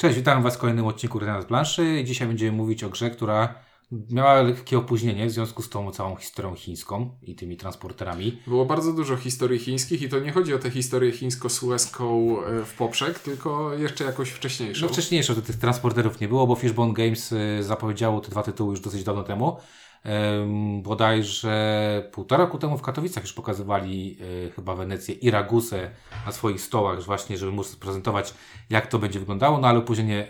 Cześć, 0.00 0.16
witam 0.16 0.42
Was 0.42 0.56
w 0.56 0.58
kolejnym 0.58 0.86
odcinku 0.86 1.18
Renat 1.18 1.44
Planszy. 1.44 2.02
Dzisiaj 2.04 2.28
będziemy 2.28 2.52
mówić 2.52 2.84
o 2.84 2.90
grze, 2.90 3.10
która 3.10 3.54
miała 4.10 4.42
lekkie 4.42 4.78
opóźnienie 4.78 5.26
w 5.26 5.30
związku 5.30 5.62
z 5.62 5.68
tą 5.68 5.90
całą 5.90 6.16
historią 6.16 6.54
chińską 6.54 7.18
i 7.22 7.34
tymi 7.34 7.56
transporterami. 7.56 8.38
Było 8.46 8.66
bardzo 8.66 8.92
dużo 8.92 9.16
historii 9.16 9.58
chińskich 9.58 10.02
i 10.02 10.08
to 10.08 10.18
nie 10.18 10.32
chodzi 10.32 10.54
o 10.54 10.58
tę 10.58 10.70
historię 10.70 11.12
chińsko-sueską 11.12 12.36
e, 12.42 12.64
w 12.64 12.74
poprzek, 12.74 13.18
tylko 13.18 13.74
jeszcze 13.74 14.04
jakoś 14.04 14.30
wcześniejszą. 14.30 14.86
No 14.86 14.92
wcześniejsze 14.92 15.34
to 15.34 15.42
tych 15.42 15.56
transporterów 15.56 16.20
nie 16.20 16.28
było, 16.28 16.46
bo 16.46 16.54
Fishbone 16.54 16.92
Games 16.92 17.32
y, 17.32 17.62
zapowiedziało 17.62 18.20
te 18.20 18.30
dwa 18.30 18.42
tytuły 18.42 18.70
już 18.70 18.80
dosyć 18.80 19.04
dawno 19.04 19.22
temu. 19.22 19.56
Bodajże 20.82 22.08
półtora 22.12 22.44
roku 22.44 22.58
temu 22.58 22.78
w 22.78 22.82
Katowicach 22.82 23.24
już 23.24 23.32
pokazywali 23.32 24.18
y, 24.20 24.52
chyba 24.56 24.74
Wenecję 24.74 25.14
i 25.14 25.30
Ragusę 25.30 25.90
na 26.26 26.32
swoich 26.32 26.60
stołach, 26.60 27.02
właśnie, 27.02 27.36
żeby 27.36 27.52
móc 27.52 27.76
prezentować, 27.76 28.34
jak 28.70 28.86
to 28.86 28.98
będzie 28.98 29.20
wyglądało, 29.20 29.58
no 29.58 29.68
ale 29.68 29.78
opóźnienie 29.78 30.28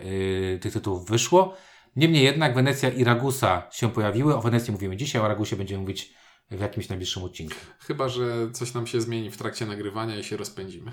tych 0.60 0.72
tytułów 0.72 1.08
wyszło. 1.08 1.56
Niemniej 1.96 2.24
jednak 2.24 2.54
Wenecja 2.54 2.88
i 2.88 3.04
Ragusa 3.04 3.62
się 3.72 3.90
pojawiły. 3.90 4.36
O 4.36 4.40
Wenecji 4.40 4.72
mówimy 4.72 4.96
dzisiaj, 4.96 5.22
o 5.22 5.28
Ragusie 5.28 5.56
będziemy 5.56 5.80
mówić 5.80 6.14
w 6.50 6.60
jakimś 6.60 6.88
najbliższym 6.88 7.22
odcinku. 7.22 7.56
Chyba, 7.78 8.08
że 8.08 8.50
coś 8.52 8.74
nam 8.74 8.86
się 8.86 9.00
zmieni 9.00 9.30
w 9.30 9.36
trakcie 9.36 9.66
nagrywania 9.66 10.18
i 10.18 10.24
się 10.24 10.36
rozpędzimy. 10.36 10.92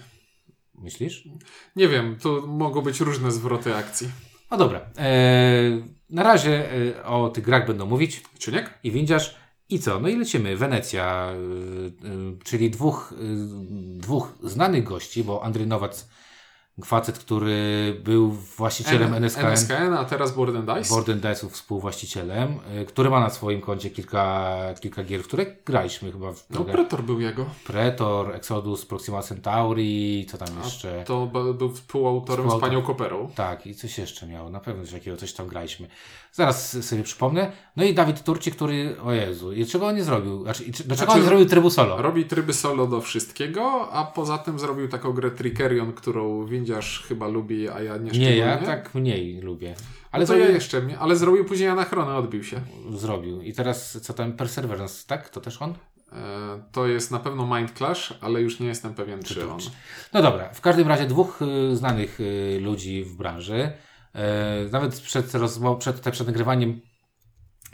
Myślisz? 0.75 1.27
Nie 1.75 1.87
wiem, 1.87 2.17
to 2.21 2.47
mogą 2.47 2.81
być 2.81 2.99
różne 2.99 3.31
zwroty 3.31 3.75
akcji. 3.75 4.09
No 4.51 4.57
dobra. 4.57 4.89
Eee, 4.97 5.83
na 6.09 6.23
razie 6.23 6.71
e, 6.95 7.05
o 7.05 7.29
tych 7.29 7.43
grach 7.43 7.67
będą 7.67 7.85
mówić. 7.85 8.23
Czyniek? 8.39 8.79
I 8.83 8.91
Windziarz. 8.91 9.35
I 9.69 9.79
co? 9.79 9.99
No 9.99 10.07
i 10.07 10.15
lecimy. 10.15 10.57
Wenecja, 10.57 11.33
y, 11.33 12.07
y, 12.07 12.43
czyli 12.43 12.69
dwóch, 12.71 13.11
y, 13.11 13.15
dwóch 13.99 14.33
znanych 14.43 14.83
gości, 14.83 15.23
bo 15.23 15.43
Andrzej 15.43 15.67
Nowac 15.67 16.07
facet, 16.85 17.19
który 17.19 17.95
był 18.03 18.31
właścicielem 18.31 19.07
N- 19.07 19.15
NSKN. 19.15 19.45
NSKN, 19.45 19.93
a 19.93 20.05
teraz 20.05 20.35
Board 20.35 20.55
and 20.55 20.65
Dice. 20.65 20.89
Board 20.89 21.09
and 21.09 21.21
Dice'ów 21.23 21.49
współwłaścicielem, 21.49 22.59
y, 22.81 22.85
który 22.85 23.09
ma 23.09 23.19
na 23.19 23.29
swoim 23.29 23.61
koncie 23.61 23.89
kilka, 23.89 24.57
kilka 24.81 25.03
gier, 25.03 25.23
w 25.23 25.27
które 25.27 25.45
graliśmy 25.65 26.11
chyba. 26.11 26.31
W 26.33 26.45
No, 26.49 26.63
Pretor 26.63 27.03
był 27.03 27.19
jego. 27.21 27.45
Pretor, 27.67 28.35
Exodus, 28.35 28.85
Proxima 28.85 29.21
Centauri, 29.21 30.25
co 30.31 30.37
tam 30.37 30.47
A 30.61 30.65
jeszcze? 30.65 31.03
To 31.03 31.25
był 31.53 31.71
współautorem 31.71 32.45
Współautor. 32.45 32.69
z 32.69 32.69
panią 32.69 32.81
Koperą. 32.81 33.29
Tak, 33.35 33.67
i 33.67 33.75
coś 33.75 33.97
jeszcze 33.97 34.27
miał. 34.27 34.49
Na 34.49 34.59
pewno 34.59 34.83
coś 34.83 34.91
takiego, 34.93 35.17
coś 35.17 35.33
tam 35.33 35.47
graliśmy. 35.47 35.87
Zaraz 36.33 36.85
sobie 36.85 37.03
przypomnę. 37.03 37.51
No 37.75 37.83
i 37.83 37.93
Dawid 37.93 38.23
Turci, 38.23 38.51
który, 38.51 38.95
o 39.03 39.11
Jezu, 39.13 39.53
i 39.53 39.65
czego 39.65 39.87
on 39.87 39.95
nie 39.95 40.03
zrobił? 40.03 40.43
Znaczy, 40.43 40.63
i 40.63 40.71
dlaczego 40.71 40.95
Znaczy, 40.95 41.11
on 41.11 41.19
nie 41.19 41.25
zrobił 41.25 41.45
trybu 41.45 41.69
solo? 41.69 42.01
Robi 42.01 42.25
tryby 42.25 42.53
solo 42.53 42.87
do 42.87 43.01
wszystkiego, 43.01 43.89
a 43.91 44.03
poza 44.05 44.37
tym 44.37 44.59
zrobił 44.59 44.87
taką 44.87 45.13
grę 45.13 45.31
Trickerion, 45.31 45.93
którą 45.93 46.45
Windziarz 46.67 47.03
chyba 47.07 47.27
lubi, 47.27 47.69
a 47.69 47.81
ja 47.81 47.97
nie 47.97 48.11
Nie, 48.11 48.35
ja 48.37 48.57
tak 48.57 48.95
mniej 48.95 49.41
lubię. 49.41 49.67
Ale 49.67 49.77
Ale 50.11 50.23
to 50.23 50.27
zrobił, 50.27 50.45
ja 50.45 50.51
jeszcze 50.51 50.81
mnie, 50.81 50.99
ale 50.99 51.15
zrobił 51.15 51.45
później 51.45 51.69
Anachronę, 51.69 52.15
odbił 52.15 52.43
się. 52.43 52.61
zrobił. 52.89 53.41
I 53.41 53.53
teraz 53.53 53.97
co 54.01 54.13
tam, 54.13 54.33
Perseverance, 54.33 55.07
tak? 55.07 55.29
To 55.29 55.41
też 55.41 55.61
on? 55.61 55.73
E, 56.11 56.63
to 56.71 56.87
jest 56.87 57.11
na 57.11 57.19
pewno 57.19 57.55
Mind 57.57 57.71
Clash, 57.77 58.13
ale 58.21 58.41
już 58.41 58.59
nie 58.59 58.67
jestem 58.67 58.93
pewien, 58.93 59.23
czy 59.23 59.49
on. 59.51 59.59
No 60.13 60.21
dobra, 60.21 60.49
w 60.53 60.61
każdym 60.61 60.87
razie 60.87 61.05
dwóch 61.05 61.41
y, 61.41 61.75
znanych 61.75 62.19
y, 62.19 62.59
ludzi 62.61 63.03
w 63.03 63.15
branży. 63.15 63.71
E, 64.13 64.65
nawet 64.71 65.01
przed, 65.01 65.25
rozmo- 65.31 65.77
przed, 65.77 65.99
przed 66.11 66.27
nagrywaniem 66.27 66.81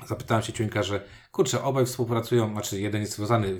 zapytałem 0.07 0.43
się 0.43 0.53
Ciuńka, 0.53 0.83
że 0.83 1.03
kurczę, 1.31 1.63
obaj 1.63 1.85
współpracują, 1.85 2.51
znaczy 2.51 2.81
jeden 2.81 3.01
jest 3.01 3.15
związany 3.15 3.57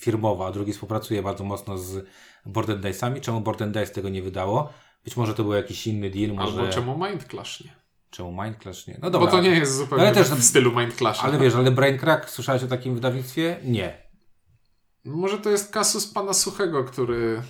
firmowo, 0.00 0.46
a 0.46 0.52
drugi 0.52 0.72
współpracuje 0.72 1.22
bardzo 1.22 1.44
mocno 1.44 1.78
z 1.78 2.06
Board 2.46 2.70
Dice'ami. 2.70 3.20
Czemu 3.20 3.40
Board 3.40 3.62
Dice 3.62 3.86
tego 3.86 4.08
nie 4.08 4.22
wydało? 4.22 4.72
Być 5.04 5.16
może 5.16 5.34
to 5.34 5.44
był 5.44 5.52
jakiś 5.52 5.86
inny 5.86 6.10
deal, 6.10 6.34
może... 6.34 6.60
Albo 6.60 6.72
czemu 6.72 7.06
Mind 7.08 7.24
Clash 7.30 7.64
nie? 7.64 7.70
Czemu 8.10 8.42
Mind 8.42 8.62
Clash 8.62 8.86
nie? 8.86 8.98
No 9.02 9.10
dobra. 9.10 9.30
Bo 9.30 9.36
to 9.36 9.42
nie 9.42 9.50
jest 9.50 9.76
zupełnie 9.76 10.04
Ale 10.04 10.14
też- 10.14 10.28
w 10.28 10.44
stylu 10.44 10.80
Mind 10.80 10.94
Clash. 10.94 11.24
Ale 11.24 11.38
wiesz, 11.38 11.54
ale 11.54 11.70
Brain 11.70 11.98
Crack, 11.98 12.30
słyszałeś 12.30 12.62
o 12.62 12.66
takim 12.66 12.94
wydawnictwie? 12.94 13.56
Nie. 13.64 14.04
Może 15.04 15.38
to 15.38 15.50
jest 15.50 15.72
kasus 15.72 16.06
pana 16.06 16.32
Suchego, 16.32 16.84
który... 16.84 17.42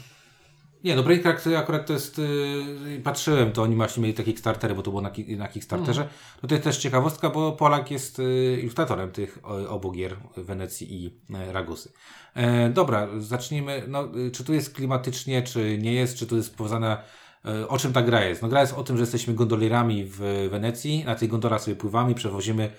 Nie, 0.84 0.96
no 0.96 1.02
Brain 1.02 1.22
Crack 1.22 1.42
to 1.42 1.58
akurat 1.58 1.86
to 1.86 1.92
jest, 1.92 2.18
yy, 2.18 3.00
patrzyłem, 3.04 3.52
to 3.52 3.62
oni 3.62 3.76
właśnie 3.76 4.02
mieli 4.02 4.14
takie 4.14 4.32
Kickstartery, 4.32 4.74
bo 4.74 4.82
to 4.82 4.90
było 4.90 5.02
na, 5.02 5.10
na 5.36 5.48
Kickstarterze. 5.48 6.02
Mhm. 6.02 6.18
No 6.42 6.48
to 6.48 6.54
jest 6.54 6.64
też 6.64 6.78
ciekawostka, 6.78 7.30
bo 7.30 7.52
Polak 7.52 7.90
jest 7.90 8.18
yy, 8.18 8.60
ilustratorem 8.60 9.10
tych 9.12 9.38
o, 9.42 9.68
obu 9.68 9.92
gier 9.92 10.16
Wenecji 10.36 11.04
i 11.04 11.20
e, 11.34 11.52
Ragusy. 11.52 11.92
E, 12.34 12.70
dobra, 12.70 13.08
zacznijmy, 13.18 13.82
no 13.88 14.08
y, 14.16 14.30
czy 14.30 14.44
tu 14.44 14.54
jest 14.54 14.74
klimatycznie, 14.74 15.42
czy 15.42 15.78
nie 15.78 15.92
jest, 15.92 16.16
czy 16.16 16.26
tu 16.26 16.36
jest 16.36 16.56
powiązana 16.56 17.02
e, 17.44 17.68
o 17.68 17.78
czym 17.78 17.92
ta 17.92 18.02
gra 18.02 18.24
jest? 18.24 18.42
No 18.42 18.48
gra 18.48 18.60
jest 18.60 18.72
o 18.72 18.84
tym, 18.84 18.96
że 18.96 19.02
jesteśmy 19.02 19.34
gondolierami 19.34 20.04
w 20.04 20.48
Wenecji, 20.50 21.04
na 21.04 21.14
tych 21.14 21.28
gondolach 21.28 21.62
sobie 21.62 21.76
pływamy, 21.76 22.14
przewozimy 22.14 22.70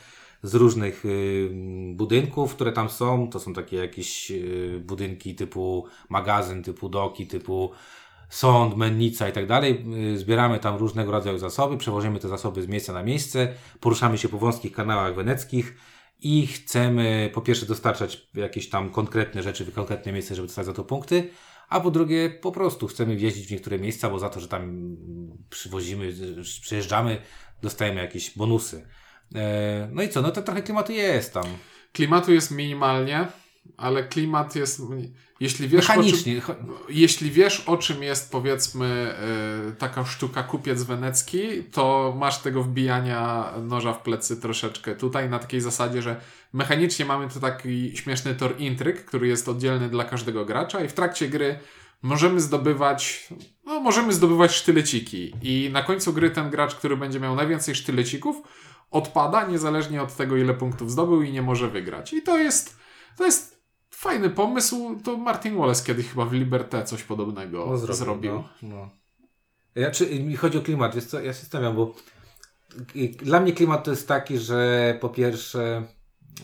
z 0.45 0.55
różnych 0.55 1.05
y, 1.05 1.49
budynków, 1.95 2.55
które 2.55 2.71
tam 2.71 2.89
są. 2.89 3.29
To 3.29 3.39
są 3.39 3.53
takie 3.53 3.77
jakieś 3.77 4.31
y, 4.31 4.81
budynki 4.85 5.35
typu 5.35 5.85
magazyn, 6.09 6.63
typu 6.63 6.89
doki, 6.89 7.27
typu 7.27 7.71
sąd, 8.29 8.77
mennica 8.77 9.29
i 9.29 9.31
tak 9.31 9.47
dalej. 9.47 9.85
Y, 10.13 10.17
Zbieramy 10.17 10.59
tam 10.59 10.77
różnego 10.77 11.11
rodzaju 11.11 11.37
zasoby, 11.37 11.77
przewozimy 11.77 12.19
te 12.19 12.27
zasoby 12.27 12.61
z 12.61 12.67
miejsca 12.67 12.93
na 12.93 13.03
miejsce, 13.03 13.53
poruszamy 13.79 14.17
się 14.17 14.29
po 14.29 14.37
wąskich 14.37 14.71
kanałach 14.71 15.15
weneckich 15.15 15.75
i 16.19 16.47
chcemy 16.47 17.29
po 17.33 17.41
pierwsze 17.41 17.65
dostarczać 17.65 18.27
jakieś 18.33 18.69
tam 18.69 18.89
konkretne 18.89 19.43
rzeczy 19.43 19.65
w 19.65 19.73
konkretne 19.73 20.11
miejsce, 20.11 20.35
żeby 20.35 20.47
dostać 20.47 20.65
za 20.65 20.73
to 20.73 20.83
punkty, 20.83 21.29
a 21.69 21.79
po 21.79 21.91
drugie 21.91 22.29
po 22.29 22.51
prostu 22.51 22.87
chcemy 22.87 23.15
wjeździć 23.15 23.47
w 23.47 23.51
niektóre 23.51 23.79
miejsca, 23.79 24.09
bo 24.09 24.19
za 24.19 24.29
to, 24.29 24.39
że 24.39 24.47
tam 24.47 24.95
przywozimy, 25.49 26.05
y, 26.05 26.61
przyjeżdżamy, 26.61 27.21
dostajemy 27.61 28.01
jakieś 28.01 28.37
bonusy. 28.37 28.87
E, 29.35 29.89
No 29.91 30.03
i 30.03 30.09
co, 30.09 30.21
no 30.21 30.31
to 30.31 30.41
trochę 30.41 30.61
klimatu 30.61 30.91
jest 30.91 31.33
tam. 31.33 31.45
Klimatu 31.93 32.33
jest 32.33 32.51
minimalnie, 32.51 33.27
ale 33.77 34.03
klimat 34.03 34.55
jest... 34.55 34.81
Jeśli 35.39 35.67
wiesz, 35.67 35.89
o 35.89 35.93
czym, 35.93 36.01
Mechanicznie. 36.01 36.41
jeśli 36.89 37.31
wiesz 37.31 37.59
o 37.59 37.77
czym 37.77 38.03
jest 38.03 38.31
powiedzmy 38.31 39.15
y, 39.69 39.75
taka 39.75 40.05
sztuka 40.05 40.43
kupiec 40.43 40.83
wenecki, 40.83 41.63
to 41.71 42.15
masz 42.17 42.37
tego 42.37 42.63
wbijania 42.63 43.53
noża 43.61 43.93
w 43.93 44.01
plecy 44.01 44.41
troszeczkę. 44.41 44.95
Tutaj 44.95 45.29
na 45.29 45.39
takiej 45.39 45.61
zasadzie, 45.61 46.01
że 46.01 46.21
mechanicznie 46.53 47.05
mamy 47.05 47.29
tu 47.29 47.39
taki 47.39 47.97
śmieszny 47.97 48.35
tor 48.35 48.55
intryg, 48.59 49.05
który 49.05 49.27
jest 49.27 49.49
oddzielny 49.49 49.89
dla 49.89 50.03
każdego 50.03 50.45
gracza 50.45 50.83
i 50.83 50.87
w 50.87 50.93
trakcie 50.93 51.27
gry 51.27 51.59
możemy 52.01 52.39
zdobywać, 52.41 53.27
no 53.65 53.79
możemy 53.79 54.13
zdobywać 54.13 54.51
sztyleciki 54.51 55.33
i 55.41 55.69
na 55.73 55.83
końcu 55.83 56.13
gry 56.13 56.31
ten 56.31 56.49
gracz, 56.49 56.75
który 56.75 56.97
będzie 56.97 57.19
miał 57.19 57.35
najwięcej 57.35 57.75
sztylecików, 57.75 58.35
odpada 58.91 59.47
niezależnie 59.47 60.01
od 60.01 60.15
tego 60.15 60.37
ile 60.37 60.53
punktów 60.53 60.91
zdobył 60.91 61.21
i 61.21 61.31
nie 61.31 61.41
może 61.41 61.69
wygrać. 61.69 62.13
I 62.13 62.21
to 62.21 62.37
jest 62.37 62.77
to 63.17 63.25
jest 63.25 63.61
fajny 63.89 64.29
pomysł. 64.29 64.99
To 65.03 65.17
Martin 65.17 65.57
Wallace 65.57 65.85
kiedyś 65.85 66.07
chyba 66.07 66.25
w 66.25 66.33
Liberté 66.33 66.83
coś 66.83 67.03
podobnego 67.03 67.77
zrobił. 67.77 68.33
No, 68.33 68.49
no. 68.61 68.89
Ja, 69.75 69.91
czy, 69.91 70.19
mi 70.19 70.35
chodzi 70.35 70.57
o 70.57 70.61
klimat, 70.61 70.95
wiesz 70.95 71.05
co, 71.05 71.21
ja 71.21 71.33
się 71.33 71.45
stawiam, 71.45 71.75
bo 71.75 71.95
dla 73.23 73.39
mnie 73.39 73.53
klimat 73.53 73.83
to 73.83 73.91
jest 73.91 74.07
taki, 74.07 74.37
że 74.37 74.97
po 75.01 75.09
pierwsze, 75.09 75.83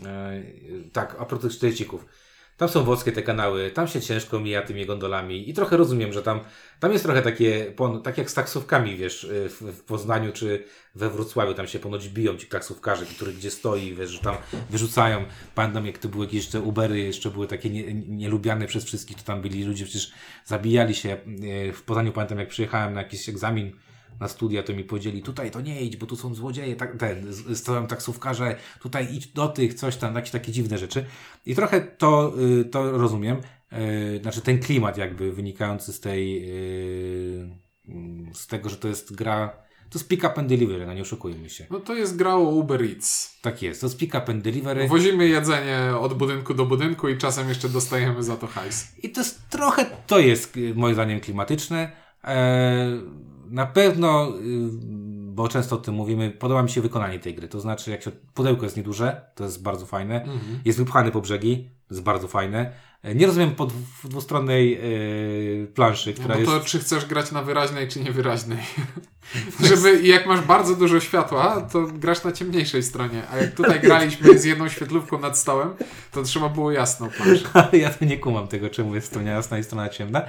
e, 0.05 0.43
tak, 0.93 1.15
a 1.19 1.25
propos 1.25 1.41
tych 1.41 1.51
sztylecików, 1.51 2.05
tam 2.61 2.69
są 2.69 2.83
włoskie 2.83 3.11
te 3.11 3.23
kanały, 3.23 3.71
tam 3.71 3.87
się 3.87 4.01
ciężko 4.01 4.39
mija 4.39 4.61
tymi 4.61 4.85
gondolami 4.85 5.49
i 5.49 5.53
trochę 5.53 5.77
rozumiem, 5.77 6.13
że 6.13 6.23
tam, 6.23 6.39
tam 6.79 6.91
jest 6.91 7.03
trochę 7.03 7.21
takie, 7.21 7.73
tak 8.03 8.17
jak 8.17 8.31
z 8.31 8.33
taksówkami, 8.33 8.95
wiesz, 8.95 9.23
y, 9.23 9.49
w, 9.49 9.61
w 9.61 9.83
Poznaniu 9.83 10.31
czy 10.31 10.63
we 10.95 11.09
Wrocławiu, 11.09 11.53
tam 11.53 11.67
się 11.67 11.79
ponoć 11.79 12.09
biją 12.09 12.37
ci 12.37 12.47
taksówkarze, 12.47 13.05
który 13.05 13.33
gdzie 13.33 13.51
stoi, 13.51 13.93
wiesz, 13.93 14.09
że 14.09 14.19
tam 14.19 14.35
wyrzucają. 14.69 15.25
Pamiętam, 15.55 15.85
jak 15.85 15.97
to 15.97 16.09
były 16.09 16.25
jakieś 16.25 16.37
jeszcze 16.37 16.61
Ubery, 16.61 16.99
jeszcze 16.99 17.31
były 17.31 17.47
takie 17.47 17.69
nie, 17.69 17.93
nielubiane 17.93 18.67
przez 18.67 18.85
wszystkich, 18.85 19.17
to 19.17 19.23
tam 19.23 19.41
byli 19.41 19.63
ludzie, 19.63 19.85
przecież 19.85 20.11
zabijali 20.45 20.95
się. 20.95 21.17
Y, 21.69 21.73
W 21.73 21.83
Poznaniu 21.83 22.11
pamiętam, 22.11 22.39
jak 22.39 22.47
przyjechałem 22.47 22.93
na 22.93 23.01
jakiś 23.01 23.29
egzamin 23.29 23.71
na 24.21 24.27
studia, 24.27 24.63
to 24.63 24.73
mi 24.73 24.83
powiedzieli, 24.83 25.21
tutaj 25.21 25.51
to 25.51 25.61
nie 25.61 25.81
idź, 25.81 25.97
bo 25.97 26.05
tu 26.05 26.15
są 26.15 26.35
złodzieje, 26.35 26.75
tak, 26.75 26.97
ten, 26.97 27.33
stoją 27.55 27.87
taksówkarze, 27.87 28.55
tutaj 28.81 29.15
idź 29.15 29.27
do 29.27 29.47
tych, 29.47 29.73
coś 29.73 29.97
tam, 29.97 30.15
jakieś 30.15 30.31
takie 30.31 30.51
dziwne 30.51 30.77
rzeczy. 30.77 31.05
I 31.45 31.55
trochę 31.55 31.81
to, 31.81 32.33
y, 32.59 32.65
to 32.65 32.91
rozumiem, 32.91 33.37
y, 33.73 34.19
znaczy 34.21 34.41
ten 34.41 34.59
klimat 34.59 34.97
jakby 34.97 35.31
wynikający 35.31 35.93
z 35.93 35.99
tej, 35.99 36.49
y, 36.49 37.49
z 38.33 38.47
tego, 38.47 38.69
że 38.69 38.77
to 38.77 38.87
jest 38.87 39.15
gra, 39.15 39.53
to 39.89 39.99
jest 39.99 40.07
pick 40.07 40.23
up 40.23 40.33
and 40.37 40.49
delivery, 40.49 40.85
no 40.85 40.93
nie 40.93 41.01
oszukujmy 41.01 41.49
się. 41.49 41.65
No 41.69 41.79
to 41.79 41.95
jest 41.95 42.15
gra 42.15 42.35
o 42.35 42.39
Uber 42.39 42.83
Eats. 42.83 43.39
Tak 43.41 43.61
jest, 43.61 43.81
to 43.81 43.87
jest 43.87 43.97
pick 43.97 44.15
up 44.15 44.31
and 44.31 44.43
delivery. 44.43 44.87
Wozimy 44.87 45.27
jedzenie 45.27 45.97
od 45.99 46.13
budynku 46.13 46.53
do 46.53 46.65
budynku 46.65 47.09
i 47.09 47.17
czasem 47.17 47.49
jeszcze 47.49 47.69
dostajemy 47.69 48.23
za 48.23 48.37
to 48.37 48.47
hajs. 48.47 48.87
I 49.03 49.09
to 49.09 49.21
jest 49.21 49.49
trochę, 49.49 49.85
to 50.07 50.19
jest 50.19 50.57
moim 50.75 50.93
zdaniem 50.93 51.19
klimatyczne. 51.19 51.91
E, 52.23 53.01
na 53.51 53.65
pewno, 53.65 54.29
y, 54.29 54.69
bo 55.33 55.47
często 55.47 55.75
o 55.75 55.79
tym 55.79 55.95
mówimy, 55.95 56.31
podoba 56.31 56.63
mi 56.63 56.69
się 56.69 56.81
wykonanie 56.81 57.19
tej 57.19 57.35
gry. 57.35 57.47
To 57.47 57.59
znaczy, 57.59 57.91
jak 57.91 58.01
się, 58.03 58.11
pudełko 58.33 58.63
jest 58.63 58.77
nieduże, 58.77 59.21
to 59.35 59.43
jest 59.43 59.63
bardzo 59.63 59.85
fajne. 59.85 60.25
Jest 60.65 60.79
wypchane 60.79 61.11
po 61.11 61.21
brzegi. 61.21 61.69
Jest 61.91 62.03
bardzo 62.03 62.27
fajne. 62.27 62.71
E, 63.03 63.15
Nie 63.15 63.25
rozumiem 63.27 63.51
po 63.55 63.65
dwu- 63.65 64.09
dwustronnej 64.09 64.73
e, 65.63 65.67
planszy, 65.67 66.09
No 66.09 66.19
która 66.19 66.35
jest... 66.37 66.51
to 66.51 66.59
czy 66.59 66.79
chcesz 66.79 67.05
grać 67.05 67.31
na 67.31 67.41
wyraźnej, 67.43 67.87
czy 67.87 67.99
niewyraźnej. 67.99 68.57
Żeby 69.69 70.01
jak 70.01 70.25
masz 70.25 70.41
bardzo 70.41 70.75
dużo 70.75 70.99
światła, 70.99 71.61
to 71.61 71.81
grasz 71.81 72.23
na 72.23 72.31
ciemniejszej 72.31 72.83
stronie. 72.83 73.23
A 73.31 73.37
jak 73.37 73.55
tutaj 73.55 73.79
graliśmy 73.87 74.39
z 74.39 74.45
jedną 74.45 74.69
świetlówką 74.69 75.19
nad 75.19 75.37
stołem, 75.37 75.73
to 76.11 76.23
trzeba 76.23 76.49
było 76.49 76.71
jasno 76.71 77.07
planszę. 77.17 77.45
Ale 77.53 77.77
ja 77.77 77.89
to 77.89 78.05
nie 78.05 78.17
kumam 78.17 78.47
tego, 78.47 78.69
czemu 78.69 78.95
jest 78.95 79.07
strona 79.07 79.29
jasna 79.31 79.57
i 79.59 79.63
strona 79.63 79.89
ciemna. 79.89 80.21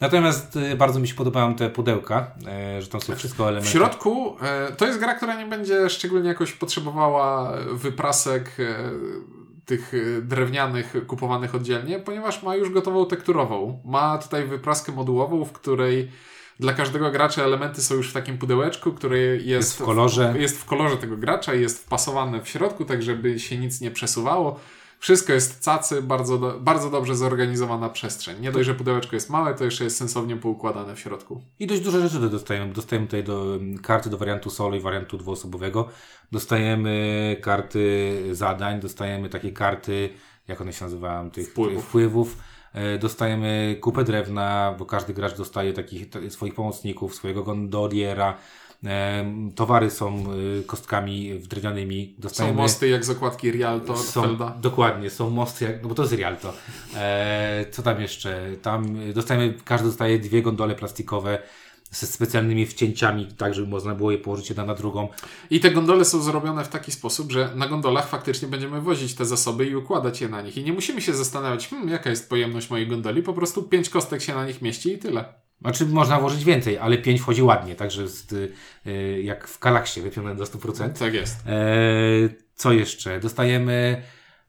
Natomiast 0.00 0.56
e, 0.56 0.76
bardzo 0.76 1.00
mi 1.00 1.08
się 1.08 1.14
podobają 1.14 1.54
te 1.54 1.70
pudełka, 1.70 2.30
że 2.78 2.86
tam 2.86 3.00
są 3.00 3.16
wszystko 3.16 3.44
W 3.44 3.48
elementy. 3.48 3.70
środku 3.70 4.36
e, 4.42 4.72
to 4.72 4.86
jest 4.86 4.98
gra, 4.98 5.14
która 5.14 5.34
nie 5.34 5.46
będzie 5.46 5.90
szczególnie 5.90 6.28
jakoś 6.28 6.52
potrzebowała 6.52 7.52
wyprasek 7.72 8.50
tych 9.66 9.92
e, 9.94 10.22
drewnianych 10.22 10.94
kupowanych 11.06 11.54
oddzielnie, 11.54 11.98
ponieważ 11.98 12.42
ma 12.42 12.56
już 12.56 12.70
gotową 12.70 13.06
tekturową. 13.06 13.80
Ma 13.84 14.18
tutaj 14.18 14.44
wypraskę 14.46 14.92
modułową, 14.92 15.44
w 15.44 15.52
której 15.52 16.10
dla 16.60 16.72
każdego 16.72 17.10
gracza 17.10 17.42
elementy 17.42 17.82
są 17.82 17.94
już 17.94 18.10
w 18.10 18.12
takim 18.12 18.38
pudełeczku, 18.38 18.92
które 18.92 19.18
jest, 19.18 19.46
Jest 19.46 19.78
w 19.78 19.84
kolorze. 19.84 20.34
jest 20.38 20.58
w 20.60 20.64
kolorze 20.64 20.96
tego 20.96 21.16
gracza 21.16 21.54
i 21.54 21.60
jest 21.60 21.84
wpasowane 21.84 22.42
w 22.42 22.48
środku, 22.48 22.84
tak 22.84 23.02
żeby 23.02 23.38
się 23.40 23.58
nic 23.58 23.80
nie 23.80 23.90
przesuwało. 23.90 24.60
Wszystko 24.98 25.32
jest 25.32 25.64
cacy, 25.64 26.02
bardzo, 26.02 26.38
do, 26.38 26.60
bardzo 26.60 26.90
dobrze 26.90 27.16
zorganizowana 27.16 27.88
przestrzeń. 27.88 28.40
Nie 28.40 28.52
dość, 28.52 28.66
że 28.66 28.74
pudełeczko 28.74 29.16
jest 29.16 29.30
małe, 29.30 29.54
to 29.54 29.64
jeszcze 29.64 29.84
jest 29.84 29.96
sensownie 29.96 30.36
poukładane 30.36 30.94
w 30.96 31.00
środku. 31.00 31.42
I 31.58 31.66
dość 31.66 31.80
duże 31.80 32.08
rzeczy 32.08 32.28
dostajemy. 32.30 32.72
Dostajemy 32.72 33.06
tutaj 33.06 33.24
do 33.24 33.54
mm, 33.54 33.78
karty 33.78 34.10
do 34.10 34.18
wariantu 34.18 34.50
solo 34.50 34.76
i 34.76 34.80
wariantu 34.80 35.18
dwuosobowego. 35.18 35.88
Dostajemy 36.32 37.36
karty 37.42 38.14
zadań, 38.32 38.80
dostajemy 38.80 39.28
takie 39.28 39.52
karty, 39.52 40.08
jak 40.48 40.60
one 40.60 40.72
się 40.72 40.84
nazywają, 40.84 41.30
tych 41.30 41.48
Wpływów. 41.48 41.84
wpływów. 41.84 42.36
E, 42.72 42.98
Dostajemy 42.98 43.78
kupę 43.80 44.04
drewna, 44.04 44.74
bo 44.78 44.86
każdy 44.86 45.14
gracz 45.14 45.36
dostaje 45.36 45.72
takich 45.72 46.06
swoich 46.28 46.54
pomocników, 46.54 47.14
swojego 47.14 47.42
gondoliera. 47.44 48.36
E, 48.84 49.24
Towary 49.54 49.90
są 49.90 50.24
e, 50.60 50.62
kostkami 50.62 51.40
drewnianymi. 51.40 52.14
Są 52.16 52.22
Dostajemy 52.22 52.56
mosty 52.56 52.88
jak 52.88 53.04
z 53.04 53.10
okładki 53.10 53.50
Rialto 53.50 53.96
są, 53.96 54.22
Felda. 54.22 54.58
dokładnie, 54.60 55.10
są 55.10 55.30
mosty, 55.30 55.64
jak, 55.64 55.82
no 55.82 55.88
bo 55.88 55.94
to 55.94 56.02
jest 56.02 56.14
Rialto. 56.14 56.52
E, 56.96 57.66
co 57.70 57.82
tam 57.82 58.00
jeszcze? 58.00 58.56
Tam 58.62 58.96
y, 58.96 59.12
dostajemy, 59.12 59.54
każdy 59.64 59.88
dostaje 59.88 60.18
dwie 60.18 60.42
gondole 60.42 60.74
plastikowe 60.74 61.38
ze 61.90 62.06
specjalnymi 62.06 62.66
wcięciami, 62.66 63.26
tak 63.26 63.54
żeby 63.54 63.68
można 63.68 63.94
było 63.94 64.10
je 64.10 64.18
położyć 64.18 64.48
jedna 64.48 64.64
na 64.64 64.74
drugą. 64.74 65.08
I 65.50 65.60
te 65.60 65.70
gondole 65.70 66.04
są 66.04 66.22
zrobione 66.22 66.64
w 66.64 66.68
taki 66.68 66.92
sposób, 66.92 67.32
że 67.32 67.50
na 67.54 67.68
gondolach 67.68 68.08
faktycznie 68.08 68.48
będziemy 68.48 68.80
wozić 68.80 69.14
te 69.14 69.24
zasoby 69.24 69.66
i 69.66 69.76
układać 69.76 70.20
je 70.20 70.28
na 70.28 70.42
nich. 70.42 70.56
I 70.56 70.64
nie 70.64 70.72
musimy 70.72 71.00
się 71.00 71.14
zastanawiać, 71.14 71.68
hmm, 71.68 71.88
jaka 71.88 72.10
jest 72.10 72.28
pojemność 72.28 72.70
mojej 72.70 72.86
gondoli, 72.88 73.22
po 73.22 73.32
prostu 73.32 73.62
pięć 73.62 73.88
kostek 73.88 74.22
się 74.22 74.34
na 74.34 74.46
nich 74.46 74.62
mieści 74.62 74.92
i 74.92 74.98
tyle. 74.98 75.43
Znaczy 75.60 75.86
można 75.86 76.20
włożyć 76.20 76.44
więcej, 76.44 76.78
ale 76.78 76.98
pięć 76.98 77.20
wchodzi 77.20 77.42
ładnie, 77.42 77.74
także 77.74 78.02
jest 78.02 78.32
y, 78.32 78.52
y, 78.86 79.22
jak 79.22 79.48
w 79.48 79.58
kalaksie 79.58 80.00
wypione 80.00 80.34
do 80.36 80.44
100%. 80.44 80.98
Tak 80.98 81.14
jest. 81.14 81.46
E, 81.46 81.52
co 82.54 82.72
jeszcze? 82.72 83.20
Dostajemy 83.20 84.02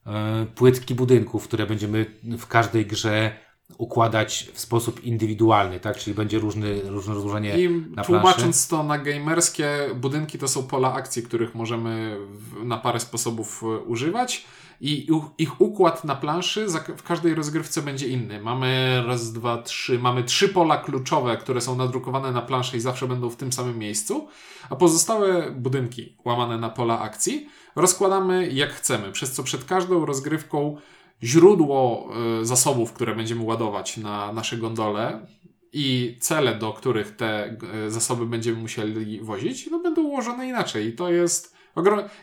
e, 0.06 0.46
płytki 0.56 0.96
budynków, 0.96 1.44
które 1.44 1.66
będziemy 1.66 2.06
w 2.38 2.48
każdej 2.48 2.86
grze 2.86 3.46
układać 3.78 4.50
w 4.54 4.60
sposób 4.60 5.04
indywidualny, 5.04 5.80
tak? 5.80 5.98
Czyli 5.98 6.14
będzie 6.14 6.40
różny, 6.40 6.82
różne 6.82 7.14
rozłożenie 7.14 7.58
I 7.60 7.70
na 7.70 8.04
planszy. 8.04 8.12
tłumacząc 8.12 8.68
to 8.68 8.84
na 8.84 8.98
gamerskie, 8.98 9.70
budynki 9.96 10.38
to 10.40 10.48
są 10.48 10.64
pola 10.64 10.94
akcji, 10.94 11.24
których 11.24 11.56
możemy 11.56 12.18
na 12.64 12.78
parę 12.78 13.00
sposobów 13.00 13.64
e, 13.64 13.68
używać. 13.68 14.46
I 14.82 15.08
ich 15.38 15.62
układ 15.62 16.04
na 16.04 16.16
planszy 16.16 16.68
w 16.98 17.04
każdej 17.04 17.36
rozgrywce 17.36 17.82
będzie 17.82 18.08
inny. 18.08 18.42
Mamy 18.42 19.04
raz, 19.08 19.34
dwa, 19.34 19.62
trzy, 19.62 20.00
mamy 20.00 20.24
trzy 20.24 20.50
pola 20.50 20.78
kluczowe, 20.78 21.38
które 21.38 21.62
są 21.62 21.76
nadrukowane 21.76 22.32
na 22.32 22.42
planszy 22.42 22.78
i 22.78 22.80
zawsze 22.80 23.08
będą 23.08 23.30
w 23.30 23.36
tym 23.36 23.54
samym 23.54 23.80
miejscu, 23.80 24.28
a 24.70 24.76
pozostałe 24.76 25.52
budynki 25.52 26.18
łamane 26.26 26.58
na 26.58 26.70
pola 26.70 27.00
akcji 27.00 27.50
rozkładamy 27.76 28.52
jak 28.52 28.74
chcemy, 28.74 29.12
przez 29.12 29.32
co 29.32 29.44
przed 29.44 29.66
każdą 29.66 30.06
rozgrywką 30.06 30.78
źródło 31.24 32.10
e, 32.42 32.46
zasobów, 32.46 32.94
które 32.94 33.16
będziemy 33.16 33.44
ładować 33.44 33.98
na 33.98 34.34
nasze 34.34 34.58
gondole 34.58 35.28
i 35.74 36.18
cele, 36.20 36.56
do 36.56 36.74
których 36.74 37.16
te 37.16 37.58
e, 37.86 37.92
zasoby 37.92 38.26
będziemy 38.26 38.58
musieli 38.58 39.22
wozić, 39.22 39.68
no 39.72 39.80
będą 39.80 40.04
ułożone 40.04 40.48
inaczej. 40.48 40.88
I 40.88 40.94
to 40.94 41.10
jest. 41.10 41.55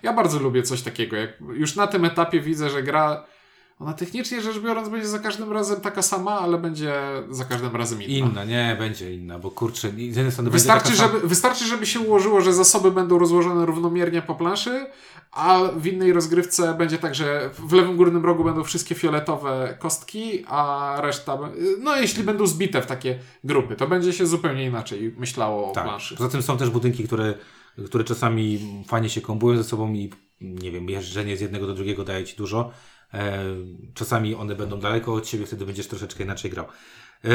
Ja 0.03 0.13
bardzo 0.13 0.39
lubię 0.39 0.63
coś 0.63 0.83
takiego. 0.83 1.17
Jak 1.17 1.31
już 1.53 1.77
na 1.77 1.87
tym 1.87 2.05
etapie 2.05 2.41
widzę, 2.41 2.71
że 2.71 2.83
gra 2.83 3.25
ona 3.83 3.93
technicznie 3.93 4.41
rzecz 4.41 4.59
biorąc 4.59 4.89
będzie 4.89 5.09
za 5.09 5.19
każdym 5.19 5.53
razem 5.53 5.81
taka 5.81 6.03
sama, 6.03 6.41
ale 6.41 6.59
będzie 6.59 6.95
za 7.31 7.45
każdym 7.45 7.77
razem 7.77 8.03
inna. 8.03 8.29
Inna, 8.29 8.45
nie, 8.45 8.77
będzie 8.79 9.15
inna, 9.15 9.39
bo 9.39 9.51
kurczę, 9.51 9.91
z 9.91 9.97
jednej 9.97 10.33
strony 10.33 10.51
Wystarczy 10.51 10.89
będzie 10.89 11.03
żeby, 11.03 11.29
wystarczy, 11.29 11.65
żeby 11.65 11.87
się 11.87 12.01
ułożyło, 12.01 12.41
że 12.41 12.53
zasoby 12.53 12.91
będą 12.91 13.19
rozłożone 13.19 13.67
równomiernie 13.67 14.23
po 14.23 14.35
planszy, 14.35 14.87
a 15.33 15.61
w 15.77 15.87
innej 15.87 16.13
rozgrywce 16.13 16.75
będzie 16.75 16.99
tak, 16.99 17.15
że 17.15 17.51
w 17.59 17.73
lewym 17.73 17.97
górnym 17.97 18.25
rogu 18.25 18.45
będą 18.45 18.65
wszystkie 18.65 18.95
fioletowe 18.95 19.77
kostki, 19.79 20.45
a 20.49 20.97
reszta, 21.01 21.39
no 21.79 21.97
jeśli 21.97 22.25
będą 22.25 22.47
zbite 22.47 22.83
w 22.83 22.87
takie 22.87 23.19
grupy, 23.45 23.77
to 23.77 23.87
będzie 23.87 24.13
się 24.13 24.27
zupełnie 24.27 24.65
inaczej 24.65 25.15
myślało 25.19 25.71
o 25.71 25.73
tak. 25.73 25.85
planszy. 25.85 26.17
Poza 26.17 26.29
tym 26.29 26.43
są 26.43 26.59
też 26.59 26.71
budynki, 26.71 27.05
które, 27.05 27.35
które 27.87 28.05
czasami 28.05 28.59
fajnie 28.89 29.09
się 29.09 29.21
kombują 29.21 29.57
ze 29.57 29.65
sobą 29.65 29.93
i 29.93 30.11
nie 30.41 30.71
wiem, 30.71 30.89
jeżdżenie 30.89 31.37
z 31.37 31.41
jednego 31.41 31.67
do 31.67 31.75
drugiego 31.75 32.05
daje 32.05 32.25
ci 32.25 32.37
dużo. 32.37 32.71
E, 33.15 33.45
czasami 33.95 34.35
one 34.35 34.55
będą 34.55 34.81
daleko 34.81 35.15
od 35.15 35.29
siebie, 35.29 35.47
wtedy 35.47 35.67
będziesz 35.67 35.89
troszeczkę 35.89 36.25
inaczej 36.25 36.51
grał. 36.51 36.67
E, 37.25 37.31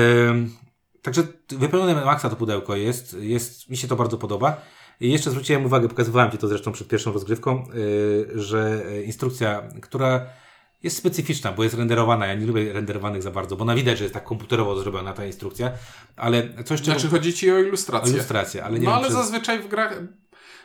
także 1.02 1.24
wypełnione 1.50 2.06
maksa 2.06 2.30
to 2.30 2.36
pudełko 2.36 2.76
jest, 2.76 3.18
jest, 3.20 3.70
mi 3.70 3.78
się 3.78 3.88
to 3.88 3.96
bardzo 3.96 4.18
podoba. 4.18 4.62
I 5.00 5.12
jeszcze 5.12 5.32
zwróciłem 5.32 5.66
uwagę, 5.66 5.88
pokazywałem 5.88 6.32
Ci 6.32 6.38
to 6.38 6.48
zresztą 6.48 6.72
przed 6.72 6.88
pierwszą 6.88 7.12
rozgrywką, 7.12 7.64
e, 7.64 8.40
że 8.40 8.84
instrukcja, 9.06 9.64
która 9.82 10.28
jest 10.84 10.98
specyficzna, 10.98 11.52
bo 11.52 11.64
jest 11.64 11.76
renderowana. 11.76 12.28
Ja 12.28 12.36
nie 12.36 12.46
lubię 12.46 12.74
renderowanych 12.74 13.24
za 13.24 13.32
bardzo, 13.32 13.56
bo 13.56 13.66
na 13.66 13.76
widać, 13.76 13.98
że 13.98 14.04
jest 14.04 14.14
tak 14.14 14.24
komputerowo 14.24 14.80
zrobiona 14.80 15.14
ta 15.14 15.26
instrukcja, 15.26 15.72
ale 16.16 16.64
coś 16.64 16.82
czego... 16.82 17.00
Znaczy 17.00 17.16
chodzi 17.16 17.34
ci 17.34 17.52
o 17.52 17.60
ilustrację. 17.60 18.14
O 18.14 18.16
ilustrację, 18.16 18.64
ale 18.64 18.80
nie 18.80 18.86
no 18.86 18.92
wiem, 18.92 19.00
ale 19.00 19.08
czy- 19.08 19.14
zazwyczaj 19.14 19.60
w 19.60 19.68
grach... 19.68 20.02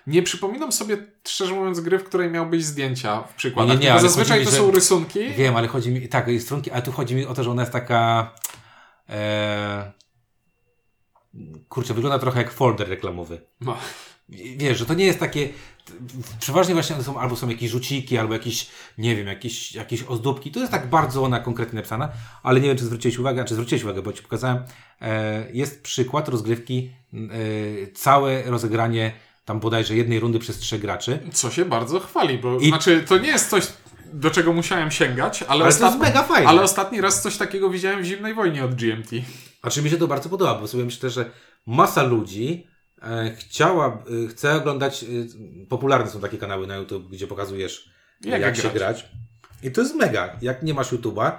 Nie 0.06 0.22
przypominam 0.22 0.72
sobie, 0.72 0.96
szczerze 1.28 1.54
mówiąc, 1.54 1.80
gry, 1.80 1.98
w 1.98 2.04
której 2.04 2.30
miałbyś 2.30 2.64
zdjęcia 2.64 3.22
w 3.22 3.34
przykładach. 3.34 3.78
Nie, 3.78 3.84
nie, 3.84 3.92
ale 3.92 4.02
zazwyczaj 4.02 4.44
chodzi 4.44 4.56
to 4.56 4.62
mi, 4.62 4.68
są 4.68 4.74
rysunki. 4.74 5.30
Wiem, 5.30 5.56
ale 5.56 5.68
chodzi 5.68 5.90
mi, 5.90 6.08
tak, 6.08 6.28
jest 6.28 6.44
strunki, 6.44 6.70
ale 6.70 6.82
tu 6.82 6.92
chodzi 6.92 7.14
mi 7.14 7.26
o 7.26 7.34
to, 7.34 7.44
że 7.44 7.50
ona 7.50 7.62
jest 7.62 7.72
taka, 7.72 8.34
e, 9.08 9.92
kurczę, 11.68 11.94
wygląda 11.94 12.18
trochę 12.18 12.38
jak 12.38 12.52
folder 12.52 12.88
reklamowy. 12.88 13.40
No. 13.60 13.76
Wiesz, 14.56 14.78
że 14.78 14.86
to 14.86 14.94
nie 14.94 15.04
jest 15.04 15.20
takie, 15.20 15.48
przeważnie 16.40 16.74
właśnie 16.74 16.96
one 16.96 17.04
są, 17.04 17.18
albo 17.18 17.36
są 17.36 17.48
jakieś 17.48 17.70
rzuciki, 17.70 18.18
albo 18.18 18.32
jakieś, 18.32 18.70
nie 18.98 19.16
wiem, 19.16 19.26
jakieś, 19.26 19.74
jakieś 19.74 20.02
ozdóbki. 20.02 20.50
To 20.50 20.60
jest 20.60 20.72
tak 20.72 20.86
bardzo 20.90 21.22
ona 21.24 21.40
konkretnie 21.40 21.76
napisana, 21.76 22.12
ale 22.42 22.60
nie 22.60 22.68
wiem, 22.68 22.76
czy 22.76 22.84
zwróciłeś 22.84 23.18
uwagę, 23.18 23.44
czy 23.44 23.54
zwróciłeś 23.54 23.84
uwagę, 23.84 24.02
bo 24.02 24.12
Ci 24.12 24.22
pokazałem, 24.22 24.64
e, 25.00 25.46
jest 25.52 25.82
przykład 25.82 26.28
rozgrywki, 26.28 26.90
e, 27.14 27.18
całe 27.92 28.42
rozegranie 28.42 29.12
tam 29.44 29.60
bodajże 29.60 29.96
jednej 29.96 30.20
rundy 30.20 30.38
przez 30.38 30.58
trzech 30.58 30.80
graczy. 30.80 31.18
Co 31.32 31.50
się 31.50 31.64
bardzo 31.64 32.00
chwali, 32.00 32.38
bo 32.38 32.58
I- 32.58 32.68
znaczy 32.68 33.04
to 33.08 33.18
nie 33.18 33.28
jest 33.28 33.50
coś, 33.50 33.66
do 34.12 34.30
czego 34.30 34.52
musiałem 34.52 34.90
sięgać, 34.90 35.42
ale, 35.42 35.50
Ale 35.50 35.60
to 35.60 35.66
jest 35.66 35.82
ostatni, 35.82 36.00
mega 36.00 36.22
fajne. 36.22 36.48
ale 36.48 36.62
ostatni 36.62 37.00
raz 37.00 37.22
coś 37.22 37.36
takiego 37.36 37.70
widziałem 37.70 38.02
w 38.02 38.04
Zimnej 38.04 38.34
Wojnie 38.34 38.64
od 38.64 38.74
GMT. 38.74 39.10
Znaczy 39.60 39.82
mi 39.82 39.90
się 39.90 39.96
to 39.96 40.06
bardzo 40.08 40.28
podoba, 40.28 40.54
bo 40.60 40.68
sobie 40.68 40.84
myślę, 40.84 41.10
że 41.10 41.30
masa 41.66 42.02
ludzi 42.02 42.66
e, 43.02 43.36
chciała, 43.38 44.02
e, 44.24 44.28
chce 44.28 44.54
oglądać, 44.56 45.04
e, 45.04 45.06
popularne 45.68 46.10
są 46.10 46.20
takie 46.20 46.38
kanały 46.38 46.66
na 46.66 46.76
YouTube, 46.76 47.08
gdzie 47.08 47.26
pokazujesz 47.26 47.90
e, 48.26 48.28
Jak 48.28 48.40
jak, 48.42 48.56
się 48.56 48.70
grać. 48.70 49.08
I 49.62 49.70
to 49.72 49.80
jest 49.80 49.94
mega. 49.94 50.36
Jak 50.42 50.62
nie 50.62 50.74
masz 50.74 50.92
YouTube'a, 50.92 51.32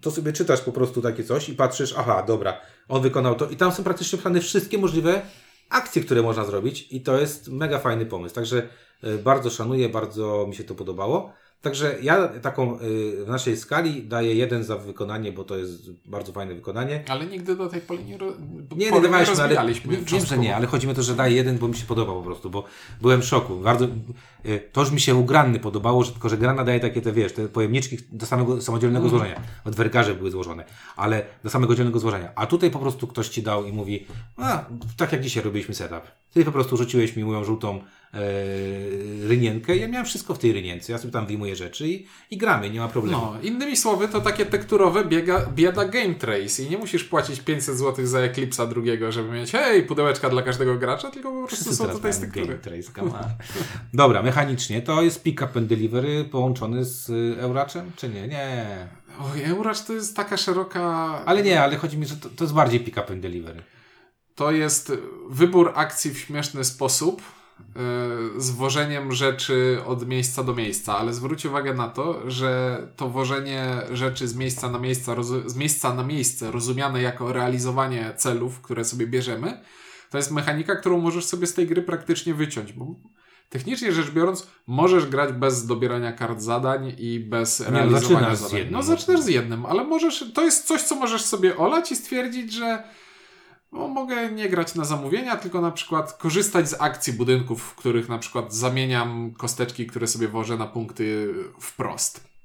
to 0.00 0.10
sobie 0.10 0.32
czytasz 0.32 0.60
po 0.60 0.72
prostu 0.72 1.02
takie 1.02 1.24
coś 1.24 1.48
i 1.48 1.54
patrzysz, 1.54 1.94
aha, 1.98 2.22
dobra, 2.26 2.60
on 2.88 3.02
wykonał 3.02 3.34
to 3.34 3.48
i 3.50 3.56
tam 3.56 3.72
są 3.72 3.84
praktycznie 3.84 4.16
opisane 4.16 4.40
wszystkie 4.40 4.78
możliwe 4.78 5.22
akcje, 5.68 6.02
które 6.02 6.22
można 6.22 6.44
zrobić 6.44 6.88
i 6.90 7.00
to 7.00 7.18
jest 7.20 7.48
mega 7.48 7.78
fajny 7.78 8.06
pomysł. 8.06 8.34
Także 8.34 8.68
e, 9.02 9.18
bardzo 9.18 9.50
szanuję, 9.50 9.88
bardzo 9.88 10.46
mi 10.48 10.54
się 10.54 10.64
to 10.64 10.74
podobało. 10.74 11.32
Także 11.62 11.96
ja 12.02 12.28
taką 12.28 12.74
e, 12.74 12.78
w 13.24 13.28
naszej 13.28 13.56
skali 13.56 14.02
daję 14.02 14.34
jeden 14.34 14.64
za 14.64 14.76
wykonanie, 14.76 15.32
bo 15.32 15.44
to 15.44 15.56
jest 15.56 15.90
bardzo 16.04 16.32
fajne 16.32 16.54
wykonanie. 16.54 17.04
Ale 17.08 17.26
nigdy 17.26 17.56
do 17.56 17.68
tej 17.68 17.80
pory 17.80 18.04
nie, 18.04 18.18
ro... 18.18 18.32
Nie, 18.76 18.90
pory 18.90 19.08
nie 19.08 19.14
ale 19.16 19.24
rozwijaliśmy 19.24 19.96
wiem, 19.96 20.04
wiem, 20.04 20.26
że 20.26 20.38
nie, 20.38 20.56
ale 20.56 20.66
chodzi 20.66 20.86
mi 20.86 20.92
o 20.92 20.96
to, 20.96 21.02
że 21.02 21.14
daję 21.14 21.36
jeden, 21.36 21.58
bo 21.58 21.68
mi 21.68 21.76
się 21.76 21.86
podoba 21.86 22.12
po 22.12 22.22
prostu, 22.22 22.50
bo 22.50 22.64
byłem 23.00 23.22
w 23.22 23.24
szoku. 23.24 23.56
Bardzo, 23.56 23.84
y, 24.46 24.62
to 24.72 24.80
już 24.80 24.90
mi 24.90 25.00
się 25.00 25.14
u 25.14 25.24
Granny 25.24 25.60
podobało, 25.60 26.04
że 26.04 26.12
tylko, 26.12 26.28
że 26.28 26.38
Grana 26.38 26.64
daje 26.64 26.80
takie 26.80 27.02
te, 27.02 27.12
wiesz, 27.12 27.32
te 27.32 27.48
pojemniczki 27.48 27.98
do 28.12 28.26
samego 28.26 28.62
samodzielnego 28.62 29.06
Mhm. 29.06 29.20
złożenia. 29.20 29.48
Od 29.64 29.74
wergarze 29.76 30.14
były 30.14 30.30
złożone, 30.30 30.64
ale 30.96 31.26
do 31.44 31.50
samego 31.50 31.74
dzielnego 31.74 31.98
złożenia. 31.98 32.32
A 32.34 32.46
tutaj 32.46 32.70
po 32.70 32.78
prostu 32.78 33.06
ktoś 33.06 33.28
ci 33.28 33.42
dał 33.42 33.64
i 33.64 33.72
mówi, 33.72 34.06
a, 34.36 34.64
tak 34.96 35.12
jak 35.12 35.20
dzisiaj 35.20 35.42
robiliśmy 35.42 35.74
setup. 35.74 36.02
Ty 36.32 36.44
po 36.44 36.52
prostu 36.52 36.76
rzuciłeś 36.76 37.16
mi 37.16 37.24
moją 37.24 37.44
żółtą 37.44 37.80
rynienkę. 39.28 39.76
Ja 39.76 39.88
miałem 39.88 40.06
wszystko 40.06 40.34
w 40.34 40.38
tej 40.38 40.52
rynience. 40.52 40.92
Ja 40.92 40.98
sobie 40.98 41.12
tam 41.12 41.26
wyjmuję 41.26 41.56
rzeczy 41.56 41.88
i, 41.88 42.06
i 42.30 42.38
gramy, 42.38 42.70
nie 42.70 42.80
ma 42.80 42.88
problemu. 42.88 43.18
No, 43.18 43.40
innymi 43.42 43.76
słowy, 43.76 44.08
to 44.08 44.20
takie 44.20 44.46
tekturowe 44.46 45.04
biega, 45.04 45.46
bieda 45.54 45.84
Game 45.84 46.14
Trace 46.14 46.62
i 46.62 46.70
nie 46.70 46.78
musisz 46.78 47.04
płacić 47.04 47.40
500 47.40 47.78
zł 47.78 48.06
za 48.06 48.18
Eclipse'a 48.18 48.68
drugiego, 48.68 49.12
żeby 49.12 49.28
mieć 49.28 49.52
hej, 49.52 49.82
pudełeczka 49.82 50.30
dla 50.30 50.42
każdego 50.42 50.76
gracza, 50.76 51.10
tylko 51.10 51.32
po 51.32 51.38
prostu 51.46 51.64
Wszyscy 51.64 51.76
są 51.76 51.88
tutaj 51.88 52.12
z. 52.12 52.20
Game 52.26 52.58
Trace. 52.58 52.92
Dobra, 53.94 54.22
mechanicznie 54.22 54.82
to 54.82 55.02
jest 55.02 55.22
pick 55.22 55.42
up 55.42 55.58
and 55.58 55.68
delivery 55.68 56.24
połączony 56.24 56.84
z 56.84 57.10
y, 57.10 57.36
Euraczem, 57.40 57.92
czy 57.96 58.08
nie? 58.08 58.28
Nie. 58.28 58.88
Oj, 59.20 59.42
Euracz 59.44 59.82
to 59.82 59.92
jest 59.92 60.16
taka 60.16 60.36
szeroka... 60.36 60.80
Ale 61.26 61.42
nie, 61.42 61.62
ale 61.62 61.76
chodzi 61.76 61.98
mi, 61.98 62.06
że 62.06 62.16
to, 62.16 62.28
to 62.28 62.44
jest 62.44 62.54
bardziej 62.54 62.80
pick 62.80 62.96
up 62.96 63.12
and 63.12 63.22
delivery. 63.22 63.62
To 64.34 64.50
jest 64.50 64.92
wybór 65.30 65.72
akcji 65.74 66.10
w 66.10 66.18
śmieszny 66.18 66.64
sposób, 66.64 67.22
z 68.36 68.50
wożeniem 68.50 69.12
rzeczy 69.12 69.78
od 69.86 70.08
miejsca 70.08 70.42
do 70.42 70.54
miejsca, 70.54 70.98
ale 70.98 71.14
zwróć 71.14 71.46
uwagę 71.46 71.74
na 71.74 71.88
to, 71.88 72.30
że 72.30 72.78
to 72.96 73.08
wożenie 73.08 73.72
rzeczy 73.92 74.28
z 74.28 74.34
miejsca 74.34 74.70
na 74.70 74.78
miejsce, 74.78 75.14
rozu- 75.14 75.48
z 75.48 75.56
miejsca 75.56 75.94
na 75.94 76.02
miejsce, 76.02 76.50
rozumiane 76.50 77.02
jako 77.02 77.32
realizowanie 77.32 78.12
celów, 78.16 78.60
które 78.60 78.84
sobie 78.84 79.06
bierzemy, 79.06 79.60
to 80.10 80.18
jest 80.18 80.30
mechanika, 80.30 80.76
którą 80.76 81.00
możesz 81.00 81.24
sobie 81.24 81.46
z 81.46 81.54
tej 81.54 81.66
gry 81.66 81.82
praktycznie 81.82 82.34
wyciąć, 82.34 82.72
bo 82.72 82.86
technicznie 83.50 83.92
rzecz 83.92 84.10
biorąc, 84.10 84.46
możesz 84.66 85.06
grać 85.06 85.32
bez 85.32 85.66
dobierania 85.66 86.12
kart 86.12 86.40
zadań 86.40 86.94
i 86.98 87.20
bez 87.20 87.60
no, 87.60 87.70
realizowania 87.70 88.20
zaczynasz 88.20 88.38
z 88.38 88.40
zadań. 88.40 88.58
jednym. 88.58 88.74
No 88.74 88.82
zaczynasz 88.82 89.20
z 89.20 89.28
jednym, 89.28 89.66
ale 89.66 89.84
możesz, 89.84 90.24
to 90.34 90.42
jest 90.44 90.66
coś, 90.66 90.82
co 90.82 90.94
możesz 90.94 91.22
sobie 91.22 91.56
olać 91.56 91.92
i 91.92 91.96
stwierdzić, 91.96 92.52
że 92.52 92.82
no, 93.76 93.88
mogę 93.88 94.30
nie 94.30 94.48
grać 94.48 94.74
na 94.74 94.84
zamówienia, 94.84 95.36
tylko 95.36 95.60
na 95.60 95.70
przykład 95.70 96.12
korzystać 96.12 96.68
z 96.68 96.80
akcji 96.80 97.12
budynków, 97.12 97.62
w 97.62 97.74
których 97.74 98.08
na 98.08 98.18
przykład 98.18 98.54
zamieniam 98.54 99.34
kosteczki, 99.34 99.86
które 99.86 100.06
sobie 100.06 100.28
wożę 100.28 100.56
na 100.56 100.66
punkty 100.66 101.34
wprost. 101.60 102.36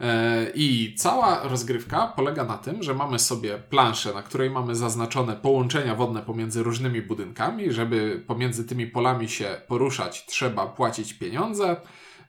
E, 0.00 0.50
I 0.54 0.94
cała 0.94 1.48
rozgrywka 1.48 2.12
polega 2.16 2.44
na 2.44 2.58
tym, 2.58 2.82
że 2.82 2.94
mamy 2.94 3.18
sobie 3.18 3.58
planszę, 3.58 4.14
na 4.14 4.22
której 4.22 4.50
mamy 4.50 4.76
zaznaczone 4.76 5.36
połączenia 5.36 5.94
wodne 5.94 6.22
pomiędzy 6.22 6.62
różnymi 6.62 7.02
budynkami. 7.02 7.72
Żeby 7.72 8.24
pomiędzy 8.26 8.64
tymi 8.64 8.86
polami 8.86 9.28
się 9.28 9.60
poruszać, 9.68 10.26
trzeba 10.26 10.66
płacić 10.66 11.14
pieniądze, 11.14 11.76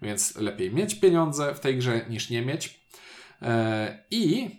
więc 0.02 0.36
lepiej 0.36 0.74
mieć 0.74 0.96
pieniądze 0.96 1.56
w 1.56 1.60
tej 1.60 1.78
grze 1.78 2.06
niż 2.10 2.30
nie 2.30 2.42
mieć. 2.42 2.82
E, 3.42 4.04
I 4.12 4.50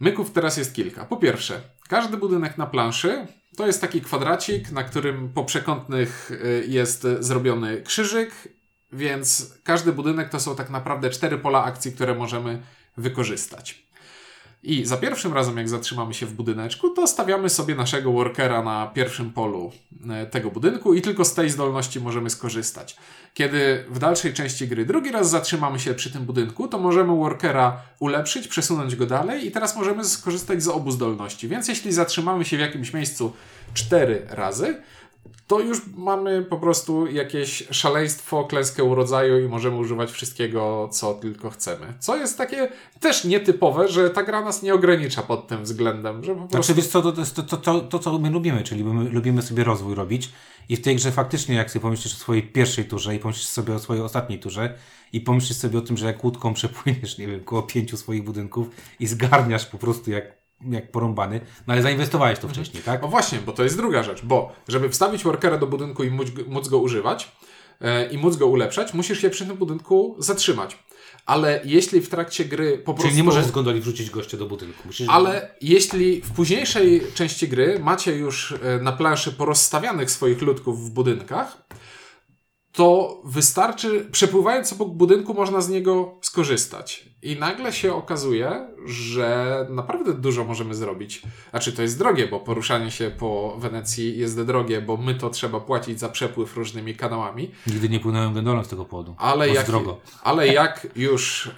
myków 0.00 0.30
teraz 0.30 0.56
jest 0.56 0.74
kilka. 0.74 1.04
Po 1.04 1.16
pierwsze, 1.16 1.60
każdy 1.90 2.16
budynek 2.16 2.58
na 2.58 2.66
planszy 2.66 3.26
to 3.56 3.66
jest 3.66 3.80
taki 3.80 4.00
kwadracik, 4.00 4.72
na 4.72 4.84
którym 4.84 5.32
po 5.32 5.44
przekątnych 5.44 6.30
y, 6.30 6.64
jest 6.68 7.06
zrobiony 7.20 7.82
krzyżyk, 7.82 8.30
więc 8.92 9.54
każdy 9.64 9.92
budynek 9.92 10.28
to 10.28 10.40
są 10.40 10.56
tak 10.56 10.70
naprawdę 10.70 11.10
cztery 11.10 11.38
pola 11.38 11.64
akcji, 11.64 11.92
które 11.92 12.14
możemy 12.14 12.62
wykorzystać. 12.96 13.89
I 14.62 14.86
za 14.86 14.96
pierwszym 14.96 15.32
razem, 15.32 15.56
jak 15.56 15.68
zatrzymamy 15.68 16.14
się 16.14 16.26
w 16.26 16.32
budyneczku, 16.32 16.90
to 16.90 17.06
stawiamy 17.06 17.48
sobie 17.48 17.74
naszego 17.74 18.12
workera 18.12 18.62
na 18.62 18.86
pierwszym 18.94 19.32
polu 19.32 19.72
e, 20.10 20.26
tego 20.26 20.50
budynku 20.50 20.94
i 20.94 21.02
tylko 21.02 21.24
z 21.24 21.34
tej 21.34 21.50
zdolności 21.50 22.00
możemy 22.00 22.30
skorzystać. 22.30 22.96
Kiedy 23.34 23.84
w 23.88 23.98
dalszej 23.98 24.34
części 24.34 24.68
gry 24.68 24.86
drugi 24.86 25.12
raz 25.12 25.30
zatrzymamy 25.30 25.78
się 25.78 25.94
przy 25.94 26.12
tym 26.12 26.24
budynku, 26.24 26.68
to 26.68 26.78
możemy 26.78 27.16
workera 27.16 27.82
ulepszyć, 27.98 28.48
przesunąć 28.48 28.96
go 28.96 29.06
dalej 29.06 29.46
i 29.46 29.50
teraz 29.50 29.76
możemy 29.76 30.04
skorzystać 30.04 30.62
z 30.62 30.68
obu 30.68 30.90
zdolności. 30.90 31.48
Więc 31.48 31.68
jeśli 31.68 31.92
zatrzymamy 31.92 32.44
się 32.44 32.56
w 32.56 32.60
jakimś 32.60 32.92
miejscu 32.92 33.32
cztery 33.74 34.26
razy, 34.28 34.82
to 35.50 35.60
już 35.60 35.80
mamy 35.96 36.42
po 36.42 36.58
prostu 36.58 37.06
jakieś 37.06 37.64
szaleństwo, 37.70 38.44
klęskę 38.44 38.84
urodzaju 38.84 39.46
i 39.46 39.48
możemy 39.48 39.76
używać 39.76 40.10
wszystkiego, 40.10 40.88
co 40.92 41.14
tylko 41.14 41.50
chcemy. 41.50 41.94
Co 41.98 42.16
jest 42.16 42.38
takie 42.38 42.68
też 43.00 43.24
nietypowe, 43.24 43.88
że 43.88 44.10
ta 44.10 44.22
gra 44.22 44.40
nas 44.44 44.62
nie 44.62 44.74
ogranicza 44.74 45.22
pod 45.22 45.48
tym 45.48 45.62
względem, 45.62 46.24
że 46.24 46.34
po 46.34 46.38
prostu... 46.38 46.56
Znaczy, 46.56 46.74
wiesz 46.74 46.86
co, 46.86 47.02
to, 47.02 47.12
to, 47.12 47.42
to, 47.42 47.56
to, 47.56 47.80
to, 47.80 47.98
co 47.98 48.18
my 48.18 48.30
lubimy, 48.30 48.62
czyli 48.62 48.84
my 48.84 49.10
lubimy 49.10 49.42
sobie 49.42 49.64
rozwój 49.64 49.94
robić 49.94 50.32
i 50.68 50.76
w 50.76 50.82
tej 50.82 50.96
grze 50.96 51.12
faktycznie, 51.12 51.54
jak 51.54 51.70
sobie 51.70 51.82
pomyślisz 51.82 52.14
o 52.14 52.16
swojej 52.16 52.42
pierwszej 52.42 52.84
turze 52.84 53.14
i 53.14 53.18
pomyślisz 53.18 53.46
sobie 53.46 53.74
o 53.74 53.78
swojej 53.78 54.02
ostatniej 54.02 54.38
turze 54.38 54.74
i 55.12 55.20
pomyślisz 55.20 55.58
sobie 55.58 55.78
o 55.78 55.82
tym, 55.82 55.96
że 55.96 56.06
jak 56.06 56.24
łódką 56.24 56.54
przepłyniesz, 56.54 57.18
nie 57.18 57.26
wiem, 57.26 57.44
koło 57.44 57.62
pięciu 57.62 57.96
swoich 57.96 58.24
budynków 58.24 58.68
i 59.00 59.06
zgarniasz 59.06 59.66
po 59.66 59.78
prostu 59.78 60.10
jak, 60.10 60.39
jak 60.68 60.90
porąbany, 60.90 61.40
no 61.66 61.72
ale 61.72 61.82
zainwestowałeś 61.82 62.38
to 62.38 62.48
wcześniej, 62.48 62.82
tak? 62.82 63.02
No 63.02 63.08
właśnie, 63.08 63.38
bo 63.46 63.52
to 63.52 63.64
jest 63.64 63.76
druga 63.76 64.02
rzecz, 64.02 64.24
bo 64.24 64.52
żeby 64.68 64.88
wstawić 64.88 65.24
workera 65.24 65.58
do 65.58 65.66
budynku 65.66 66.04
i 66.04 66.10
móc, 66.10 66.28
móc 66.46 66.68
go 66.68 66.78
używać 66.78 67.32
e, 67.80 68.10
i 68.10 68.18
móc 68.18 68.36
go 68.36 68.46
ulepszać, 68.46 68.94
musisz 68.94 69.20
się 69.20 69.30
przy 69.30 69.46
tym 69.46 69.56
budynku 69.56 70.16
zatrzymać. 70.18 70.78
Ale 71.26 71.60
jeśli 71.64 72.00
w 72.00 72.08
trakcie 72.08 72.44
gry 72.44 72.78
po 72.78 72.94
prostu... 72.94 73.08
Czyli 73.08 73.16
nie 73.16 73.24
możesz 73.24 73.44
z 73.44 73.50
gondoli 73.50 73.80
wrzucić 73.80 74.10
gościa 74.10 74.36
do 74.36 74.46
budynku. 74.46 74.82
Musisz... 74.84 75.08
Ale 75.08 75.54
jeśli 75.60 76.22
w 76.22 76.30
późniejszej 76.30 77.02
części 77.14 77.48
gry 77.48 77.78
macie 77.78 78.16
już 78.16 78.52
e, 78.52 78.78
na 78.82 78.92
planszy 78.92 79.32
porozstawianych 79.32 80.10
swoich 80.10 80.42
ludków 80.42 80.86
w 80.86 80.90
budynkach, 80.90 81.62
to 82.72 83.20
wystarczy, 83.24 84.08
przepływając 84.12 84.72
obok 84.72 84.88
budynku, 84.88 85.34
można 85.34 85.60
z 85.60 85.68
niego 85.68 86.14
skorzystać. 86.20 87.10
I 87.22 87.36
nagle 87.36 87.72
się 87.72 87.94
okazuje, 87.94 88.68
że 88.86 89.66
naprawdę 89.70 90.14
dużo 90.14 90.44
możemy 90.44 90.74
zrobić. 90.74 91.22
Znaczy, 91.50 91.72
to 91.72 91.82
jest 91.82 91.98
drogie, 91.98 92.28
bo 92.28 92.40
poruszanie 92.40 92.90
się 92.90 93.10
po 93.10 93.56
Wenecji 93.58 94.18
jest 94.18 94.42
drogie, 94.42 94.80
bo 94.80 94.96
my 94.96 95.14
to 95.14 95.30
trzeba 95.30 95.60
płacić 95.60 96.00
za 96.00 96.08
przepływ 96.08 96.56
różnymi 96.56 96.94
kanałami. 96.94 97.50
Nigdy 97.66 97.88
nie 97.88 98.00
płynąłem 98.00 98.34
gondolą 98.34 98.64
z 98.64 98.68
tego 98.68 98.84
powodu. 98.84 99.14
Ale 99.18 99.48
jak, 99.48 99.66
drogo. 99.66 100.00
ale 100.22 100.48
jak 100.62 100.86
już 100.96 101.50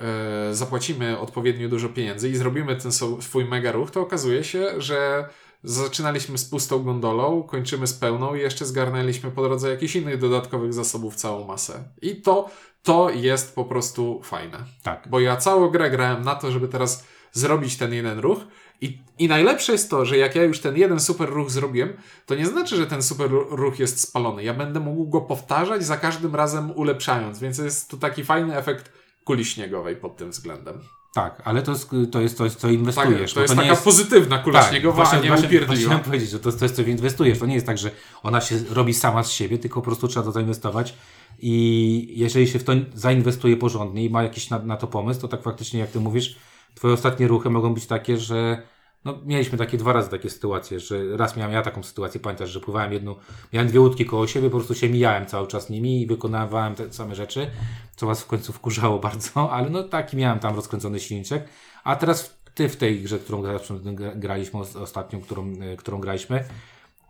e, 0.50 0.54
zapłacimy 0.54 1.18
odpowiednio 1.18 1.68
dużo 1.68 1.88
pieniędzy 1.88 2.28
i 2.28 2.36
zrobimy 2.36 2.76
ten 2.76 2.92
swój 3.20 3.44
mega 3.44 3.72
ruch, 3.72 3.90
to 3.90 4.00
okazuje 4.00 4.44
się, 4.44 4.80
że 4.80 5.28
zaczynaliśmy 5.64 6.38
z 6.38 6.44
pustą 6.44 6.82
gondolą, 6.82 7.42
kończymy 7.42 7.86
z 7.86 7.94
pełną 7.94 8.34
i 8.34 8.40
jeszcze 8.40 8.66
zgarnęliśmy 8.66 9.30
po 9.30 9.42
drodze 9.42 9.70
jakichś 9.70 9.96
innych 9.96 10.18
dodatkowych 10.18 10.72
zasobów 10.72 11.14
całą 11.14 11.46
masę. 11.46 11.84
I 12.02 12.16
to, 12.16 12.50
to 12.82 13.10
jest 13.10 13.54
po 13.54 13.64
prostu 13.64 14.20
fajne. 14.22 14.58
Tak. 14.82 15.08
Bo 15.10 15.20
ja 15.20 15.36
całą 15.36 15.68
grę 15.68 15.90
grałem 15.90 16.22
na 16.22 16.34
to, 16.34 16.52
żeby 16.52 16.68
teraz 16.68 17.04
zrobić 17.32 17.76
ten 17.76 17.94
jeden 17.94 18.18
ruch. 18.18 18.38
I, 18.80 18.98
I 19.18 19.28
najlepsze 19.28 19.72
jest 19.72 19.90
to, 19.90 20.04
że 20.04 20.18
jak 20.18 20.34
ja 20.34 20.44
już 20.44 20.60
ten 20.60 20.76
jeden 20.76 21.00
super 21.00 21.28
ruch 21.28 21.50
zrobiłem, 21.50 21.96
to 22.26 22.34
nie 22.34 22.46
znaczy, 22.46 22.76
że 22.76 22.86
ten 22.86 23.02
super 23.02 23.30
ruch 23.50 23.78
jest 23.78 24.00
spalony. 24.00 24.44
Ja 24.44 24.54
będę 24.54 24.80
mógł 24.80 25.08
go 25.08 25.20
powtarzać 25.20 25.84
za 25.84 25.96
każdym 25.96 26.34
razem 26.34 26.70
ulepszając, 26.70 27.40
więc 27.40 27.58
jest 27.58 27.90
tu 27.90 27.96
taki 27.96 28.24
fajny 28.24 28.56
efekt 28.56 28.92
kuli 29.24 29.44
śniegowej 29.44 29.96
pod 29.96 30.16
tym 30.16 30.30
względem. 30.30 30.80
Tak, 31.12 31.42
ale 31.44 31.62
to 31.62 31.72
jest, 31.72 31.90
to 32.12 32.20
jest 32.20 32.36
coś, 32.36 32.52
co 32.52 32.70
inwestujesz. 32.70 33.34
Tak, 33.34 33.48
to 33.48 33.54
bo 33.54 33.62
jest 33.62 33.68
taka 33.70 33.84
pozytywna 33.84 34.38
kula 34.38 34.62
śniegowa, 34.62 34.96
właśnie, 34.96 35.18
a 35.18 35.22
nie 35.22 35.28
właśnie, 35.28 35.48
upierdliwa. 35.48 35.82
Chciałem 35.82 36.04
powiedzieć, 36.04 36.30
że 36.30 36.40
to, 36.40 36.52
to 36.52 36.64
jest 36.64 36.76
co 36.76 36.82
inwestujesz. 36.82 37.38
To 37.38 37.46
nie 37.46 37.54
jest 37.54 37.66
tak, 37.66 37.78
że 37.78 37.90
ona 38.22 38.40
się 38.40 38.58
robi 38.70 38.94
sama 38.94 39.24
z 39.24 39.30
siebie, 39.30 39.58
tylko 39.58 39.80
po 39.80 39.84
prostu 39.84 40.08
trzeba 40.08 40.26
to 40.26 40.32
zainwestować 40.32 40.94
i 41.38 42.14
jeżeli 42.16 42.48
się 42.48 42.58
w 42.58 42.64
to 42.64 42.72
zainwestuje 42.94 43.56
porządnie 43.56 44.04
i 44.04 44.10
ma 44.10 44.22
jakiś 44.22 44.50
na, 44.50 44.58
na 44.58 44.76
to 44.76 44.86
pomysł, 44.86 45.20
to 45.20 45.28
tak 45.28 45.42
faktycznie 45.42 45.80
jak 45.80 45.90
ty 45.90 46.00
mówisz, 46.00 46.36
twoje 46.74 46.94
ostatnie 46.94 47.28
ruchy 47.28 47.50
mogą 47.50 47.74
być 47.74 47.86
takie, 47.86 48.18
że 48.18 48.62
no, 49.04 49.18
mieliśmy 49.24 49.58
takie 49.58 49.78
dwa 49.78 49.92
razy 49.92 50.10
takie 50.10 50.30
sytuacje, 50.30 50.80
że 50.80 51.16
raz 51.16 51.36
miałem 51.36 51.52
ja 51.52 51.62
taką 51.62 51.82
sytuację, 51.82 52.20
pamiętasz, 52.20 52.50
że 52.50 52.60
pływałem 52.60 52.92
jedną, 52.92 53.14
miałem 53.52 53.68
dwie 53.68 53.80
łódki 53.80 54.04
koło 54.06 54.26
siebie, 54.26 54.50
po 54.50 54.56
prostu 54.56 54.74
się 54.74 54.88
mijałem 54.88 55.26
cały 55.26 55.46
czas 55.46 55.70
nimi 55.70 56.02
i 56.02 56.06
wykonywałem 56.06 56.74
te 56.74 56.92
same 56.92 57.14
rzeczy, 57.14 57.50
co 57.96 58.06
was 58.06 58.22
w 58.22 58.26
końcu 58.26 58.52
wkurzało 58.52 58.98
bardzo, 59.08 59.52
ale 59.52 59.70
no 59.70 59.82
taki 59.82 60.16
miałem 60.16 60.38
tam 60.38 60.56
rozkręcony 60.56 61.00
silniczek, 61.00 61.48
a 61.84 61.96
teraz 61.96 62.36
ty 62.54 62.68
w 62.68 62.76
tej 62.76 63.00
grze, 63.02 63.18
którą 63.18 63.42
gra- 63.42 64.16
graliśmy 64.16 64.60
os- 64.60 64.76
ostatnią, 64.76 65.20
którą, 65.20 65.52
y, 65.52 65.76
którą 65.76 66.00
graliśmy, 66.00 66.44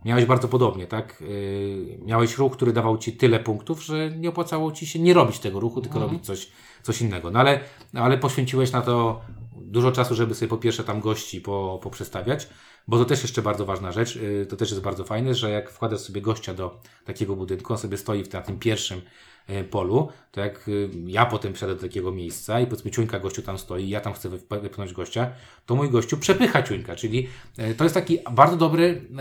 miałeś 0.05 0.25
bardzo 0.25 0.49
podobnie, 0.49 0.87
tak? 0.87 1.21
Yy, 1.21 1.99
miałeś 2.07 2.39
ruch, 2.39 2.53
który 2.53 2.73
dawał 2.73 2.99
ci 2.99 3.13
tyle 3.13 3.41
punktów, 3.41 3.85
że 3.85 4.11
nie 4.11 4.29
opłacało 4.29 4.73
ci 4.73 4.87
się 4.87 4.99
nie 4.99 5.15
robić 5.15 5.39
tego 5.39 5.61
ruchu, 5.61 5.81
tylko 5.81 5.99
robić 5.99 6.27
coś, 6.27 6.51
coś 6.83 7.01
innego. 7.01 7.31
No 7.31 7.41
ale, 7.41 7.61
ale 7.95 8.19
poświęciłeś 8.19 8.73
na 8.73 8.83
to 8.83 9.21
dużo 9.57 9.93
czasu, 9.93 10.15
żeby 10.15 10.35
sobie 10.35 10.49
po 10.49 10.59
pierwsze 10.59 10.85
tam 10.85 11.01
gości 11.01 11.41
po, 11.41 11.81
poprzestawiać, 11.83 12.49
bo 12.89 12.99
to 12.99 13.05
też 13.05 13.23
jeszcze 13.23 13.43
bardzo 13.43 13.67
ważna 13.67 13.93
rzecz, 13.93 14.17
yy, 14.17 14.47
to 14.47 14.57
też 14.57 14.71
jest 14.71 14.83
bardzo 14.83 15.05
fajne, 15.05 15.35
że 15.35 15.51
jak 15.51 15.71
wkładasz 15.71 16.01
sobie 16.01 16.21
gościa 16.21 16.55
do 16.55 16.81
takiego 17.05 17.37
budynku, 17.37 17.73
on 17.73 17.79
sobie 17.79 17.97
stoi 17.97 18.25
w, 18.25 18.33
na 18.33 18.43
tym 18.43 18.59
pierwszym 18.59 19.03
polu, 19.71 20.09
to 20.33 20.41
jak 20.41 20.69
yy, 20.69 20.91
ja 21.07 21.27
potem 21.27 21.53
przyjadę 21.53 21.75
do 21.75 21.81
takiego 21.81 22.13
miejsca 22.13 22.61
i 22.61 22.67
powiedzmy 22.67 22.91
ciuńka 22.91 23.19
gościu 23.19 23.43
tam 23.43 23.59
stoi, 23.59 23.89
ja 23.89 24.01
tam 24.01 24.13
chcę 24.13 24.29
wyp- 24.29 24.61
wypchnąć 24.61 24.93
gościa, 24.93 25.31
to 25.67 25.75
mój 25.75 25.91
gościu 25.91 26.17
przepycha 26.17 26.63
ciuńka, 26.63 26.97
czyli 26.97 27.29
yy, 27.59 27.75
to 27.75 27.85
jest 27.85 27.95
taki 27.95 28.19
bardzo 28.31 28.57
dobry 28.57 28.87
yy, 29.11 29.19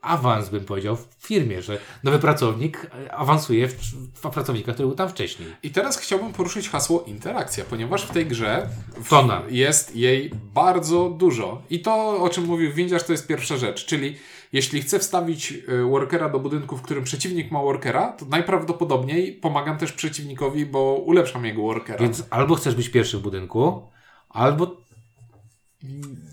awans, 0.00 0.48
bym 0.48 0.64
powiedział, 0.64 0.96
w 0.96 1.08
firmie, 1.18 1.62
że 1.62 1.78
nowy 2.04 2.18
pracownik 2.18 2.90
awansuje 3.10 3.68
w, 3.68 3.74
w 4.14 4.30
pracownika, 4.30 4.72
który 4.72 4.88
był 4.88 4.96
tam 4.96 5.08
wcześniej. 5.08 5.48
I 5.62 5.70
teraz 5.70 5.98
chciałbym 5.98 6.32
poruszyć 6.32 6.68
hasło 6.68 7.04
interakcja, 7.06 7.64
ponieważ 7.64 8.06
w 8.06 8.10
tej 8.10 8.26
grze 8.26 8.68
w, 8.94 9.50
jest 9.50 9.96
jej 9.96 10.30
bardzo 10.54 11.10
dużo. 11.10 11.62
I 11.70 11.80
to, 11.80 12.22
o 12.22 12.28
czym 12.28 12.44
mówił 12.44 12.72
Windziarz, 12.72 13.04
to 13.04 13.12
jest 13.12 13.26
pierwsza 13.26 13.56
rzecz, 13.56 13.86
czyli 13.86 14.16
jeśli 14.52 14.82
chcę 14.82 14.98
wstawić 14.98 15.52
y, 15.52 15.82
workera 15.82 16.28
do 16.28 16.40
budynku, 16.40 16.76
w 16.76 16.82
którym 16.82 17.04
przeciwnik 17.04 17.50
ma 17.50 17.62
workera, 17.62 18.12
to 18.12 18.26
najprawdopodobniej 18.26 19.32
pomagam 19.60 19.78
też 19.78 19.92
przeciwnikowi, 19.92 20.66
bo 20.66 20.94
ulepszam 20.94 21.44
jego 21.44 21.62
workera. 21.62 21.98
Więc 21.98 22.22
albo 22.30 22.54
chcesz 22.54 22.74
być 22.74 22.88
pierwszy 22.88 23.18
w 23.18 23.20
budynku, 23.20 23.82
albo 24.28 24.80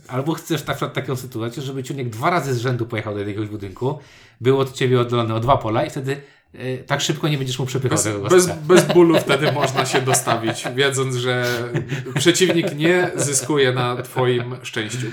Albo 0.07 0.33
chcesz 0.33 0.65
na 0.65 0.73
przykład 0.73 0.93
taką 0.93 1.15
sytuację, 1.15 1.63
żeby 1.63 1.83
ciunek 1.83 2.09
dwa 2.09 2.29
razy 2.29 2.53
z 2.53 2.59
rzędu 2.59 2.85
pojechał 2.85 3.13
do 3.13 3.19
jakiegoś 3.19 3.47
budynku, 3.47 3.99
był 4.41 4.59
od 4.59 4.73
ciebie 4.73 5.01
oddalony 5.01 5.33
o 5.33 5.39
dwa 5.39 5.57
pola 5.57 5.85
i 5.85 5.89
wtedy 5.89 6.21
e, 6.53 6.77
tak 6.77 7.01
szybko 7.01 7.27
nie 7.27 7.37
będziesz 7.37 7.59
mu 7.59 7.65
przepychał 7.65 7.95
Bez, 7.97 8.03
tego 8.03 8.27
bez, 8.29 8.47
bez 8.47 8.93
bólu 8.93 9.19
wtedy 9.19 9.51
można 9.51 9.85
się 9.85 10.01
dostawić, 10.01 10.63
wiedząc, 10.75 11.15
że 11.15 11.45
przeciwnik 12.15 12.75
nie 12.75 13.11
zyskuje 13.15 13.71
na 13.71 14.01
Twoim 14.01 14.55
szczęściu. 14.63 15.07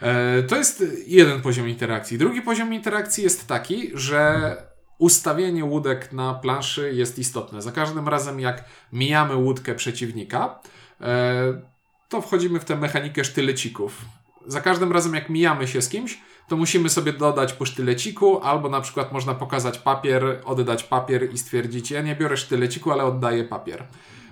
E, 0.00 0.42
To 0.42 0.56
jest 0.56 0.84
jeden 1.06 1.40
poziom 1.40 1.68
interakcji. 1.68 2.18
Drugi 2.18 2.42
poziom 2.42 2.74
interakcji 2.74 3.24
jest 3.24 3.46
taki, 3.46 3.90
że 3.94 4.56
ustawienie 5.04 5.64
łódek 5.64 6.12
na 6.12 6.34
planszy 6.34 6.94
jest 6.94 7.18
istotne. 7.18 7.62
Za 7.62 7.72
każdym 7.72 8.08
razem, 8.08 8.40
jak 8.40 8.64
mijamy 8.92 9.36
łódkę 9.36 9.74
przeciwnika, 9.74 10.60
e, 11.00 11.62
to 12.08 12.20
wchodzimy 12.20 12.60
w 12.60 12.64
tę 12.64 12.76
mechanikę 12.76 13.24
sztylecików. 13.24 14.04
Za 14.46 14.60
każdym 14.60 14.92
razem, 14.92 15.14
jak 15.14 15.30
mijamy 15.30 15.68
się 15.68 15.82
z 15.82 15.88
kimś, 15.88 16.20
to 16.48 16.56
musimy 16.56 16.90
sobie 16.90 17.12
dodać 17.12 17.52
po 17.52 17.64
sztyleciku, 17.64 18.40
albo 18.40 18.68
na 18.68 18.80
przykład 18.80 19.12
można 19.12 19.34
pokazać 19.34 19.78
papier, 19.78 20.40
oddać 20.44 20.84
papier 20.84 21.32
i 21.32 21.38
stwierdzić, 21.38 21.90
ja 21.90 22.02
nie 22.02 22.16
biorę 22.16 22.36
sztyleciku, 22.36 22.92
ale 22.92 23.04
oddaję 23.04 23.44
papier. 23.44 23.86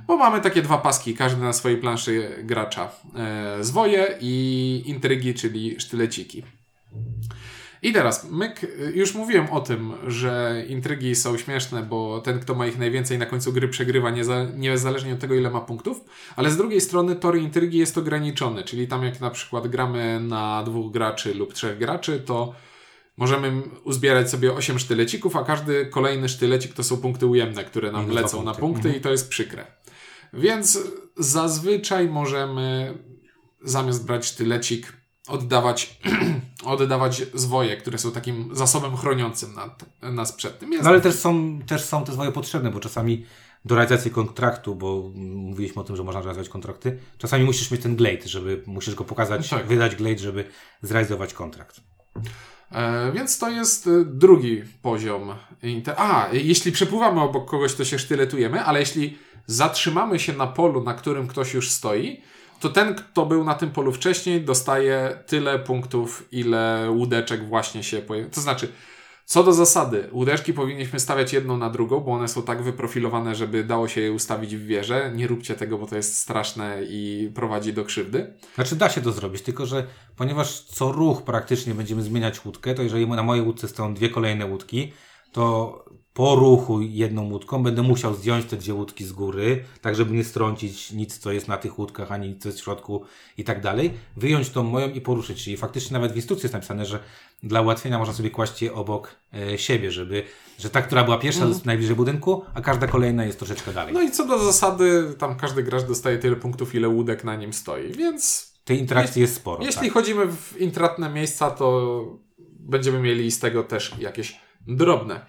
Bo 0.06 0.16
mamy 0.16 0.40
takie 0.40 0.62
dwa 0.62 0.78
paski, 0.78 1.14
każdy 1.14 1.42
na 1.42 1.52
swojej 1.52 1.78
planszy 1.78 2.36
gracza. 2.44 2.90
E, 3.16 3.64
zwoje 3.64 4.16
i 4.20 4.82
intrygi, 4.86 5.34
czyli 5.34 5.80
sztyleciki. 5.80 6.42
I 7.82 7.92
teraz, 7.92 8.30
myk, 8.30 8.60
już 8.94 9.14
mówiłem 9.14 9.50
o 9.50 9.60
tym, 9.60 9.92
że 10.06 10.64
intrygi 10.68 11.14
są 11.14 11.38
śmieszne, 11.38 11.82
bo 11.82 12.20
ten, 12.20 12.40
kto 12.40 12.54
ma 12.54 12.66
ich 12.66 12.78
najwięcej 12.78 13.18
na 13.18 13.26
końcu 13.26 13.52
gry 13.52 13.68
przegrywa, 13.68 14.10
nieza, 14.10 14.44
niezależnie 14.56 15.12
od 15.12 15.20
tego, 15.20 15.34
ile 15.34 15.50
ma 15.50 15.60
punktów, 15.60 16.04
ale 16.36 16.50
z 16.50 16.56
drugiej 16.56 16.80
strony 16.80 17.16
tor 17.16 17.38
intrygi 17.38 17.78
jest 17.78 17.98
ograniczony, 17.98 18.64
czyli 18.64 18.88
tam 18.88 19.04
jak 19.04 19.20
na 19.20 19.30
przykład 19.30 19.68
gramy 19.68 20.20
na 20.20 20.62
dwóch 20.62 20.92
graczy 20.92 21.34
lub 21.34 21.54
trzech 21.54 21.78
graczy, 21.78 22.22
to 22.26 22.54
możemy 23.16 23.62
uzbierać 23.84 24.30
sobie 24.30 24.52
8 24.52 24.78
sztylecików, 24.78 25.36
a 25.36 25.44
każdy 25.44 25.86
kolejny 25.86 26.28
sztylecik 26.28 26.74
to 26.74 26.84
są 26.84 26.96
punkty 26.96 27.26
ujemne, 27.26 27.64
które 27.64 27.92
nam 27.92 28.10
lecą 28.10 28.42
na 28.42 28.54
punkty. 28.54 28.60
punkty 28.60 28.88
Mhm. 28.88 28.96
i 28.96 29.00
to 29.00 29.10
jest 29.10 29.28
przykre. 29.28 29.66
Więc 30.32 30.78
zazwyczaj 31.16 32.08
możemy 32.08 32.94
zamiast 33.62 34.06
brać 34.06 34.26
sztylecik 34.26 35.01
oddawać, 35.28 35.98
oddawać 36.64 37.22
zwoje, 37.34 37.76
które 37.76 37.98
są 37.98 38.12
takim 38.12 38.48
zasobem 38.52 38.96
chroniącym 38.96 39.54
nad, 39.54 39.84
nas 40.02 40.32
przed 40.32 40.58
tym. 40.58 40.72
Jest 40.72 40.84
No 40.84 40.90
ale 40.90 41.00
też 41.00 41.14
są, 41.14 41.60
też 41.66 41.84
są 41.84 42.04
te 42.04 42.12
zwoje 42.12 42.32
potrzebne, 42.32 42.70
bo 42.70 42.80
czasami 42.80 43.24
do 43.64 43.74
realizacji 43.74 44.10
kontraktu, 44.10 44.74
bo 44.74 45.10
mówiliśmy 45.14 45.82
o 45.82 45.84
tym, 45.84 45.96
że 45.96 46.04
można 46.04 46.20
realizować 46.20 46.48
kontrakty, 46.48 46.98
czasami 47.18 47.44
musisz 47.44 47.70
mieć 47.70 47.82
ten 47.82 47.96
glade, 47.96 48.28
żeby 48.28 48.62
musisz 48.66 48.94
go 48.94 49.04
pokazać, 49.04 49.48
Tak. 49.48 49.66
wydać 49.66 49.96
glade, 49.96 50.18
żeby 50.18 50.44
zrealizować 50.82 51.34
kontrakt. 51.34 51.80
E, 52.72 53.12
więc 53.12 53.38
to 53.38 53.50
jest 53.50 53.86
e, 53.86 54.04
drugi 54.04 54.62
poziom. 54.82 55.34
A, 55.96 56.28
jeśli 56.32 56.72
przepływamy 56.72 57.20
obok 57.20 57.50
kogoś, 57.50 57.74
to 57.74 57.84
się 57.84 57.98
sztyletujemy, 57.98 58.64
ale 58.64 58.80
jeśli 58.80 59.18
zatrzymamy 59.46 60.18
się 60.18 60.32
na 60.32 60.46
polu, 60.46 60.84
na 60.84 60.94
którym 60.94 61.26
ktoś 61.26 61.54
już 61.54 61.70
stoi, 61.70 62.22
to 62.62 62.68
ten, 62.68 62.94
kto 62.94 63.26
był 63.26 63.44
na 63.44 63.54
tym 63.54 63.70
polu 63.70 63.92
wcześniej, 63.92 64.40
dostaje 64.40 65.18
tyle 65.26 65.58
punktów, 65.58 66.28
ile 66.32 66.90
łódeczek 66.90 67.48
właśnie 67.48 67.82
się 67.82 67.98
pojawi. 67.98 68.30
To 68.30 68.40
znaczy, 68.40 68.68
co 69.24 69.44
do 69.44 69.52
zasady, 69.52 70.08
łódeczki 70.12 70.52
powinniśmy 70.52 71.00
stawiać 71.00 71.32
jedną 71.32 71.56
na 71.56 71.70
drugą, 71.70 72.00
bo 72.00 72.12
one 72.12 72.28
są 72.28 72.42
tak 72.42 72.62
wyprofilowane, 72.62 73.34
żeby 73.34 73.64
dało 73.64 73.88
się 73.88 74.00
je 74.00 74.12
ustawić 74.12 74.56
w 74.56 74.66
wieżę. 74.66 75.12
Nie 75.14 75.26
róbcie 75.26 75.54
tego, 75.54 75.78
bo 75.78 75.86
to 75.86 75.96
jest 75.96 76.18
straszne 76.18 76.78
i 76.88 77.30
prowadzi 77.34 77.72
do 77.72 77.84
krzywdy. 77.84 78.32
Znaczy 78.54 78.76
da 78.76 78.88
się 78.88 79.00
to 79.00 79.12
zrobić, 79.12 79.42
tylko 79.42 79.66
że 79.66 79.86
ponieważ 80.16 80.60
co 80.60 80.92
ruch 80.92 81.22
praktycznie 81.22 81.74
będziemy 81.74 82.02
zmieniać 82.02 82.44
łódkę, 82.44 82.74
to 82.74 82.82
jeżeli 82.82 83.06
na 83.06 83.22
mojej 83.22 83.44
łódce 83.44 83.68
stoją 83.68 83.94
dwie 83.94 84.08
kolejne 84.08 84.46
łódki, 84.46 84.92
to 85.32 85.84
po 86.14 86.34
ruchu 86.34 86.80
jedną 86.80 87.30
łódką 87.30 87.62
będę 87.62 87.82
musiał 87.82 88.14
zdjąć 88.14 88.44
te 88.44 88.56
dwie 88.56 88.74
łódki 88.74 89.04
z 89.04 89.12
góry, 89.12 89.64
tak 89.80 89.96
żeby 89.96 90.12
nie 90.14 90.24
strącić 90.24 90.92
nic, 90.92 91.18
co 91.18 91.32
jest 91.32 91.48
na 91.48 91.56
tych 91.56 91.78
łódkach, 91.78 92.12
ani 92.12 92.28
nic, 92.28 92.42
co 92.42 92.48
jest 92.48 92.60
w 92.60 92.64
środku 92.64 93.04
i 93.38 93.44
tak 93.44 93.60
dalej. 93.60 93.94
Wyjąć 94.16 94.50
tą 94.50 94.62
moją 94.62 94.90
i 94.90 95.00
poruszyć. 95.00 95.44
Czyli 95.44 95.56
faktycznie 95.56 95.94
nawet 95.94 96.12
w 96.12 96.16
instrukcji 96.16 96.44
jest 96.44 96.54
napisane, 96.54 96.86
że 96.86 96.98
dla 97.42 97.60
ułatwienia 97.60 97.98
można 97.98 98.14
sobie 98.14 98.30
kłaść 98.30 98.62
je 98.62 98.74
obok 98.74 99.16
e, 99.34 99.58
siebie, 99.58 99.90
żeby, 99.90 100.22
że 100.58 100.70
ta, 100.70 100.82
która 100.82 101.04
była 101.04 101.18
pierwsza 101.18 101.46
jest 101.46 101.64
najbliżej 101.64 101.96
budynku, 101.96 102.44
a 102.54 102.60
każda 102.60 102.86
kolejna 102.86 103.24
jest 103.24 103.38
troszeczkę 103.38 103.72
dalej. 103.72 103.94
No 103.94 104.02
i 104.02 104.10
co 104.10 104.26
do 104.26 104.38
zasady, 104.38 105.14
tam 105.18 105.36
każdy 105.36 105.62
gracz 105.62 105.82
dostaje 105.82 106.18
tyle 106.18 106.36
punktów, 106.36 106.74
ile 106.74 106.88
łódek 106.88 107.24
na 107.24 107.36
nim 107.36 107.52
stoi, 107.52 107.92
więc 107.92 108.52
Tej 108.64 108.78
interakcji 108.78 109.22
jest 109.22 109.34
sporo. 109.34 109.64
Jeśli 109.64 109.82
tak. 109.82 109.92
chodzimy 109.92 110.26
w 110.26 110.60
intratne 110.60 111.10
miejsca, 111.10 111.50
to 111.50 112.04
będziemy 112.60 113.00
mieli 113.00 113.30
z 113.30 113.38
tego 113.38 113.64
też 113.64 113.94
jakieś 113.98 114.40
drobne. 114.66 115.26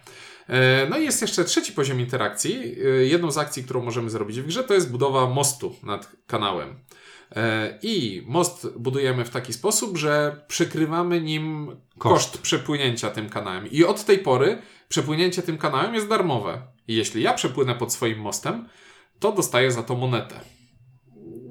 E, 0.49 0.88
No 0.89 0.97
i 0.97 1.03
jest 1.03 1.21
jeszcze 1.21 1.45
trzeci 1.45 1.71
poziom 1.73 1.99
interakcji. 1.99 2.75
E, 2.86 2.88
Jedną 3.06 3.32
z 3.32 3.38
akcji, 3.38 3.63
którą 3.63 3.82
możemy 3.84 4.10
zrobić 4.10 4.41
w 4.41 4.45
grze, 4.47 4.63
to 4.63 4.73
jest 4.73 4.91
budowa 4.91 5.29
mostu 5.29 5.75
nad 5.84 6.12
kanałem. 6.27 6.79
E, 7.36 7.79
I 7.82 8.23
most 8.27 8.67
budujemy 8.77 9.25
w 9.25 9.29
taki 9.29 9.53
sposób, 9.53 9.97
że 9.97 10.41
przykrywamy 10.47 11.21
nim 11.21 11.67
koszt, 11.97 12.32
Koszt. 12.32 12.38
przepłynięcia 12.41 13.10
tym 13.10 13.29
kanałem. 13.29 13.71
I 13.71 13.84
od 13.84 14.06
tej 14.06 14.19
pory 14.19 14.58
przepłynięcie 14.89 15.41
tym 15.41 15.58
kanałem 15.58 15.95
jest 15.95 16.08
darmowe. 16.08 16.62
I 16.88 16.95
jeśli 16.95 17.21
ja 17.23 17.34
przepłynę 17.34 17.75
pod 17.75 17.93
swoim 17.93 18.19
mostem, 18.19 18.67
to 19.19 19.32
dostaję 19.32 19.71
za 19.71 19.84
to 19.84 19.95
monetę. 19.95 20.36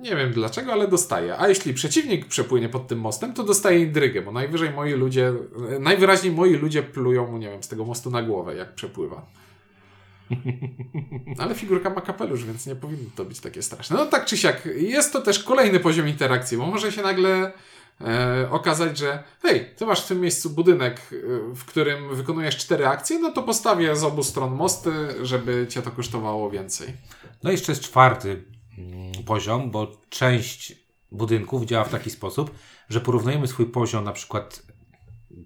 Nie 0.03 0.17
wiem 0.17 0.33
dlaczego, 0.33 0.73
ale 0.73 0.89
dostaję. 0.89 1.39
A 1.39 1.49
jeśli 1.49 1.75
przeciwnik 1.75 2.27
przepłynie 2.27 2.69
pod 2.69 2.89
tym 2.89 3.01
mostem, 3.01 3.35
to 3.35 3.45
dostaje 3.45 3.81
indrygę, 3.81 4.23
bo 4.23 4.33
najwyżej 4.33 4.71
moi 4.71 4.93
ludzie, 4.93 5.33
najwyraźniej 5.81 6.33
moi 6.33 6.55
ludzie 6.55 6.83
plują 6.83 7.27
mu, 7.27 7.39
nie 7.39 7.51
wiem, 7.51 7.63
z 7.63 7.69
tego 7.69 7.85
mostu 7.85 8.11
na 8.11 8.23
głowę, 8.23 8.57
jak 8.57 8.75
przepływa. 8.75 9.27
Ale 11.43 11.55
figurka 11.55 11.91
ma 11.91 12.01
kapelusz, 12.01 12.45
więc 12.45 12.67
nie 12.67 12.77
powinno 12.77 13.11
to 13.17 13.25
być 13.25 13.41
takie 13.41 13.63
straszne. 13.63 13.97
No 13.97 14.07
tak 14.07 14.25
czy 14.25 14.37
siak, 14.37 14.69
jest 14.77 15.13
to 15.13 15.21
też 15.21 15.45
kolejny 15.45 15.81
poziom 15.81 16.09
interakcji, 16.09 16.59
bo 16.59 16.67
może 16.67 16.93
się 16.93 17.03
nagle 17.03 17.53
e, 18.01 18.49
okazać, 18.51 18.99
że 18.99 19.23
hej, 19.43 19.71
ty 19.77 19.87
masz 19.87 20.05
w 20.05 20.09
tym 20.09 20.21
miejscu 20.21 20.51
budynek, 20.51 21.01
e, 21.13 21.55
w 21.55 21.65
którym 21.65 22.17
wykonujesz 22.17 22.57
cztery 22.57 22.87
akcje, 22.87 23.19
no 23.19 23.33
to 23.33 23.43
postawię 23.43 23.97
z 23.97 24.05
obu 24.05 24.23
stron 24.23 24.55
mosty, 24.55 24.91
żeby 25.23 25.67
cię 25.69 25.83
to 25.83 25.91
kosztowało 25.91 26.51
więcej. 26.51 26.89
No 27.43 27.51
i 27.51 27.53
jeszcze 27.53 27.73
jest 27.73 27.83
czwarty 27.83 28.52
poziom, 29.27 29.71
bo 29.71 30.01
część 30.09 30.75
budynków 31.11 31.65
działa 31.65 31.85
w 31.85 31.91
taki 31.91 32.11
sposób, 32.11 32.55
że 32.89 33.01
porównujemy 33.01 33.49
swój 33.49 33.67
poziom 33.67 34.05
na 34.05 34.13
przykład 34.13 34.63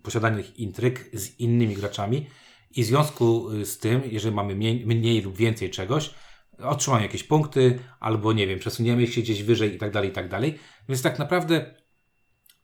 posiadanych 0.03 0.59
intryg 0.59 1.11
z 1.13 1.41
innymi 1.41 1.75
graczami 1.75 2.27
i 2.71 2.83
w 2.83 2.87
związku 2.87 3.51
y, 3.51 3.67
z 3.67 3.79
tym, 3.79 4.03
jeżeli 4.05 4.35
mamy 4.35 4.55
mniej, 4.55 4.87
mniej 4.87 5.23
lub 5.23 5.37
więcej 5.37 5.71
czegoś, 5.71 6.15
otrzymamy 6.59 7.03
jakieś 7.03 7.25
punkty, 7.25 7.79
albo 8.01 8.33
nie 8.33 8.47
wiem, 8.47 8.59
przesuniemy 8.59 9.07
się 9.07 9.21
gdzieś 9.21 9.43
wyżej 9.43 9.75
i 9.75 9.79
tak 9.79 9.91
dalej, 9.91 10.11
i 10.11 10.13
tak 10.13 10.29
dalej. 10.29 10.59
Więc 10.89 11.03
tak 11.03 11.19
naprawdę 11.19 11.75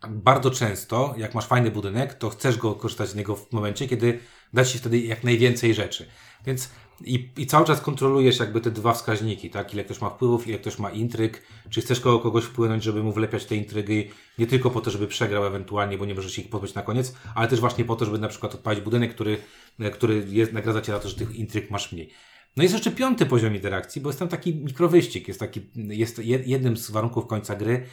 bardzo 0.08 0.50
często, 0.50 1.14
jak 1.18 1.34
masz 1.34 1.46
fajny 1.46 1.70
budynek, 1.70 2.14
to 2.14 2.30
chcesz 2.30 2.56
go 2.56 2.74
korzystać 2.74 3.08
z 3.08 3.14
niego 3.14 3.36
w 3.36 3.52
momencie, 3.52 3.88
kiedy 3.88 4.18
da 4.52 4.64
ci 4.64 4.78
wtedy 4.78 5.00
jak 5.00 5.24
najwięcej 5.24 5.74
rzeczy. 5.74 6.06
Więc 6.46 6.70
i, 7.04 7.30
i 7.36 7.46
cały 7.46 7.66
czas 7.66 7.80
kontrolujesz 7.80 8.38
jakby 8.38 8.60
te 8.60 8.70
dwa 8.70 8.92
wskaźniki, 8.92 9.50
tak? 9.50 9.74
Ile 9.74 9.84
ktoś 9.84 10.00
ma 10.00 10.10
wpływów, 10.10 10.48
ile 10.48 10.58
ktoś 10.58 10.78
ma 10.78 10.90
intryg, 10.90 11.42
czy 11.70 11.80
chcesz 11.80 12.00
kogo, 12.00 12.18
kogoś 12.18 12.44
wpłynąć, 12.44 12.84
żeby 12.84 13.02
mu 13.02 13.12
wlepiać 13.12 13.44
te 13.44 13.56
intrygi, 13.56 14.10
nie 14.38 14.46
tylko 14.46 14.70
po 14.70 14.80
to, 14.80 14.90
żeby 14.90 15.06
przegrał 15.06 15.46
ewentualnie, 15.46 15.98
bo 15.98 16.04
nie 16.04 16.14
możesz 16.14 16.38
ich 16.38 16.50
pozbyć 16.50 16.74
na 16.74 16.82
koniec, 16.82 17.14
ale 17.34 17.48
też 17.48 17.60
właśnie 17.60 17.84
po 17.84 17.96
to, 17.96 18.04
żeby 18.04 18.18
na 18.18 18.28
przykład 18.28 18.54
odpalić 18.54 18.80
budynek, 18.80 19.14
który, 19.14 19.36
e, 19.80 19.90
który 19.90 20.26
jest, 20.28 20.52
nagradza 20.52 20.80
cię 20.80 20.92
za 20.92 20.98
to, 21.00 21.08
że 21.08 21.14
tych 21.14 21.34
intryg 21.34 21.70
masz 21.70 21.92
mniej. 21.92 22.10
No 22.56 22.62
jest 22.62 22.74
jeszcze 22.74 22.90
piąty 22.90 23.26
poziom 23.26 23.54
interakcji, 23.54 24.00
bo 24.00 24.08
jest 24.08 24.18
tam 24.18 24.28
taki 24.28 24.54
mikrowyścig, 24.54 25.28
jest 25.28 25.40
taki, 25.40 25.60
jest 25.76 26.18
jed- 26.18 26.46
jednym 26.46 26.76
z 26.76 26.90
warunków 26.90 27.26
końca 27.26 27.56
gry, 27.56 27.86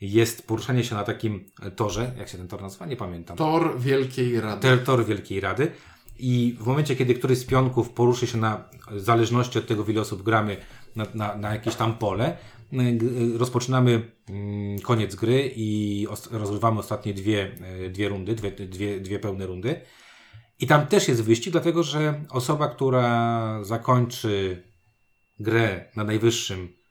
jest 0.00 0.46
poruszanie 0.46 0.84
się 0.84 0.94
na 0.94 1.04
takim 1.04 1.44
torze, 1.76 2.12
jak 2.18 2.28
się 2.28 2.38
ten 2.38 2.48
tor 2.48 2.62
nazywa, 2.62 2.86
nie 2.86 2.96
pamiętam. 2.96 3.36
Tor 3.36 3.80
Wielkiej 3.80 4.40
Rady. 4.40 4.78
Tor 4.78 5.06
Wielkiej 5.06 5.40
Rady. 5.40 5.72
I 6.18 6.56
w 6.60 6.66
momencie, 6.66 6.96
kiedy 6.96 7.14
któryś 7.14 7.38
z 7.38 7.44
pionków 7.44 7.90
poruszy 7.90 8.26
się 8.26 8.38
na, 8.38 8.64
w 8.90 9.00
zależności 9.00 9.58
od 9.58 9.66
tego, 9.66 9.84
w 9.84 9.90
ile 9.90 10.00
osób 10.00 10.22
gramy, 10.22 10.56
na, 10.96 11.06
na, 11.14 11.36
na 11.36 11.52
jakieś 11.54 11.74
tam 11.74 11.98
pole, 11.98 12.36
y, 12.72 12.76
y, 13.34 13.38
rozpoczynamy 13.38 14.12
mm, 14.28 14.78
koniec 14.78 15.14
gry 15.14 15.52
i 15.56 16.06
rozgrywamy 16.30 16.80
ostatnie 16.80 17.14
dwie, 17.14 17.50
y, 17.86 17.90
dwie 17.90 18.08
rundy, 18.08 18.34
dwie, 18.34 18.50
dwie, 18.50 19.00
dwie 19.00 19.18
pełne 19.18 19.46
rundy. 19.46 19.80
I 20.60 20.66
tam 20.66 20.86
też 20.86 21.08
jest 21.08 21.22
wyścig, 21.22 21.52
dlatego 21.52 21.82
że 21.82 22.24
osoba, 22.30 22.68
która 22.68 23.64
zakończy 23.64 24.62
grę 25.40 25.90
na 25.96 26.04
najwyższym 26.04 26.81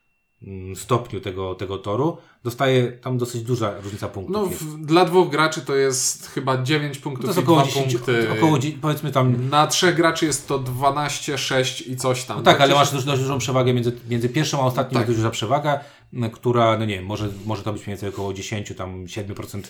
stopniu 0.76 1.20
tego, 1.22 1.56
tego 1.56 1.78
toru, 1.78 2.18
dostaje 2.44 2.92
tam 2.92 3.18
dosyć 3.18 3.42
duża 3.44 3.80
różnica 3.82 4.08
punktów. 4.08 4.34
No, 4.36 4.46
jest. 4.46 4.64
w, 4.64 4.86
dla 4.86 5.06
dwóch 5.06 5.30
graczy 5.30 5.62
to 5.62 5.76
jest 5.76 6.28
chyba 6.28 6.64
9 6.64 6.98
punktów 6.98 7.26
To 7.26 7.30
jest 7.30 7.40
około 7.40 7.58
2 7.62 7.68
10, 7.68 7.94
punkty. 7.94 8.32
około, 8.32 8.58
powiedzmy 8.82 9.12
tam 9.12 9.50
Na 9.50 9.68
trzech 9.68 9.96
graczy 9.96 10.26
jest 10.26 10.48
to 10.48 10.60
12, 10.60 11.38
6 11.38 11.82
i 11.82 11.98
coś 11.98 12.24
tam. 12.24 12.38
No 12.38 12.44
tak, 12.44 12.62
ale 12.62 12.74
masz 12.76 12.92
dość, 12.94 13.06
dość 13.06 13.22
dużą 13.22 13.38
przewagę 13.40 13.74
między, 13.74 13.98
między 14.10 14.30
pierwszą 14.30 14.62
a 14.62 14.66
ostatnią, 14.66 14.94
Tak. 14.94 15.00
jest 15.02 15.10
dość 15.10 15.18
duża 15.18 15.32
przewaga, 15.32 15.80
która, 16.34 16.78
no 16.78 16.86
nie 16.86 16.96
wiem, 16.96 17.06
może, 17.06 17.30
może 17.46 17.64
to 17.64 17.74
być 17.74 17.82
mniej 17.82 17.92
więcej 17.96 18.10
około 18.10 18.34
10, 18.34 18.74
tam 18.78 19.06
7% 19.06 19.62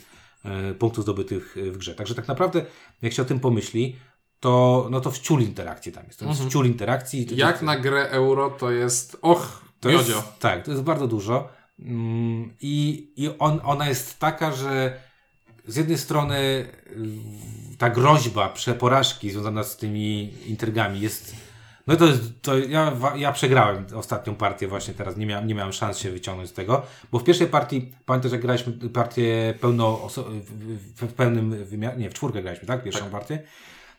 e, 0.46 0.74
punktów 0.74 1.04
zdobytych 1.04 1.58
e, 1.68 1.72
w 1.72 1.78
grze. 1.78 1.96
Także 1.96 2.16
tak 2.16 2.28
naprawdę, 2.28 2.66
jak 3.02 3.14
się 3.14 3.22
o 3.22 3.26
tym 3.26 3.40
pomyśli, 3.40 3.96
to, 4.40 4.88
no 4.92 5.02
to 5.02 5.12
wciul 5.12 5.42
interakcji 5.42 5.92
tam 5.92 6.06
jest. 6.08 6.20
To 6.20 6.26
jest 6.26 6.44
wciul 6.46 6.66
interakcji. 6.66 7.26
To, 7.26 7.32
Mhm. 7.32 7.50
Jak 7.50 7.60
to, 7.60 7.66
na 7.66 7.78
grę 7.80 8.10
euro 8.10 8.50
to 8.50 8.72
jest. 8.72 9.18
Och, 9.22 9.62
to 9.82 9.90
jest, 9.90 10.12
tak, 10.40 10.66
to 10.66 10.72
jest 10.72 10.84
bardzo 10.84 11.08
dużo. 11.08 11.50
Mm, 11.80 12.54
I, 12.62 13.08
i 13.18 13.30
on, 13.40 13.62
ona 13.64 13.90
jest 13.90 14.20
taka, 14.20 14.52
że 14.52 15.00
z 15.68 15.76
jednej 15.76 15.98
strony 15.98 16.66
ta 17.78 17.90
groźba 17.90 18.50
przeporażki 18.50 19.32
związana 19.32 19.64
z 19.64 19.78
tymi 19.78 20.34
intrygami 20.50 21.00
jest. 21.00 21.36
No 21.88 21.96
to. 21.96 22.06
To 22.42 22.58
ja, 22.58 22.98
ja 23.16 23.32
przegrałem 23.32 23.86
ostatnią 23.96 24.36
partię 24.36 24.68
właśnie 24.68 24.94
teraz. 24.94 25.18
Nie 25.18 25.26
miałem, 25.26 25.48
nie 25.48 25.56
miałem 25.56 25.74
szans 25.74 25.98
się 25.98 26.12
wyciągnąć 26.12 26.50
z 26.50 26.54
tego. 26.54 26.82
Bo 27.12 27.20
w 27.20 27.24
pierwszej 27.24 27.48
partii, 27.48 27.94
pamiętasz, 28.06 28.32
jak 28.32 28.42
graliśmy 28.42 28.74
partię 28.74 29.54
pełno 29.62 30.10
w, 30.10 30.18
w, 30.96 31.08
w 31.08 31.14
pełnym 31.14 31.66
wymiarze. 31.66 31.98
Nie, 31.98 32.10
w 32.10 32.14
czwórkę 32.14 32.42
graliśmy, 32.42 32.68
tak? 32.68 32.84
Pierwszą 32.84 33.10
partię. 33.10 33.44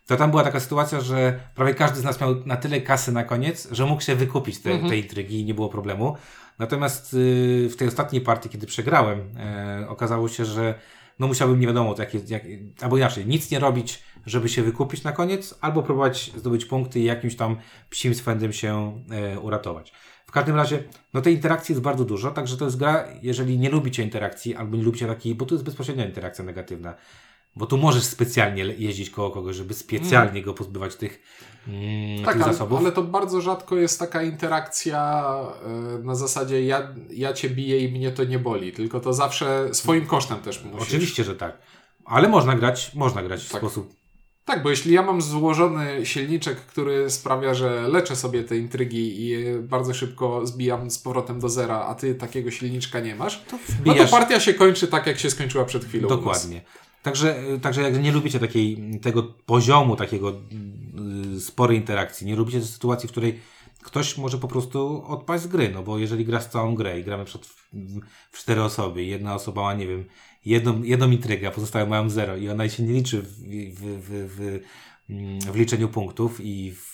To 0.06 0.16
tam 0.16 0.30
była 0.30 0.44
taka 0.44 0.60
sytuacja, 0.60 1.00
że 1.00 1.40
prawie 1.54 1.74
każdy 1.74 2.00
z 2.00 2.04
nas 2.04 2.20
miał 2.20 2.34
na 2.46 2.56
tyle 2.56 2.80
kasy 2.80 3.12
na 3.12 3.24
koniec, 3.24 3.68
że 3.70 3.86
mógł 3.86 4.02
się 4.02 4.14
wykupić 4.14 4.58
te, 4.58 4.70
Mhm. 4.70 4.88
tej 4.90 5.02
intrygi 5.02 5.40
i 5.40 5.44
nie 5.44 5.54
było 5.54 5.68
problemu. 5.68 6.16
Natomiast 6.58 7.14
y, 7.14 7.68
w 7.72 7.76
tej 7.76 7.88
ostatniej 7.88 8.22
partii, 8.22 8.48
kiedy 8.48 8.66
przegrałem, 8.66 9.20
e, 9.38 9.86
okazało 9.88 10.28
się, 10.28 10.44
że 10.44 10.74
no 11.18 11.26
musiałbym 11.26 11.60
nie 11.60 11.66
wiadomo, 11.66 11.94
jak, 11.98 12.30
jak, 12.30 12.42
albo 12.80 12.96
inaczej, 12.96 13.26
nic 13.26 13.50
nie 13.50 13.58
robić, 13.58 14.02
żeby 14.26 14.48
się 14.48 14.62
wykupić 14.62 15.02
na 15.02 15.12
koniec, 15.12 15.54
albo 15.60 15.82
próbować 15.82 16.32
zdobyć 16.36 16.64
punkty 16.64 17.00
i 17.00 17.04
jakimś 17.04 17.36
tam 17.36 17.56
psim 17.90 18.14
swędem 18.14 18.52
się 18.52 19.02
e, 19.10 19.40
uratować. 19.40 19.92
W 20.26 20.32
każdym 20.32 20.56
razie, 20.56 20.84
no 21.14 21.20
tej 21.20 21.34
interakcji 21.34 21.72
jest 21.72 21.82
bardzo 21.82 22.04
dużo, 22.04 22.30
także 22.30 22.56
to 22.56 22.64
jest 22.64 22.76
gra, 22.76 23.04
jeżeli 23.22 23.58
nie 23.58 23.70
lubicie 23.70 24.02
interakcji, 24.02 24.54
albo 24.54 24.76
nie 24.76 24.82
lubicie 24.82 25.06
takiej, 25.06 25.34
bo 25.34 25.46
to 25.46 25.54
jest 25.54 25.64
bezpośrednia 25.64 26.06
interakcja 26.06 26.44
negatywna, 26.44 26.94
bo 27.56 27.66
tu 27.66 27.76
możesz 27.78 28.02
specjalnie 28.04 28.62
jeździć 28.64 29.10
koło 29.10 29.30
kogoś, 29.30 29.56
żeby 29.56 29.74
specjalnie 29.74 30.42
go 30.42 30.54
pozbywać 30.54 30.96
tych, 30.96 31.20
mm, 31.68 32.24
Tak, 32.24 32.34
tych 32.34 32.42
ale, 32.42 32.52
zasobów. 32.52 32.78
ale 32.78 32.92
to 32.92 33.02
bardzo 33.02 33.40
rzadko 33.40 33.76
jest 33.76 33.98
taka 33.98 34.22
interakcja 34.22 35.24
e, 35.64 35.98
na 36.04 36.14
zasadzie 36.14 36.64
ja, 36.64 36.94
ja 37.10 37.32
cię 37.32 37.50
biję 37.50 37.78
i 37.78 37.92
mnie 37.92 38.10
to 38.12 38.24
nie 38.24 38.38
boli, 38.38 38.72
tylko 38.72 39.00
to 39.00 39.12
zawsze 39.12 39.68
swoim 39.74 40.06
kosztem 40.06 40.38
też 40.38 40.64
musisz. 40.64 40.88
Oczywiście, 40.88 41.24
że 41.24 41.36
tak. 41.36 41.58
Ale 42.04 42.28
można 42.28 42.54
grać, 42.54 42.94
można 42.94 43.22
grać 43.22 43.44
w 43.44 43.48
Tak. 43.50 43.60
sposób. 43.60 43.94
Tak, 44.44 44.62
bo 44.62 44.70
jeśli 44.70 44.92
ja 44.94 45.02
mam 45.02 45.22
złożony 45.22 46.06
silniczek, 46.06 46.56
który 46.60 47.10
sprawia, 47.10 47.54
że 47.54 47.88
leczę 47.88 48.16
sobie 48.16 48.44
te 48.44 48.56
intrygi 48.56 49.22
i 49.30 49.44
bardzo 49.62 49.94
szybko 49.94 50.46
zbijam 50.46 50.90
z 50.90 50.98
powrotem 50.98 51.40
do 51.40 51.48
zera, 51.48 51.84
a 51.84 51.94
ty 51.94 52.14
takiego 52.14 52.50
silniczka 52.50 53.00
nie 53.00 53.14
masz, 53.14 53.42
no 53.52 53.58
to 53.58 53.72
wbijasz- 53.74 54.10
partia 54.10 54.40
się 54.40 54.54
kończy 54.54 54.88
tak, 54.88 55.06
jak 55.06 55.18
się 55.18 55.30
skończyła 55.30 55.64
przed 55.64 55.84
chwilą. 55.84 56.08
Dokładnie. 56.08 56.62
Także, 57.02 57.36
także 57.62 57.82
jak 57.82 58.02
nie 58.02 58.12
lubicie 58.12 58.38
takiej, 58.38 59.00
tego 59.02 59.22
poziomu, 59.22 59.96
takiego 59.96 60.32
y, 61.36 61.40
sporej 61.40 61.78
interakcji, 61.78 62.26
nie 62.26 62.36
lubicie 62.36 62.62
sytuacji, 62.62 63.08
w 63.08 63.12
której 63.12 63.40
ktoś 63.82 64.18
może 64.18 64.38
po 64.38 64.48
prostu 64.48 65.04
odpaść 65.08 65.44
z 65.44 65.46
gry, 65.46 65.70
no 65.74 65.82
bo 65.82 65.98
jeżeli 65.98 66.24
grasz 66.24 66.44
całą 66.44 66.74
grę 66.74 67.00
i 67.00 67.04
gramy 67.04 67.24
przed, 67.24 67.46
w, 68.32 68.38
cztery 68.38 68.62
osoby 68.62 69.02
i 69.02 69.08
jedna 69.08 69.34
osoba 69.34 69.62
ma, 69.62 69.74
nie 69.74 69.86
wiem, 69.86 70.04
jedną, 70.44 70.82
jedną 70.82 71.10
intrygę, 71.10 71.48
a 71.48 71.50
pozostałe 71.50 71.86
mają 71.86 72.10
zero 72.10 72.36
i 72.36 72.48
ona 72.48 72.68
się 72.68 72.82
nie 72.82 72.92
liczy 72.92 73.22
w, 73.22 73.28
w, 73.28 73.80
w, 73.80 74.28
w, 74.36 74.60
w 75.52 75.56
liczeniu 75.56 75.88
punktów 75.88 76.40
i 76.40 76.72
w, 76.72 76.92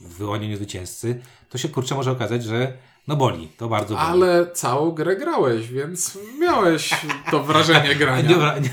wyłonieniu 0.00 0.56
zwycięzcy, 0.56 1.22
to 1.50 1.58
się 1.58 1.68
kurczę 1.68 1.94
może 1.94 2.10
okazać, 2.10 2.44
że 2.44 2.78
no 3.08 3.16
boli, 3.16 3.48
to 3.56 3.68
bardzo 3.68 3.94
boli. 3.94 4.06
Ale 4.06 4.50
całą 4.52 4.90
grę 4.90 5.16
grałeś, 5.16 5.68
więc 5.68 6.18
miałeś 6.40 6.90
to 7.30 7.42
wrażenie 7.42 7.94
grania. 8.04 8.28
Nie, 8.28 8.60
nie, 8.60 8.70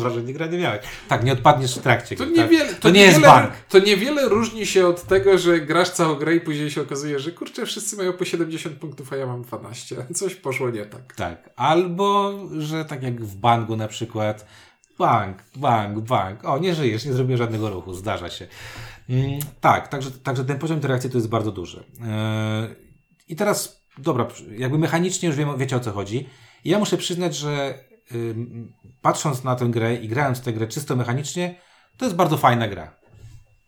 wrażenie 0.00 0.32
gra 0.32 0.46
nie 0.46 0.58
miałeś. 0.58 0.80
Tak, 1.08 1.24
nie 1.24 1.32
odpadniesz 1.32 1.78
w 1.78 1.82
trakcie. 1.82 2.16
To, 2.16 2.26
gry, 2.26 2.36
tak? 2.36 2.50
niewiele, 2.50 2.74
to 2.74 2.90
nie 2.90 3.00
jest 3.00 3.18
niewiele, 3.18 3.34
bank. 3.34 3.52
To 3.68 3.78
niewiele 3.78 4.28
różni 4.28 4.66
się 4.66 4.86
od 4.86 5.02
tego, 5.02 5.38
że 5.38 5.60
grasz 5.60 5.90
całą 5.90 6.14
grę 6.14 6.36
i 6.36 6.40
później 6.40 6.70
się 6.70 6.82
okazuje, 6.82 7.18
że 7.18 7.32
kurczę, 7.32 7.66
wszyscy 7.66 7.96
mają 7.96 8.12
po 8.12 8.24
70 8.24 8.76
punktów, 8.76 9.12
a 9.12 9.16
ja 9.16 9.26
mam 9.26 9.42
12. 9.42 9.96
Coś 10.14 10.34
poszło 10.34 10.70
nie 10.70 10.84
tak. 10.84 11.14
Tak. 11.14 11.50
Albo, 11.56 12.32
że 12.58 12.84
tak 12.84 13.02
jak 13.02 13.24
w 13.24 13.36
banku 13.36 13.76
na 13.76 13.88
przykład, 13.88 14.46
bank, 14.98 15.38
bank, 15.56 15.98
bank. 15.98 16.44
O, 16.44 16.58
nie 16.58 16.74
żyjesz, 16.74 17.04
nie 17.04 17.12
zrobiłem 17.12 17.38
żadnego 17.38 17.70
ruchu, 17.70 17.94
zdarza 17.94 18.30
się. 18.30 18.46
Mm, 19.08 19.40
tak, 19.60 19.88
także, 19.88 20.10
także 20.10 20.44
ten 20.44 20.58
poziom 20.58 20.76
interakcji 20.76 21.10
to 21.10 21.18
jest 21.18 21.28
bardzo 21.28 21.52
duży. 21.52 21.84
Yy, 22.00 22.76
I 23.28 23.36
teraz, 23.36 23.86
dobra, 23.98 24.28
jakby 24.50 24.78
mechanicznie 24.78 25.28
już 25.28 25.36
wiem, 25.36 25.58
wiecie 25.58 25.76
o 25.76 25.80
co 25.80 25.92
chodzi. 25.92 26.28
I 26.64 26.70
ja 26.70 26.78
muszę 26.78 26.96
przyznać, 26.96 27.36
że 27.36 27.78
patrząc 29.02 29.44
na 29.44 29.56
tę 29.56 29.66
grę 29.66 29.94
i 29.94 30.08
grając 30.08 30.38
w 30.38 30.40
tę 30.40 30.52
grę 30.52 30.66
czysto 30.66 30.96
mechanicznie, 30.96 31.60
to 31.96 32.04
jest 32.04 32.16
bardzo 32.16 32.36
fajna 32.36 32.68
gra. 32.68 32.96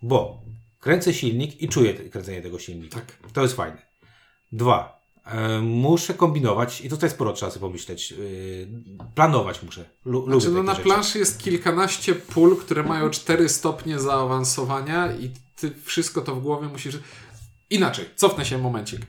Bo 0.02 0.42
kręcę 0.80 1.14
silnik 1.14 1.62
i 1.62 1.68
czuję 1.68 1.94
kręcenie 1.94 2.42
tego 2.42 2.58
silnika. 2.58 3.00
Tak. 3.00 3.32
To 3.32 3.42
jest 3.42 3.54
fajne. 3.54 3.82
Dwa. 4.52 4.98
e, 5.24 5.60
muszę 5.60 6.14
kombinować 6.14 6.80
i 6.80 6.88
tutaj 6.88 7.10
sporo 7.10 7.32
trzeba 7.32 7.50
sobie 7.50 7.60
pomyśleć. 7.60 8.10
Yy, 8.10 8.68
planować 9.14 9.62
muszę. 9.62 9.84
Lu, 10.04 10.26
lubię 10.26 10.40
Znaczy, 10.40 10.48
no 10.48 10.54
takie 10.54 10.66
na 10.66 10.74
rzeczy. 10.74 10.84
planszy 10.84 11.18
jest 11.18 11.42
kilkanaście 11.42 12.14
pól, 12.14 12.56
które 12.56 12.82
mają 12.82 13.10
4 13.10 13.48
stopnie 13.48 13.98
zaawansowania 13.98 15.12
i 15.12 15.30
ty 15.56 15.70
wszystko 15.84 16.20
to 16.20 16.34
w 16.34 16.42
głowie 16.42 16.68
musisz... 16.68 16.98
Inaczej, 17.70 18.04
cofnę 18.16 18.44
się 18.44 18.58
momencik. 18.58 19.00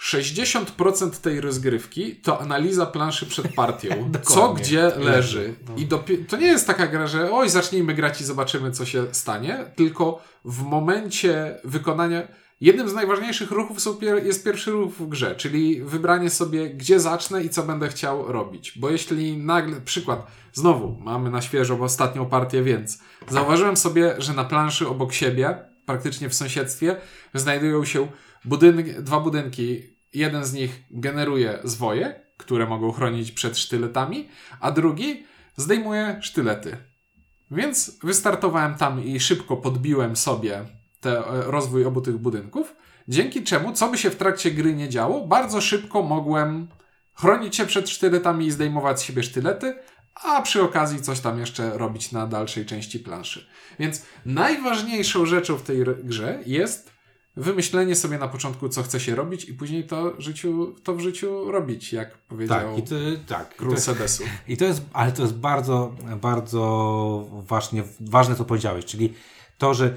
60% 0.00 1.10
tej 1.10 1.40
rozgrywki 1.40 2.16
to 2.16 2.40
analiza 2.40 2.86
planszy 2.86 3.26
przed 3.26 3.54
partią. 3.54 3.88
co 4.22 4.54
gdzie 4.54 4.92
leży. 4.96 5.54
No. 5.68 5.74
I 5.76 5.88
to 6.28 6.36
nie 6.36 6.46
jest 6.46 6.66
taka 6.66 6.86
gra, 6.86 7.06
że 7.06 7.32
oj, 7.32 7.48
zacznijmy 7.48 7.94
grać 7.94 8.20
i 8.20 8.24
zobaczymy, 8.24 8.70
co 8.70 8.84
się 8.84 9.06
stanie, 9.12 9.64
tylko 9.76 10.22
w 10.44 10.62
momencie 10.62 11.58
wykonania. 11.64 12.22
Jednym 12.60 12.88
z 12.88 12.94
najważniejszych 12.94 13.50
ruchów 13.50 13.80
są 13.80 13.98
jest 14.24 14.44
pierwszy 14.44 14.70
ruch 14.70 14.92
w 14.92 15.08
grze, 15.08 15.34
czyli 15.34 15.82
wybranie 15.82 16.30
sobie, 16.30 16.70
gdzie 16.70 17.00
zacznę 17.00 17.44
i 17.44 17.50
co 17.50 17.62
będę 17.62 17.88
chciał 17.88 18.32
robić. 18.32 18.78
Bo 18.78 18.90
jeśli 18.90 19.36
nagle, 19.36 19.80
przykład, 19.80 20.26
znowu 20.52 20.96
mamy 21.00 21.30
na 21.30 21.42
świeżo 21.42 21.78
ostatnią 21.80 22.26
partię, 22.26 22.62
więc 22.62 22.98
zauważyłem 23.28 23.76
sobie, 23.76 24.14
że 24.18 24.32
na 24.32 24.44
planszy 24.44 24.88
obok 24.88 25.12
siebie, 25.12 25.58
praktycznie 25.86 26.28
w 26.28 26.34
sąsiedztwie, 26.34 26.96
znajdują 27.34 27.84
się 27.84 28.08
budynki, 28.44 28.90
dwa 29.02 29.20
budynki. 29.20 29.82
Jeden 30.14 30.44
z 30.44 30.52
nich 30.52 30.82
generuje 30.90 31.58
zwoje, 31.64 32.20
które 32.36 32.66
mogą 32.66 32.92
chronić 32.92 33.32
przed 33.32 33.58
sztyletami, 33.58 34.28
a 34.60 34.70
drugi 34.70 35.26
zdejmuje 35.56 36.18
sztylety. 36.22 36.76
Więc 37.50 37.98
wystartowałem 38.02 38.74
tam 38.74 39.04
i 39.04 39.20
szybko 39.20 39.56
podbiłem 39.56 40.16
sobie 40.16 40.64
te, 41.00 41.18
e, 41.18 41.42
rozwój 41.42 41.84
obu 41.84 42.00
tych 42.00 42.18
budynków, 42.18 42.76
dzięki 43.08 43.42
czemu, 43.42 43.72
co 43.72 43.88
by 43.88 43.98
się 43.98 44.10
w 44.10 44.16
trakcie 44.16 44.50
gry 44.50 44.74
nie 44.74 44.88
działo, 44.88 45.26
bardzo 45.26 45.60
szybko 45.60 46.02
mogłem 46.02 46.68
chronić 47.14 47.56
się 47.56 47.66
przed 47.66 47.90
sztyletami 47.90 48.46
i 48.46 48.50
zdejmować 48.50 49.00
z 49.00 49.02
siebie 49.02 49.22
sztylety, 49.22 49.74
a 50.14 50.42
przy 50.42 50.62
okazji 50.62 51.02
coś 51.02 51.20
tam 51.20 51.38
jeszcze 51.38 51.78
robić 51.78 52.12
na 52.12 52.26
dalszej 52.26 52.66
części 52.66 52.98
planszy. 52.98 53.46
Więc 53.78 54.02
najważniejszą 54.26 55.26
rzeczą 55.26 55.56
w 55.56 55.62
tej 55.62 55.84
grze 56.04 56.38
jest 56.46 56.92
wymyślenie 57.36 57.96
sobie 57.96 58.18
na 58.18 58.28
początku, 58.28 58.68
co 58.68 58.82
chce 58.82 59.00
się 59.00 59.14
robić 59.14 59.44
i 59.44 59.54
później 59.54 59.86
to, 59.86 60.10
w 60.10 60.20
życiu, 60.20 60.74
to 60.82 60.94
w 60.94 61.00
życiu 61.00 61.50
robić, 61.50 61.92
jak 61.92 62.18
powiedział 62.18 62.58
Tak, 62.58 62.78
i 62.78 62.82
to, 62.82 62.94
tak. 63.26 63.56
król 63.56 63.78
Sedesu. 63.78 64.24
I 64.48 64.56
to 64.56 64.64
jest, 64.64 64.82
ale 64.92 65.12
to 65.12 65.22
jest 65.22 65.34
bardzo, 65.34 65.94
bardzo 66.20 67.42
ważnie, 67.48 67.82
ważne, 68.00 68.36
co 68.36 68.44
powiedziałeś, 68.44 68.84
czyli 68.84 69.14
to, 69.58 69.74
że 69.74 69.96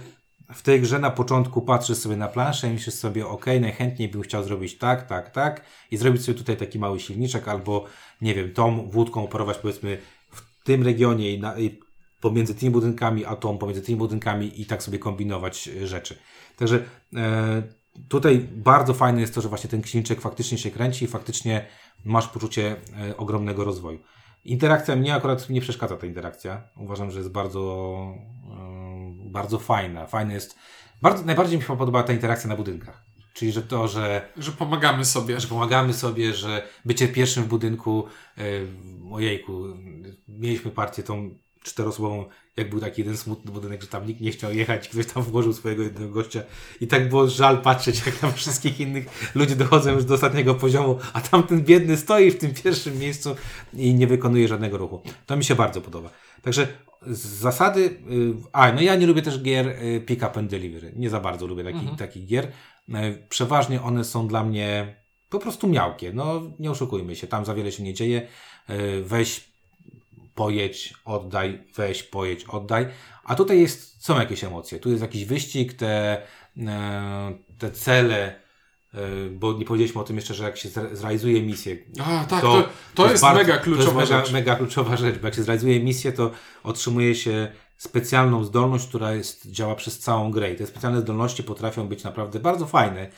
w 0.53 0.61
tej 0.61 0.81
grze 0.81 0.99
na 0.99 1.11
początku 1.11 1.61
patrzysz 1.61 1.97
sobie 1.97 2.15
na 2.15 2.27
planszę 2.27 2.67
i 2.69 2.73
myślisz 2.73 2.95
sobie, 2.95 3.27
ok, 3.27 3.45
najchętniej 3.61 4.09
bym 4.09 4.21
chciał 4.21 4.43
zrobić 4.43 4.77
tak, 4.77 5.07
tak, 5.07 5.29
tak 5.29 5.65
i 5.91 5.97
zrobić 5.97 6.23
sobie 6.23 6.37
tutaj 6.37 6.57
taki 6.57 6.79
mały 6.79 6.99
silniczek 6.99 7.47
albo, 7.47 7.85
nie 8.21 8.35
wiem, 8.35 8.53
tą 8.53 8.89
wódką 8.89 9.23
operować 9.23 9.57
powiedzmy 9.57 9.97
w 10.31 10.63
tym 10.63 10.83
regionie 10.83 11.33
i, 11.33 11.39
na, 11.39 11.59
i 11.59 11.79
pomiędzy 12.21 12.55
tymi 12.55 12.71
budynkami, 12.71 13.25
a 13.25 13.35
tą 13.35 13.57
pomiędzy 13.57 13.81
tymi 13.81 13.97
budynkami 13.97 14.61
i 14.61 14.65
tak 14.65 14.83
sobie 14.83 14.99
kombinować 14.99 15.63
rzeczy. 15.63 16.17
Także 16.57 16.83
e, 17.15 17.63
tutaj 18.09 18.47
bardzo 18.51 18.93
fajne 18.93 19.21
jest 19.21 19.35
to, 19.35 19.41
że 19.41 19.49
właśnie 19.49 19.69
ten 19.69 19.83
silniczek 19.83 20.21
faktycznie 20.21 20.57
się 20.57 20.71
kręci 20.71 21.05
i 21.05 21.07
faktycznie 21.07 21.65
masz 22.05 22.27
poczucie 22.27 22.75
e, 23.09 23.17
ogromnego 23.17 23.63
rozwoju. 23.63 23.99
Interakcja 24.45 24.95
mnie 24.95 25.15
akurat 25.15 25.49
nie 25.49 25.61
przeszkadza 25.61 25.97
ta 25.97 26.07
interakcja. 26.07 26.61
Uważam, 26.77 27.11
że 27.11 27.19
jest 27.19 27.31
bardzo, 27.31 27.95
e, 28.51 29.29
bardzo 29.31 29.59
fajna. 29.59 30.07
Fajne 30.07 30.33
jest. 30.33 30.55
Bardzo, 31.01 31.25
najbardziej 31.25 31.57
mi 31.57 31.63
się 31.63 31.77
podoba 31.77 32.03
ta 32.03 32.13
interakcja 32.13 32.49
na 32.49 32.55
budynkach. 32.55 33.03
Czyli, 33.33 33.51
że 33.51 33.61
to, 33.61 33.87
że, 33.87 34.29
Że 34.37 34.51
pomagamy 34.51 35.05
sobie. 35.05 35.39
że 35.39 35.47
pomagamy 35.47 35.93
sobie, 35.93 36.33
że 36.33 36.67
bycie 36.85 37.07
pierwszym 37.07 37.43
w 37.43 37.47
budynku, 37.47 38.07
e, 38.37 38.41
ojejku, 39.11 39.63
mieliśmy 40.27 40.71
partię 40.71 41.03
tą 41.03 41.29
czteroosobową, 41.63 42.25
jak 42.57 42.69
był 42.69 42.79
taki 42.79 43.01
jeden 43.01 43.17
smutny 43.17 43.51
budynek, 43.51 43.81
że 43.81 43.87
tam 43.87 44.07
nikt 44.07 44.21
nie 44.21 44.31
chciał 44.31 44.53
jechać, 44.53 44.89
ktoś 44.89 45.05
tam 45.05 45.23
włożył 45.23 45.53
swojego 45.53 45.83
jednego 45.83 46.09
gościa 46.09 46.43
i 46.81 46.87
tak 46.87 47.09
było 47.09 47.27
żal 47.27 47.61
patrzeć, 47.61 48.05
jak 48.05 48.15
tam 48.15 48.33
wszystkich 48.33 48.79
innych 48.79 49.31
ludzie 49.35 49.55
dochodzą 49.55 49.91
już 49.91 50.05
do 50.05 50.13
ostatniego 50.13 50.55
poziomu, 50.55 50.97
a 51.13 51.21
tam 51.21 51.43
ten 51.43 51.63
biedny 51.63 51.97
stoi 51.97 52.31
w 52.31 52.37
tym 52.37 52.53
pierwszym 52.53 52.99
miejscu 52.99 53.35
i 53.73 53.93
nie 53.93 54.07
wykonuje 54.07 54.47
żadnego 54.47 54.77
ruchu. 54.77 55.01
To 55.25 55.37
mi 55.37 55.43
się 55.43 55.55
bardzo 55.55 55.81
podoba. 55.81 56.09
Także 56.41 56.67
z 57.07 57.19
zasady, 57.19 57.81
y, 57.81 58.33
a 58.51 58.71
no 58.71 58.81
ja 58.81 58.95
nie 58.95 59.07
lubię 59.07 59.21
też 59.21 59.41
gier 59.41 59.67
y, 59.67 60.03
pick 60.05 60.23
up 60.23 60.39
and 60.39 60.49
delivery. 60.51 60.93
Nie 60.95 61.09
za 61.09 61.19
bardzo 61.19 61.47
lubię 61.47 61.63
takich, 61.63 61.95
takich 61.97 62.25
gier. 62.25 62.51
Y, 62.89 62.91
Przeważnie 63.29 63.81
one 63.81 64.03
są 64.03 64.27
dla 64.27 64.43
mnie 64.43 64.95
po 65.29 65.39
prostu 65.39 65.67
miałkie. 65.67 66.13
No 66.13 66.41
nie 66.59 66.71
oszukujmy 66.71 67.15
się, 67.15 67.27
tam 67.27 67.45
za 67.45 67.53
wiele 67.53 67.71
się 67.71 67.83
nie 67.83 67.93
dzieje. 67.93 68.27
Weź, 69.03 69.52
pojedź, 70.35 70.93
oddaj, 71.05 71.63
weź, 71.75 72.03
pojedź, 72.03 72.43
oddaj. 72.45 72.87
A 73.23 73.35
tutaj 73.35 73.59
jest, 73.61 74.05
są 74.05 74.19
jakieś 74.19 74.43
emocje. 74.43 74.79
Tu 74.79 74.89
jest 74.89 75.01
jakiś 75.01 75.25
wyścig, 75.25 75.73
te, 75.73 76.21
e, 76.57 77.33
te 77.59 77.71
cele, 77.71 78.35
e, 78.93 78.99
bo 79.31 79.53
nie 79.53 79.65
powiedzieliśmy 79.65 80.01
o 80.01 80.03
tym 80.03 80.15
jeszcze, 80.15 80.33
że 80.33 80.43
jak 80.43 80.57
się 80.57 80.69
zre- 80.69 80.95
zrealizuje 80.95 81.41
misję, 81.41 81.77
A, 81.99 82.25
tak, 82.25 82.41
to, 82.41 82.67
to, 82.95 83.11
jest, 83.11 83.23
bardzo- 83.23 83.39
mega 83.41 83.57
kluczowa 83.57 83.93
to 83.93 83.99
jest 83.99 84.11
mega, 84.11 84.25
rzecz. 84.25 84.33
mega 84.33 84.55
kluczowa 84.55 84.97
rzecz, 84.97 85.17
bo 85.19 85.27
jak 85.27 85.35
się 85.35 85.43
zrealizuje 85.43 85.79
misję, 85.83 86.11
to 86.11 86.31
otrzymuje 86.63 87.15
się 87.15 87.47
specjalną 87.77 88.43
zdolność, 88.43 88.87
która 88.87 89.13
jest, 89.13 89.51
działa 89.51 89.75
przez 89.75 89.99
całą 89.99 90.31
grę. 90.31 90.53
I 90.53 90.55
te 90.55 90.67
specjalne 90.67 91.01
zdolności 91.01 91.43
potrafią 91.43 91.87
być 91.87 92.03
naprawdę 92.03 92.39
bardzo 92.39 92.65
fajne 92.65 93.09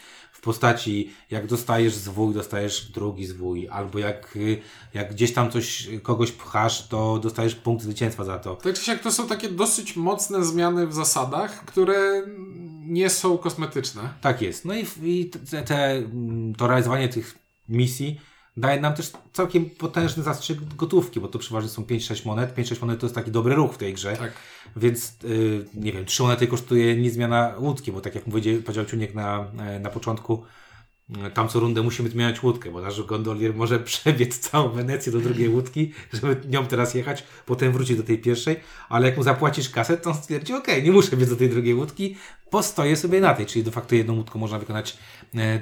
postaci, 0.46 1.10
jak 1.32 1.48
dostajesz 1.48 1.94
zwój, 1.94 2.34
dostajesz 2.34 2.92
drugi 2.92 3.26
zwój, 3.26 3.70
albo 3.70 4.00
jak, 4.00 4.38
jak 4.94 5.12
gdzieś 5.12 5.34
tam 5.34 5.52
coś, 5.52 5.88
kogoś 6.04 6.32
pchasz, 6.32 6.88
to 6.88 7.20
dostajesz 7.20 7.56
punkt 7.56 7.84
zwycięstwa 7.84 8.24
za 8.24 8.40
to. 8.40 8.56
Tak 8.56 8.76
czy 8.76 8.84
siak 8.84 9.00
to 9.00 9.12
są 9.12 9.28
takie 9.28 9.50
dosyć 9.50 9.96
mocne 9.96 10.46
zmiany 10.46 10.88
w 10.88 10.94
zasadach, 10.94 11.66
które 11.66 12.24
nie 12.86 13.10
są 13.10 13.38
kosmetyczne. 13.38 14.10
Tak 14.22 14.42
jest. 14.42 14.66
No 14.66 14.74
i, 14.76 14.86
i 15.04 15.30
te, 15.30 15.64
te, 15.64 15.92
mm, 15.92 16.56
to 16.56 16.68
realizowanie 16.68 17.10
tych 17.10 17.38
misji 17.70 18.20
daje 18.58 18.82
nam 18.82 18.94
też 18.94 19.12
całkiem 19.34 19.70
potężny 19.70 20.24
zastrzyk 20.24 20.76
gotówki, 20.76 21.20
bo 21.20 21.28
to 21.28 21.40
przeważnie 21.40 21.70
są 21.70 21.84
5-6 21.84 22.26
monet. 22.26 22.56
5-6 22.56 22.82
monet 22.82 23.00
to 23.00 23.06
jest 23.06 23.16
taki 23.16 23.32
dobry 23.32 23.56
ruch 23.56 23.74
w 23.74 23.78
tej 23.78 23.94
grze. 23.94 24.18
Tak. 24.18 24.32
Więc 24.76 25.18
y, 25.24 25.66
nie 25.74 25.92
wiem, 25.92 26.06
3 26.06 26.24
monety 26.24 26.48
kosztuje 26.48 26.96
nie 26.96 27.12
zmiana 27.12 27.56
łódki, 27.60 27.92
bo 27.92 28.02
tak 28.02 28.16
jak 28.16 28.24
powiedział, 28.24 28.62
powiedział 28.62 28.86
Ciuniek 28.86 29.16
na, 29.16 29.52
e, 29.60 29.80
na 29.80 29.90
początku, 29.90 30.44
y, 31.28 31.32
tam 31.32 31.50
co 31.50 31.60
rundę 31.60 31.82
musimy 31.82 32.10
zmieniać 32.10 32.44
łódkę, 32.44 32.72
bo 32.72 32.82
nasz 32.82 33.04
gondolier 33.04 33.56
może 33.56 33.80
przebiec 33.90 34.40
całą 34.40 34.70
Wenecję 34.70 35.12
do 35.12 35.20
drugiej 35.20 35.50
łódki, 35.50 35.94
żeby 36.14 36.42
nią 36.50 36.66
teraz 36.66 36.94
jechać, 36.94 37.24
potem 37.46 37.72
wrócić 37.72 37.98
do 37.98 38.04
tej 38.04 38.18
pierwszej, 38.18 38.60
ale 38.90 39.08
jak 39.08 39.18
mu 39.18 39.24
zapłacisz 39.24 39.70
kasę, 39.70 39.98
to 39.98 40.10
on 40.10 40.16
stwierdzi, 40.16 40.54
okej, 40.54 40.84
nie 40.84 40.92
muszę 40.92 41.18
biec 41.18 41.30
do 41.30 41.36
tej 41.36 41.50
drugiej 41.50 41.74
łódki, 41.74 42.16
postoję 42.50 42.98
sobie 42.98 43.22
na 43.22 43.34
tej, 43.34 43.46
czyli 43.46 43.64
de 43.64 43.72
facto 43.72 43.96
jedną 43.96 44.16
łódką 44.16 44.40
można 44.40 44.60
wykonać 44.60 44.98
e, 45.36 45.60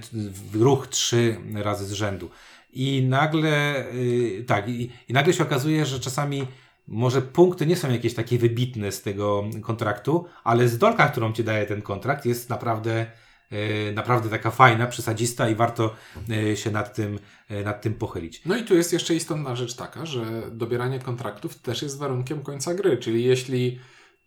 ruch 0.53 0.87
trzy 0.87 1.37
razy 1.55 1.85
z 1.85 1.91
rzędu. 1.91 2.29
I 2.73 3.05
nagle, 3.09 3.85
y, 3.93 4.43
tak, 4.47 4.69
i, 4.69 4.91
i 5.09 5.13
nagle 5.13 5.33
się 5.33 5.43
okazuje, 5.43 5.85
że 5.85 5.99
czasami 5.99 6.47
może 6.87 7.21
punkty 7.21 7.65
nie 7.65 7.75
są 7.75 7.91
jakieś 7.91 8.13
takie 8.13 8.37
wybitne 8.37 8.91
z 8.91 9.01
tego 9.01 9.43
kontraktu, 9.61 10.25
ale 10.43 10.67
zdolka, 10.67 11.07
którą 11.07 11.33
ci 11.33 11.43
daje 11.43 11.65
ten 11.65 11.81
kontrakt 11.81 12.25
jest 12.25 12.49
naprawdę, 12.49 13.05
y, 13.51 13.93
naprawdę 13.95 14.29
taka 14.29 14.51
fajna, 14.51 14.87
przesadzista 14.87 15.49
i 15.49 15.55
warto 15.55 15.95
y, 16.29 16.57
się 16.57 16.71
nad 16.71 16.95
tym, 16.95 17.19
y, 17.51 17.63
nad 17.63 17.81
tym 17.81 17.93
pochylić. 17.93 18.41
No 18.45 18.55
i 18.55 18.63
tu 18.63 18.75
jest 18.75 18.93
jeszcze 18.93 19.15
istotna 19.15 19.55
rzecz 19.55 19.75
taka, 19.75 20.05
że 20.05 20.25
dobieranie 20.51 20.99
kontraktów 20.99 21.59
też 21.59 21.81
jest 21.81 21.97
warunkiem 21.97 22.41
końca 22.41 22.73
gry, 22.73 22.97
czyli 22.97 23.23
jeśli 23.23 23.79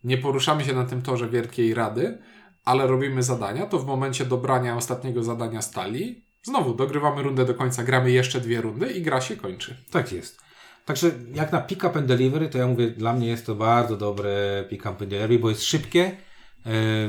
nie 0.03 0.17
poruszamy 0.17 0.65
się 0.65 0.73
na 0.73 0.85
tym 0.85 1.01
torze 1.01 1.29
Wielkiej 1.29 1.73
Rady, 1.73 2.17
ale 2.65 2.87
robimy 2.87 3.23
zadania, 3.23 3.65
to 3.65 3.79
w 3.79 3.85
momencie 3.85 4.25
dobrania 4.25 4.75
ostatniego 4.75 5.23
zadania 5.23 5.61
stali, 5.61 6.26
znowu 6.47 6.73
dogrywamy 6.73 7.21
rundę 7.23 7.45
do 7.45 7.53
końca, 7.53 7.83
gramy 7.83 8.11
jeszcze 8.11 8.41
dwie 8.41 8.61
rundy 8.61 8.91
i 8.91 9.01
gra 9.01 9.21
się 9.21 9.35
kończy. 9.35 9.75
Tak 9.91 10.11
jest. 10.11 10.39
Także 10.85 11.11
jak 11.33 11.51
na 11.51 11.61
pick 11.61 11.83
up 11.83 11.99
and 11.99 12.07
delivery, 12.07 12.49
to 12.49 12.57
ja 12.57 12.67
mówię, 12.67 12.87
dla 12.87 13.13
mnie 13.13 13.27
jest 13.27 13.45
to 13.45 13.55
bardzo 13.55 13.97
dobre 13.97 14.63
pick 14.69 14.81
up 14.81 14.89
and 14.89 14.99
delivery, 14.99 15.39
bo 15.39 15.49
jest 15.49 15.63
szybkie, 15.63 16.17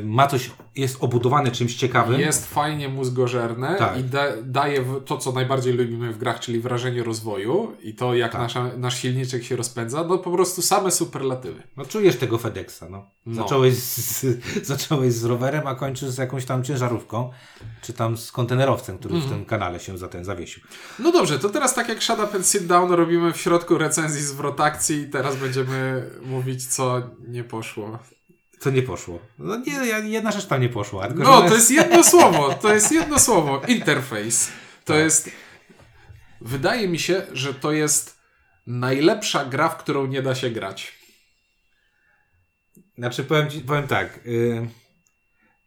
ma 0.05 0.27
coś, 0.27 0.51
jest 0.77 0.97
obudowane 1.01 1.51
czymś 1.51 1.75
ciekawym. 1.75 2.21
Jest 2.21 2.47
fajnie 2.55 2.89
mózgożerne 2.89 3.77
Tak. 3.79 3.99
i 3.99 4.05
da, 4.05 4.25
daje 4.43 4.85
to, 5.07 5.19
co 5.19 5.33
najbardziej 5.33 5.73
lubimy 5.73 6.13
w 6.13 6.19
grach, 6.19 6.41
czyli 6.41 6.61
wrażenie 6.61 7.03
rozwoju 7.03 7.77
i 7.83 7.95
to, 7.95 8.15
jak 8.15 8.33
Tak. 8.33 8.41
nasza, 8.41 8.71
nasz 8.77 8.99
silniczek 8.99 9.45
się 9.45 9.57
rozpędza, 9.57 10.05
no 10.05 10.19
po 10.19 10.31
prostu 10.31 10.63
same 10.63 10.91
superlatywy. 10.91 11.63
No 11.77 11.85
czujesz 11.85 12.17
tego 12.17 12.39
FedExa, 12.39 12.83
no. 12.91 13.11
No. 13.27 13.43
Zacząłeś, 13.43 13.75
z, 13.75 14.27
zacząłeś 14.67 15.13
z 15.13 15.25
rowerem, 15.25 15.67
a 15.67 15.75
kończysz 15.75 16.09
z 16.09 16.19
jakąś 16.19 16.45
tam 16.45 16.65
ciężarówką, 16.65 17.31
czy 17.83 17.93
tam 17.93 18.17
z 18.17 18.33
kontenerowcem, 18.33 18.99
który 18.99 19.15
Mhm. 19.15 19.33
w 19.33 19.37
tym 19.37 19.47
kanale 19.47 19.81
się 19.81 19.99
za 19.99 20.09
ten 20.09 20.25
zawiesił. 20.25 20.63
No 20.99 21.13
dobrze, 21.13 21.39
to 21.39 21.49
teraz 21.49 21.75
tak 21.75 21.89
jak 21.89 22.03
Shut 22.03 22.19
Up 22.19 22.37
and 22.37 22.47
Sit 22.47 22.67
Down 22.67 22.91
robimy 22.93 23.33
w 23.33 23.37
środku 23.37 23.79
recenzji 23.79 24.23
zwrot 24.23 24.61
akcji 24.61 24.97
i 25.01 25.09
teraz 25.11 25.37
będziemy 25.37 26.11
mówić, 26.27 26.67
co 26.67 27.03
nie 27.29 27.45
poszło. 27.45 27.99
Co 28.61 28.71
nie 28.71 28.83
poszło? 28.83 29.19
No 29.39 29.57
nie, 29.57 29.73
jedna 30.11 30.33
rzecz 30.33 30.47
tam 30.47 30.61
nie 30.61 30.69
poszła. 30.69 31.07
Tylko, 31.09 31.23
No, 31.23 31.43
to 31.49 31.55
jest 31.59 31.71
jedno 31.71 32.05
słowo, 32.05 32.55
to 32.55 32.75
jest 32.75 32.93
jedno 32.93 33.19
słowo. 33.19 33.63
Interface. 33.69 34.51
To 34.85 34.93
Tak. 34.93 35.03
jest... 35.03 35.31
Wydaje 36.41 36.89
mi 36.89 36.99
się, 36.99 37.23
że 37.33 37.55
to 37.55 37.73
jest 37.73 38.19
najlepsza 38.67 39.45
gra, 39.45 39.69
w 39.69 39.77
którą 39.79 40.07
nie 40.07 40.23
da 40.23 40.35
się 40.35 40.51
grać. 40.51 40.99
Znaczy 42.99 43.25
powiem, 43.25 43.51
ci, 43.51 43.61
powiem 43.61 43.87
tak, 43.87 44.21
y, 44.27 44.69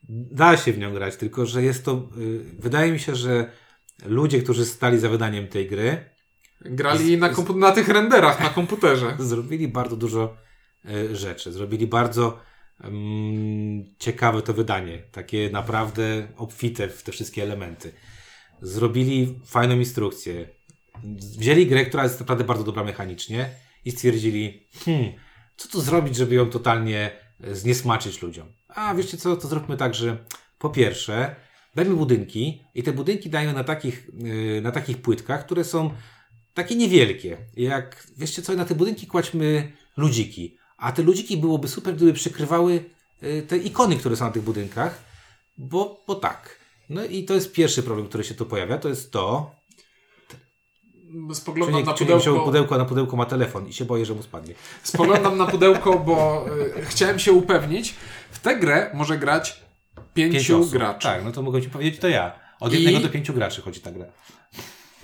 da 0.09 0.57
się 0.57 0.73
w 0.73 0.77
nią 0.77 0.93
grać, 0.93 1.15
tylko 1.15 1.45
że 1.45 1.63
jest 1.63 1.85
to, 1.85 2.09
y, 2.17 2.45
wydaje 2.59 2.91
mi 2.91 2.99
się, 2.99 3.15
że 3.15 3.51
ludzie, 4.05 4.41
którzy 4.41 4.65
stali 4.65 4.99
za 4.99 5.09
wydaniem 5.09 5.47
tej 5.47 5.67
gry, 5.67 6.11
Grali 6.65 7.17
na, 7.17 7.29
kompu- 7.29 7.55
na 7.57 7.71
tych 7.71 7.87
renderach 7.87 8.39
na 8.43 8.49
komputerze. 8.49 9.15
zrobili 9.19 9.67
bardzo 9.67 9.95
dużo 9.95 10.37
y, 10.85 11.15
rzeczy. 11.15 11.51
Zrobili 11.51 11.87
bardzo 11.87 12.39
ciekawe 13.99 14.41
to 14.41 14.53
wydanie. 14.53 15.03
Takie 15.11 15.49
naprawdę 15.49 16.27
obfite 16.37 16.87
w 16.87 17.03
te 17.03 17.11
wszystkie 17.11 17.43
elementy. 17.43 17.91
Zrobili 18.61 19.39
fajną 19.45 19.75
instrukcję. 19.75 20.47
Wzięli 21.37 21.67
grę, 21.67 21.85
która 21.85 22.03
jest 22.03 22.19
naprawdę 22.19 22.43
bardzo 22.43 22.63
dobra 22.63 22.83
mechanicznie 22.83 23.49
i 23.85 23.91
stwierdzili, 23.91 24.67
hmm, 24.85 25.11
co 25.57 25.69
tu 25.69 25.81
zrobić, 25.81 26.15
żeby 26.15 26.35
ją 26.35 26.49
totalnie 26.49 27.11
e, 27.43 27.55
zniesmaczyć 27.55 28.21
ludziom. 28.21 28.47
A 28.67 28.95
wiecie 28.95 29.17
co, 29.17 29.37
to 29.37 29.47
zróbmy 29.47 29.77
tak, 29.77 29.95
że 29.95 30.17
po 30.59 30.69
pierwsze, 30.69 31.35
dajmy 31.75 31.95
budynki 31.95 32.63
i 32.75 32.83
te 32.83 32.93
budynki 32.93 33.29
dajmy 33.29 33.53
na 33.53 33.63
takich, 33.63 34.09
yy, 34.13 34.61
na 34.61 34.71
takich 34.71 34.97
płytkach, 34.97 35.45
które 35.45 35.63
są 35.63 35.91
takie 36.53 36.75
niewielkie. 36.75 37.37
Jak, 37.57 38.07
wiecie 38.17 38.41
co, 38.41 38.53
na 38.53 38.65
te 38.65 38.75
budynki 38.75 39.07
kładźmy 39.07 39.71
ludziki. 39.97 40.57
A 40.81 40.91
te 40.91 41.01
ludziki 41.03 41.37
byłoby 41.37 41.67
super, 41.67 41.95
gdyby 41.95 42.13
przykrywały 42.13 42.83
y, 43.23 43.45
te 43.47 43.57
ikony, 43.57 43.95
które 43.95 44.15
są 44.15 44.25
na 44.25 44.31
tych 44.31 44.43
budynkach, 44.43 45.03
bo, 45.57 46.03
bo 46.07 46.15
tak. 46.15 46.59
No 46.89 47.05
i 47.05 47.23
to 47.23 47.33
jest 47.33 47.51
pierwszy 47.51 47.83
problem, 47.83 48.07
który 48.07 48.23
się 48.23 48.35
tu 48.35 48.45
pojawia, 48.45 48.77
to 48.77 48.89
jest 48.89 49.11
to, 49.11 49.51
Spoglądam 51.33 51.75
czyli, 51.75 51.85
na 51.85 51.93
czyli 51.93 52.09
pudełko, 52.09 52.45
pudełko, 52.45 52.77
na 52.77 52.85
pudełko 52.85 53.17
ma 53.17 53.25
telefon 53.25 53.67
i 53.67 53.73
się 53.73 53.85
boję, 53.85 54.05
że 54.05 54.13
mu 54.13 54.23
spadnie. 54.23 54.53
spoglądam 54.83 55.37
na 55.37 55.45
pudełko, 55.45 55.99
bo 55.99 56.45
y, 56.77 56.85
chciałem 56.85 57.19
się 57.19 57.31
upewnić. 57.31 57.95
W 58.31 58.39
tę 58.39 58.59
grę 58.59 58.91
może 58.93 59.17
grać 59.17 59.61
pięciu 60.13 60.59
Pięć 60.59 60.71
graczy. 60.71 61.03
Tak, 61.07 61.23
no 61.25 61.31
to 61.31 61.41
mogę 61.41 61.61
ci 61.61 61.69
powiedzieć, 61.69 62.01
to 62.01 62.07
ja. 62.07 62.39
Od 62.59 62.73
I- 62.73 62.83
jednego 62.83 62.99
do 63.07 63.09
pięciu 63.09 63.33
graczy 63.33 63.61
chodzi 63.61 63.81
ta 63.81 63.91
gra. 63.91 64.05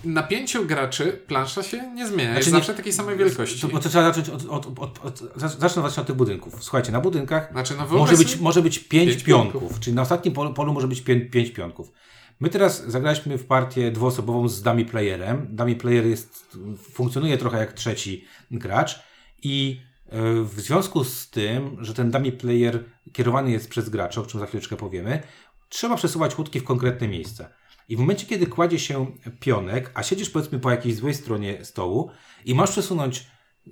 Na 0.04 0.24
pięciu 0.24 0.66
graczy 0.66 1.22
plansza 1.28 1.64
się 1.64 1.92
nie 1.92 2.08
zmienia. 2.08 2.24
Znaczy 2.24 2.38
jest 2.40 2.48
nie- 2.48 2.52
zawsze 2.60 2.74
takiej 2.74 2.94
samej 2.94 3.18
wielkości. 3.18 3.60
To, 3.62 3.68
bo 3.68 3.80
to 3.80 3.90
trzeba 3.90 4.04
zacząć 4.14 4.30
od, 4.30 4.46
od, 4.50 4.80
od, 4.80 5.06
od, 5.06 5.20
zacz- 5.20 5.60
zacznę 5.60 5.82
właśnie 5.82 6.02
od 6.02 6.08
tych 6.08 6.16
budynków. 6.16 6.64
Słuchajcie, 6.64 6.92
na 6.92 7.02
budynkach 7.02 7.52
Znaczy, 7.52 7.74
no 7.78 7.88
może 7.98 8.18
być, 8.18 8.40
może 8.40 8.62
być 8.62 8.80
pięć, 8.80 9.12
pięć 9.12 9.24
pionków, 9.24 9.62
pionków. 9.62 9.80
czyli 9.80 9.96
na 9.96 10.02
ostatnim 10.02 10.34
polu, 10.34 10.54
polu 10.54 10.74
może 10.74 10.88
być 10.88 11.02
pię, 11.02 11.22
pięć 11.22 11.52
pionków. 11.52 11.92
My 12.40 12.50
teraz 12.50 12.88
zagraliśmy 12.88 13.38
w 13.38 13.46
partię 13.46 13.92
dwuosobową 13.92 14.48
z 14.48 14.62
dummy 14.62 14.86
playerem. 14.86 15.48
Dummy 15.50 15.76
player 15.76 16.06
jest, 16.06 16.58
funkcjonuje 16.92 17.38
trochę 17.38 17.58
jak 17.58 17.74
trzeci 17.74 18.26
gracz 18.52 19.00
i 19.44 19.82
e, 20.10 20.22
w 20.44 20.60
związku 20.62 21.04
z 21.04 21.30
tym, 21.30 21.78
że 21.82 21.94
ten 21.94 22.12
dummy 22.12 22.32
player 22.32 22.84
kierowany 23.14 23.52
jest 23.52 23.70
przez 23.70 23.90
gracza, 23.90 24.22
o 24.22 24.26
czym 24.26 24.40
za 24.40 24.46
chwileczkę 24.46 24.76
powiemy, 24.76 25.24
trzeba 25.70 25.96
przesuwać 25.96 26.38
łódki 26.38 26.60
w 26.60 26.64
konkretne 26.64 27.08
miejsca. 27.08 27.50
I 27.90 27.96
w 27.96 28.00
momencie, 28.00 28.26
kiedy 28.26 28.48
kładzie 28.48 28.80
się 28.80 29.06
pionek, 29.40 29.92
a 29.94 30.04
siedzisz 30.04 30.30
powiedzmy 30.30 30.60
po 30.60 30.72
jakiejś 30.72 30.96
złej 30.96 31.14
stronie 31.14 31.66
stołu 31.66 32.12
i 32.46 32.56
masz 32.56 32.72
przesunąć 32.72 33.28
e, 33.68 33.72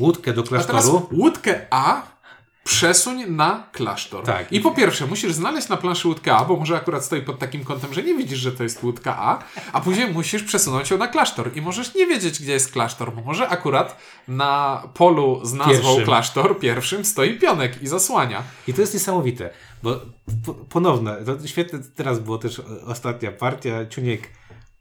łódkę 0.00 0.32
do 0.32 0.42
A 0.42 0.44
teraz 0.44 0.66
klasztoru, 0.66 1.08
łódkę 1.12 1.66
A 1.70 2.15
przesuń 2.66 3.24
na 3.28 3.66
klasztor. 3.72 4.24
Tak. 4.24 4.52
I 4.52 4.60
po 4.60 4.70
pierwsze, 4.70 5.06
musisz 5.06 5.32
znaleźć 5.32 5.68
na 5.68 5.76
planszy 5.76 6.08
łódkę 6.08 6.32
A, 6.36 6.44
bo 6.44 6.56
może 6.56 6.76
akurat 6.76 7.04
stoi 7.04 7.22
pod 7.22 7.38
takim 7.38 7.64
kątem, 7.64 7.94
że 7.94 8.02
nie 8.02 8.14
widzisz, 8.14 8.38
że 8.38 8.52
to 8.52 8.62
jest 8.62 8.82
łódka 8.82 9.16
A, 9.18 9.38
a 9.72 9.80
później 9.80 10.10
musisz 10.12 10.42
przesunąć 10.42 10.90
ją 10.90 10.98
na 10.98 11.08
klasztor. 11.08 11.50
I 11.56 11.60
możesz 11.60 11.94
nie 11.94 12.06
wiedzieć, 12.06 12.42
gdzie 12.42 12.52
jest 12.52 12.72
klasztor, 12.72 13.12
bo 13.14 13.22
może 13.22 13.48
akurat 13.48 13.98
na 14.28 14.82
polu 14.94 15.40
z 15.44 15.52
nazwą 15.52 15.72
Pierwszym. 15.72 16.04
klasztor 16.04 16.58
pierwszym 16.58 17.04
stoi 17.04 17.38
pionek 17.38 17.82
i 17.82 17.86
zasłania. 17.88 18.42
I 18.68 18.74
to 18.74 18.80
jest 18.80 18.94
niesamowite, 18.94 19.50
bo 19.82 20.00
po- 20.46 20.54
ponowne, 20.54 21.16
to 21.24 21.46
świetne 21.46 21.78
teraz 21.94 22.18
było 22.18 22.38
też 22.38 22.62
ostatnia 22.86 23.32
partia, 23.32 23.86
Ciuniek 23.86 24.28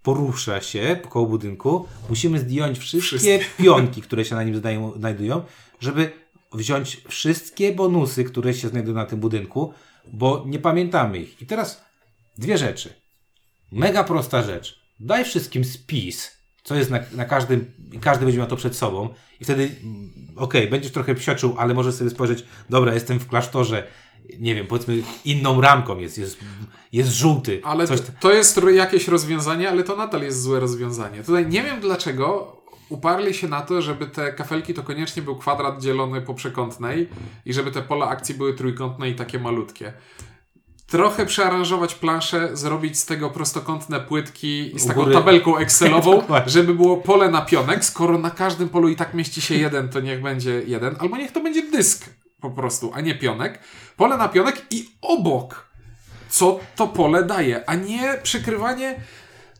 porusza 0.03 0.61
się 0.61 0.99
koło 1.09 1.25
budynku, 1.25 1.87
musimy 2.09 2.39
zdjąć 2.39 2.79
wszystkie, 2.79 3.17
Wszystkie. 3.19 3.63
pionki, 3.63 4.01
które 4.01 4.25
się 4.25 4.35
na 4.35 4.43
nim 4.43 4.61
znajdują, 4.97 5.41
żeby 5.79 6.24
wziąć 6.53 7.01
wszystkie 7.07 7.71
bonusy, 7.71 8.23
które 8.23 8.53
się 8.53 8.67
znajdują 8.67 8.95
na 8.95 9.05
tym 9.05 9.19
budynku, 9.19 9.73
bo 10.13 10.43
nie 10.47 10.59
pamiętamy 10.59 11.19
ich. 11.19 11.41
I 11.41 11.45
teraz 11.45 11.85
dwie 12.37 12.57
rzeczy. 12.57 12.93
Mega 13.71 14.03
prosta 14.03 14.43
rzecz. 14.43 14.79
Daj 14.99 15.25
wszystkim 15.25 15.65
spis, 15.65 16.31
co 16.63 16.75
jest 16.75 16.91
na, 16.91 16.99
na 17.11 17.25
każdym, 17.25 17.71
i 17.91 17.99
każdy 17.99 18.25
będzie 18.25 18.39
miał 18.39 18.47
to 18.47 18.55
przed 18.55 18.75
sobą 18.75 19.09
i 19.39 19.43
wtedy, 19.43 19.71
mm, 19.83 20.11
okej, 20.35 20.67
będziesz 20.67 20.91
trochę 20.91 21.15
psioczył, 21.15 21.55
ale 21.57 21.73
możesz 21.73 21.95
sobie 21.95 22.09
spojrzeć, 22.09 22.45
dobra, 22.69 22.93
jestem 22.93 23.19
w 23.19 23.27
klasztorze, 23.27 23.87
nie 24.39 24.55
wiem, 24.55 24.67
powiedzmy 24.67 25.01
inną 25.25 25.61
ramką 25.61 25.97
jest, 25.97 26.17
jest, 26.17 26.37
jest 26.91 27.11
żółty. 27.11 27.61
Ale 27.63 27.87
coś 27.87 27.99
to, 28.19 28.33
jest 28.33 28.61
jakieś 28.75 29.07
rozwiązanie, 29.07 29.69
ale 29.69 29.83
to 29.83 29.95
nadal 29.95 30.21
jest 30.21 30.41
złe 30.41 30.59
rozwiązanie. 30.59 31.23
Tutaj 31.23 31.47
nie 31.47 31.63
wiem 31.63 31.79
dlaczego 31.79 32.57
uparli 32.89 33.33
się 33.33 33.47
na 33.47 33.61
to, 33.61 33.81
żeby 33.81 34.07
te 34.07 34.33
kafelki 34.33 34.73
to 34.73 34.83
koniecznie 34.83 35.21
był 35.21 35.35
kwadrat 35.35 35.81
dzielony 35.81 36.21
po 36.21 36.33
przekątnej 36.33 37.09
i 37.45 37.53
żeby 37.53 37.71
te 37.71 37.81
pola 37.81 38.07
akcji 38.07 38.35
były 38.35 38.53
trójkątne 38.53 39.09
i 39.09 39.15
takie 39.15 39.39
malutkie. 39.39 39.93
Trochę 40.87 41.25
przearanżować 41.25 41.95
planszę, 41.95 42.49
zrobić 42.57 42.99
z 42.99 43.05
tego 43.05 43.29
prostokątne 43.29 43.99
płytki 43.99 44.75
i 44.75 44.79
z 44.79 44.87
taką 44.87 45.11
tabelką 45.11 45.57
Excelową, 45.57 46.23
żeby 46.45 46.73
było 46.73 46.97
pole 46.97 47.31
na 47.31 47.41
pionek. 47.41 47.85
Skoro 47.85 48.17
na 48.17 48.31
każdym 48.31 48.69
polu 48.69 48.89
i 48.89 48.95
tak 48.95 49.13
mieści 49.13 49.41
się 49.41 49.55
jeden, 49.55 49.89
to 49.89 49.99
niech 49.99 50.21
będzie 50.21 50.61
jeden, 50.67 50.95
albo 50.99 51.17
niech 51.17 51.31
to 51.31 51.39
będzie 51.39 51.71
dysk 51.71 52.09
po 52.41 52.51
prostu, 52.51 52.91
a 52.93 53.01
nie 53.01 53.15
pionek. 53.15 53.59
Pole 53.97 54.17
na 54.17 54.27
pionek 54.27 54.65
i 54.71 54.89
obok 55.01 55.65
co 56.35 56.59
to 56.75 56.87
pole 56.87 57.23
daje, 57.23 57.69
a 57.69 57.75
nie 57.75 58.19
przykrywanie. 58.23 58.99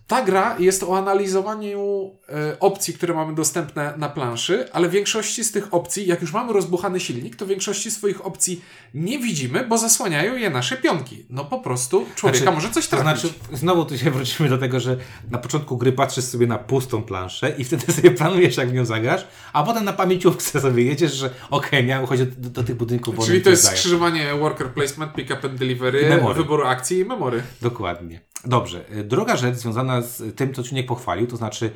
Ta 0.07 0.21
gra 0.21 0.55
jest 0.59 0.83
o 0.83 0.97
analizowaniu 0.97 2.11
e, 2.29 2.59
opcji, 2.59 2.93
które 2.93 3.13
mamy 3.13 3.35
dostępne 3.35 3.93
na 3.97 4.09
planszy, 4.09 4.71
ale 4.73 4.89
większości 4.89 5.43
z 5.43 5.51
tych 5.51 5.73
opcji, 5.73 6.07
jak 6.07 6.21
już 6.21 6.33
mamy 6.33 6.53
rozbuchany 6.53 6.99
silnik, 6.99 7.35
to 7.35 7.45
większości 7.45 7.91
swoich 7.91 8.25
opcji 8.25 8.61
nie 8.93 9.19
widzimy, 9.19 9.67
bo 9.67 9.77
zasłaniają 9.77 10.35
je 10.35 10.49
nasze 10.49 10.77
pionki. 10.77 11.25
No 11.29 11.45
po 11.45 11.59
prostu 11.59 12.05
człowieka 12.15 12.39
Znaczy, 12.43 12.55
może 12.55 12.69
coś 12.69 12.87
To 12.87 12.97
trafić. 12.97 13.21
znaczy, 13.21 13.35
znowu 13.53 13.85
tu 13.85 13.97
się 13.97 14.11
wrócimy 14.11 14.49
do 14.49 14.57
tego, 14.57 14.79
że 14.79 14.97
na 15.31 15.37
początku 15.37 15.77
gry 15.77 15.91
patrzysz 15.91 16.25
sobie 16.25 16.47
na 16.47 16.57
pustą 16.57 17.03
planszę 17.03 17.53
i 17.57 17.63
wtedy 17.63 17.91
sobie 17.93 18.11
planujesz, 18.11 18.57
jak 18.57 18.69
w 18.69 18.73
nią 18.73 18.85
zagrasz, 18.85 19.27
a 19.53 19.63
potem 19.63 19.85
na 19.85 19.93
pamięciówce 19.93 20.61
sobie 20.61 20.83
jedziesz, 20.83 21.13
że 21.13 21.29
okej, 21.49 21.83
miałem 21.85 22.05
chodzić 22.07 22.25
do, 22.37 22.49
do 22.49 22.63
tych 22.63 22.75
budynków, 22.75 23.25
Czyli 23.25 23.41
to 23.41 23.49
jest 23.49 23.63
dają. 23.65 23.77
skrzyżowanie 23.77 24.33
worker 24.39 24.67
placement, 24.73 25.13
pick 25.13 25.31
up 25.31 25.47
and 25.49 25.59
delivery, 25.59 26.19
wyboru 26.35 26.65
akcji 26.65 26.99
i 26.99 27.05
memory. 27.05 27.43
Dokładnie. 27.61 28.19
Dobrze. 28.47 28.85
Y, 28.97 29.03
Druga 29.03 29.37
rzecz 29.37 29.55
związana 29.55 29.94
z 30.01 30.35
tym, 30.35 30.53
co 30.53 30.63
Czuniek 30.63 30.85
pochwalił, 30.85 31.27
to 31.27 31.37
znaczy 31.37 31.71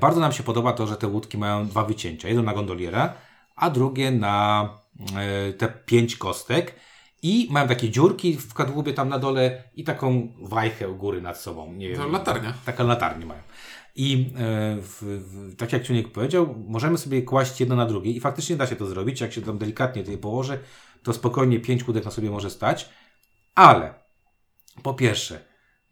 bardzo 0.00 0.20
nam 0.20 0.32
się 0.32 0.42
podoba 0.42 0.72
to, 0.72 0.86
że 0.86 0.96
te 0.96 1.06
łódki 1.06 1.38
mają 1.38 1.68
dwa 1.68 1.84
wycięcia. 1.84 2.28
Jedno 2.28 2.42
na 2.42 2.54
gondoliera, 2.54 3.14
a 3.56 3.70
drugie 3.70 4.10
na 4.10 4.68
y, 5.48 5.52
te 5.52 5.68
pięć 5.68 6.16
kostek. 6.16 6.74
I 7.22 7.48
mają 7.50 7.68
takie 7.68 7.90
dziurki 7.90 8.36
w 8.36 8.54
kadłubie 8.54 8.94
tam 8.94 9.08
na 9.08 9.18
dole 9.18 9.62
i 9.74 9.84
taką 9.84 10.28
wajchę 10.42 10.88
u 10.88 10.96
góry 10.96 11.22
nad 11.22 11.38
sobą. 11.38 11.72
Nie 11.72 11.94
To 11.94 12.02
wiem, 12.02 12.12
latarnia. 12.12 12.54
Taka 12.66 12.84
latarnię 12.84 13.26
mają. 13.26 13.42
I 13.96 14.32
e, 14.34 14.76
w, 14.80 15.02
w, 15.02 15.56
tak 15.56 15.72
jak 15.72 15.82
Ciuniek 15.82 16.12
powiedział, 16.12 16.54
możemy 16.68 16.98
sobie 16.98 17.22
kłaść 17.22 17.60
jedno 17.60 17.76
na 17.76 17.86
drugie 17.86 18.10
i 18.10 18.20
faktycznie 18.20 18.56
da 18.56 18.66
się 18.66 18.76
to 18.76 18.86
zrobić. 18.86 19.20
Jak 19.20 19.32
się 19.32 19.42
tam 19.42 19.58
delikatnie 19.58 20.02
je 20.02 20.18
położy, 20.18 20.58
to 21.02 21.12
spokojnie 21.12 21.60
pięć 21.60 21.86
łódek 21.86 22.04
na 22.04 22.10
sobie 22.10 22.30
może 22.30 22.50
stać. 22.50 22.88
Ale 23.54 23.94
po 24.82 24.94
pierwsze, 24.94 25.44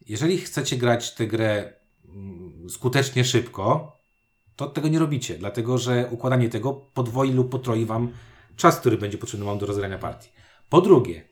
jeżeli 0.09 0.37
chcecie 0.37 0.77
grać 0.77 1.15
tę 1.15 1.27
grę 1.27 1.73
mm, 2.05 2.69
skutecznie 2.69 3.25
szybko, 3.25 3.97
to 4.55 4.67
tego 4.67 4.87
nie 4.87 4.99
robicie, 4.99 5.37
dlatego 5.37 5.77
że 5.77 6.07
układanie 6.11 6.49
tego 6.49 6.73
podwoi 6.73 7.31
lub 7.31 7.51
potroi 7.51 7.85
Wam 7.85 8.11
czas, 8.55 8.79
który 8.79 8.97
będzie 8.97 9.17
potrzebny 9.17 9.45
Wam 9.45 9.57
do 9.57 9.65
rozgrania 9.65 9.97
partii. 9.97 10.29
Po 10.69 10.81
drugie, 10.81 11.29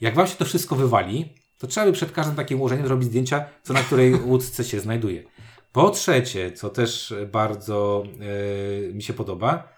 jak 0.00 0.14
Wam 0.14 0.26
się 0.26 0.36
to 0.36 0.44
wszystko 0.44 0.76
wywali, 0.76 1.34
to 1.58 1.66
trzeba 1.66 1.86
by 1.86 1.92
przed 1.92 2.12
każdym 2.12 2.36
takim 2.36 2.60
ułożeniem 2.60 2.86
zrobić 2.86 3.08
zdjęcia, 3.08 3.44
co 3.62 3.72
na 3.72 3.82
której 3.82 4.14
łódce 4.30 4.64
się 4.64 4.80
znajduje. 4.80 5.24
Po 5.72 5.90
trzecie, 5.90 6.52
co 6.52 6.70
też 6.70 7.14
bardzo 7.32 8.02
e, 8.90 8.92
mi 8.92 9.02
się 9.02 9.12
podoba, 9.12 9.68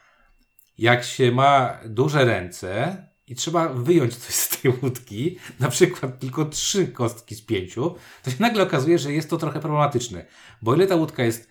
jak 0.78 1.04
się 1.04 1.32
ma 1.32 1.78
duże 1.86 2.24
ręce 2.24 2.96
i 3.32 3.34
trzeba 3.34 3.68
wyjąć 3.68 4.16
coś 4.16 4.34
z 4.34 4.48
tej 4.48 4.72
łódki, 4.82 5.38
na 5.60 5.68
przykład 5.68 6.20
tylko 6.20 6.44
trzy 6.44 6.86
kostki 6.86 7.34
z 7.34 7.42
pięciu, 7.42 7.94
to 8.22 8.30
się 8.30 8.36
nagle 8.40 8.62
okazuje, 8.62 8.98
że 8.98 9.12
jest 9.12 9.30
to 9.30 9.36
trochę 9.36 9.60
problematyczne. 9.60 10.26
Bo 10.62 10.74
ile 10.74 10.86
ta 10.86 10.96
łódka 10.96 11.24
jest 11.24 11.48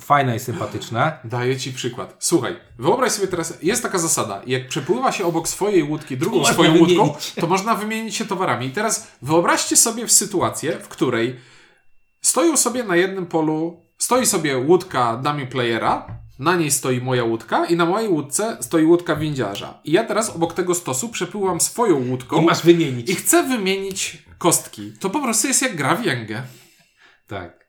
fajna 0.00 0.34
i 0.34 0.38
sympatyczna, 0.38 1.18
Daję 1.24 1.56
ci 1.56 1.72
przykład. 1.72 2.16
Słuchaj, 2.18 2.56
wyobraź 2.78 3.12
sobie 3.12 3.28
teraz, 3.28 3.58
jest 3.62 3.82
taka 3.82 3.98
zasada, 3.98 4.42
jak 4.46 4.68
przepływa 4.68 5.12
się 5.12 5.24
obok 5.24 5.48
swojej 5.48 5.82
łódki 5.82 6.16
drugą 6.16 6.38
można 6.38 6.52
swoją 6.52 6.70
łódką, 6.78 7.04
wymienić. 7.04 7.34
to 7.40 7.46
można 7.46 7.74
wymienić 7.74 8.16
się 8.16 8.24
towarami. 8.24 8.66
I 8.66 8.70
teraz 8.70 9.08
wyobraźcie 9.22 9.76
sobie 9.76 10.06
w 10.06 10.12
sytuację, 10.12 10.78
w 10.78 10.88
której 10.88 11.36
stoją 12.20 12.56
sobie 12.56 12.84
na 12.84 12.96
jednym 12.96 13.26
polu, 13.26 13.80
stoi 13.98 14.26
sobie 14.26 14.58
łódka 14.58 15.16
dummy 15.16 15.46
playera, 15.46 16.06
na 16.42 16.56
niej 16.56 16.70
stoi 16.70 17.00
moja 17.00 17.24
łódka 17.24 17.66
i 17.66 17.76
na 17.76 17.84
mojej 17.84 18.08
łódce 18.08 18.56
stoi 18.60 18.84
łódka 18.84 19.16
windziarza. 19.16 19.80
I 19.84 19.92
ja 19.92 20.04
teraz 20.04 20.30
obok 20.30 20.54
tego 20.54 20.74
stosu 20.74 21.08
przepływam 21.08 21.60
swoją 21.60 22.08
łódką 22.08 22.42
i 22.42 22.44
masz 22.44 22.62
wymienić. 22.62 23.10
i 23.10 23.14
chcę 23.14 23.42
wymienić 23.42 24.22
kostki. 24.38 24.92
To 25.00 25.10
po 25.10 25.22
prostu 25.22 25.48
jest 25.48 25.62
jak 25.62 25.76
gra 25.76 25.94
w 25.94 26.04
jęgę. 26.04 26.42
Tak. 27.26 27.62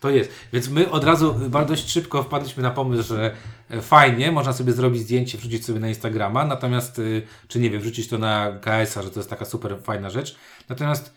To 0.00 0.10
jest. 0.10 0.30
Więc 0.52 0.68
my 0.68 0.90
od 0.90 1.04
razu 1.04 1.34
bardzo 1.34 1.76
szybko 1.76 2.22
wpadliśmy 2.22 2.62
na 2.62 2.70
pomysł, 2.70 3.08
że 3.08 3.34
e, 3.70 3.82
fajnie, 3.82 4.32
można 4.32 4.52
sobie 4.52 4.72
zrobić 4.72 5.02
zdjęcie, 5.02 5.38
wrzucić 5.38 5.64
sobie 5.64 5.80
na 5.80 5.88
Instagrama, 5.88 6.44
natomiast, 6.44 6.98
y, 6.98 7.22
czy 7.48 7.60
nie 7.60 7.70
wiem, 7.70 7.80
wrzucić 7.80 8.08
to 8.08 8.18
na 8.18 8.58
KS-a, 8.60 9.02
że 9.02 9.10
to 9.10 9.20
jest 9.20 9.30
taka 9.30 9.44
super 9.44 9.78
fajna 9.82 10.10
rzecz. 10.10 10.36
Natomiast 10.68 11.14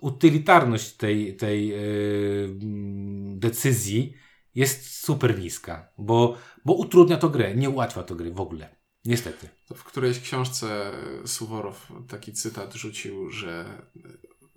utylitarność 0.00 0.92
tej, 0.92 1.36
tej 1.36 1.74
y, 1.74 2.58
mm, 2.62 3.38
decyzji 3.38 4.14
jest 4.54 5.04
super 5.04 5.38
niska, 5.38 5.88
bo, 5.98 6.36
bo 6.64 6.72
utrudnia 6.72 7.16
to 7.16 7.28
grę, 7.28 7.54
nie 7.54 7.70
ułatwia 7.70 8.02
to 8.02 8.14
gry 8.14 8.32
w 8.32 8.40
ogóle. 8.40 8.76
Niestety. 9.04 9.48
W 9.74 9.84
którejś 9.84 10.20
książce 10.20 10.92
Suworow 11.26 11.92
taki 12.08 12.32
cytat 12.32 12.74
rzucił, 12.74 13.30
że 13.30 13.64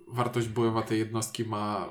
wartość 0.08 0.48
bojowa 0.48 0.82
tej 0.82 0.98
jednostki 0.98 1.44
ma 1.44 1.88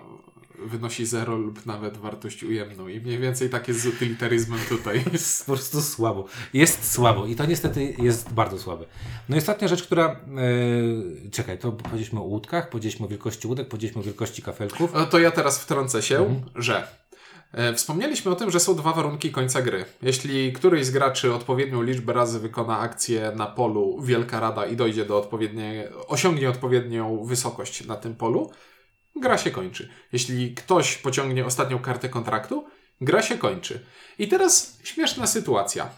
wynosi 0.59 1.05
zero 1.05 1.37
lub 1.37 1.65
nawet 1.65 1.97
wartość 1.97 2.43
ujemną. 2.43 2.87
I 2.87 2.99
mniej 2.99 3.19
więcej 3.19 3.49
tak 3.49 3.67
jest 3.67 3.79
z 3.81 3.85
utylitaryzmem 3.85 4.59
tutaj. 4.69 5.03
Jest 5.13 5.45
po 5.45 5.51
prostu 5.51 5.81
słabo. 5.81 6.25
Jest 6.53 6.91
słabo 6.91 7.25
i 7.25 7.35
to 7.35 7.45
niestety 7.45 7.95
jest 7.99 8.33
bardzo 8.33 8.59
słabe. 8.59 8.85
No 9.29 9.35
i 9.35 9.39
ostatnia 9.39 9.67
rzecz, 9.67 9.83
która... 9.83 10.19
Yy, 11.23 11.29
czekaj, 11.31 11.59
to 11.59 11.71
powiedzieliśmy 11.71 12.19
o 12.19 12.23
łódkach, 12.23 12.69
powiedzieliśmy 12.69 13.05
o 13.05 13.09
wielkości 13.09 13.47
łódek, 13.47 13.67
powiedzieliśmy 13.67 14.01
o 14.01 14.03
wielkości 14.03 14.41
kafelków. 14.41 14.93
No 14.93 15.05
to 15.05 15.19
ja 15.19 15.31
teraz 15.31 15.59
wtrącę 15.59 16.01
się, 16.01 16.41
że 16.55 16.77
e, 16.77 17.02
wspomnieliśmy 17.75 18.31
o 18.31 18.35
tym, 18.35 18.51
że 18.51 18.59
są 18.59 18.75
dwa 18.75 18.93
warunki 18.93 19.31
końca 19.31 19.61
gry. 19.61 19.85
Jeśli 20.01 20.53
któryś 20.53 20.85
z 20.85 20.91
graczy 20.91 21.33
odpowiednią 21.33 21.81
liczbę 21.81 22.13
razy 22.13 22.39
wykona 22.39 22.79
akcję 22.79 23.31
na 23.35 23.45
polu 23.45 24.01
Wielka 24.01 24.39
Rada 24.39 24.65
i 24.65 24.75
dojdzie 24.75 25.05
do 25.05 25.17
odpowiedniej, 25.17 25.87
osiągnie 26.07 26.49
odpowiednią 26.49 27.23
wysokość 27.23 27.85
na 27.85 27.95
tym 27.95 28.15
polu, 28.15 28.51
gra 29.15 29.37
się 29.37 29.51
kończy. 29.51 29.89
Jeśli 30.11 30.53
ktoś 30.53 30.97
pociągnie 30.97 31.45
ostatnią 31.45 31.79
kartę 31.79 32.09
kontraktu, 32.09 32.65
gra 33.01 33.21
się 33.21 33.37
kończy. 33.37 33.85
I 34.19 34.27
teraz 34.27 34.79
śmieszna 34.83 35.27
sytuacja. 35.27 35.89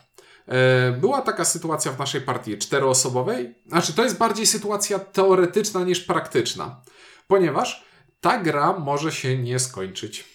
E, 0.48 0.92
Była 0.92 1.22
taka 1.22 1.46
sytuacja 1.46 1.92
w 1.92 2.00
naszej 2.00 2.22
partii 2.22 2.58
czteroosobowej. 2.58 3.56
Znaczy, 3.68 3.94
to 3.94 4.04
jest 4.04 4.18
bardziej 4.18 4.46
sytuacja 4.46 5.00
teoretyczna 5.00 5.84
niż 5.84 6.00
praktyczna, 6.00 6.82
ponieważ 7.28 7.86
ta 8.22 8.38
gra 8.38 8.80
może 8.80 9.12
się 9.12 9.38
nie 9.38 9.60
skończyć. 9.60 10.35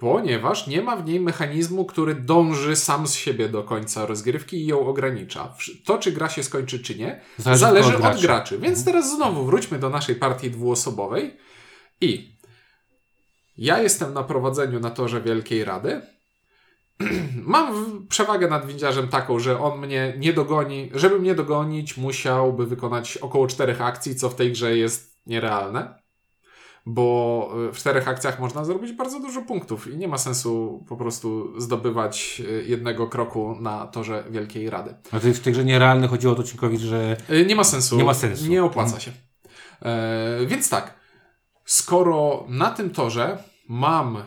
Ponieważ 0.00 0.66
nie 0.66 0.82
ma 0.82 0.96
w 0.96 1.04
niej 1.06 1.20
mechanizmu, 1.20 1.84
który 1.84 2.14
dąży 2.14 2.76
sam 2.76 3.06
z 3.06 3.14
siebie 3.14 3.48
do 3.48 3.62
końca 3.62 4.06
rozgrywki 4.06 4.56
i 4.56 4.66
ją 4.66 4.86
ogranicza. 4.86 5.54
To, 5.84 5.98
czy 5.98 6.12
gra 6.12 6.28
się 6.28 6.42
skończy, 6.42 6.80
czy 6.80 6.98
nie, 6.98 7.20
Zależy 7.38 7.60
zależy, 7.60 7.88
od 7.88 7.94
od, 7.94 8.00
gracza. 8.00 8.20
graczy. 8.20 8.58
Więc 8.58 8.84
teraz 8.84 9.10
znowu 9.16 9.44
wróćmy 9.44 9.78
do 9.78 9.90
naszej 9.90 10.14
partii 10.16 10.50
dwuosobowej 10.50 11.36
i 12.00 12.36
ja 13.58 13.78
jestem 13.82 14.14
na 14.14 14.22
prowadzeniu 14.22 14.80
na 14.80 14.90
torze 14.90 15.20
Wielkiej 15.20 15.64
Rady 15.64 16.00
mam 17.54 18.06
przewagę 18.08 18.48
nad 18.48 18.66
windziarzem 18.66 19.08
taką, 19.08 19.38
że 19.38 19.60
on 19.60 19.78
mnie 19.80 20.14
nie 20.18 20.32
dogoni. 20.32 20.90
Żeby 20.94 21.18
mnie 21.18 21.34
dogonić, 21.34 21.96
musiałby 21.96 22.66
wykonać 22.66 23.16
około 23.16 23.46
czterech 23.46 23.80
akcji, 23.80 24.16
co 24.16 24.30
w 24.30 24.34
tej 24.34 24.52
grze 24.52 24.76
jest 24.76 25.20
nierealne. 25.26 25.99
Bo 26.86 27.50
y, 27.68 27.72
w 27.72 27.76
czterech 27.78 28.08
akcjach 28.08 28.40
można 28.40 28.64
zrobić 28.64 28.92
bardzo 28.92 29.20
dużo 29.20 29.42
punktów 29.42 29.86
i 29.92 29.96
nie 29.96 30.08
ma 30.08 30.18
sensu 30.18 30.84
po 30.88 30.96
prostu 30.96 31.60
zdobywać 31.60 32.42
y, 32.44 32.64
jednego 32.68 33.06
kroku 33.06 33.56
na 33.60 33.86
torze 33.86 34.24
Wielkiej 34.30 34.70
Rady. 34.70 34.94
A 35.12 35.20
to 35.20 35.28
jest 35.28 35.40
w 35.40 35.42
tej 35.42 35.52
grze 35.52 35.64
nierealne 35.64 36.08
chodziło 36.08 36.32
o 36.32 36.36
to 36.36 36.42
Cinkowi, 36.42 36.78
że 36.78 37.16
Y, 37.30 37.46
Nie 37.46 37.56
ma 37.56 37.64
sensu. 37.64 37.96
Nie 37.96 38.04
ma 38.04 38.14
sensu. 38.14 38.46
Nie 38.46 38.64
opłaca 38.64 39.00
się. 39.00 39.12
E, 39.82 40.46
więc 40.46 40.68
tak, 40.68 40.94
skoro 41.64 42.44
na 42.48 42.70
tym 42.70 42.90
torze 42.90 43.38
mam 43.68 44.22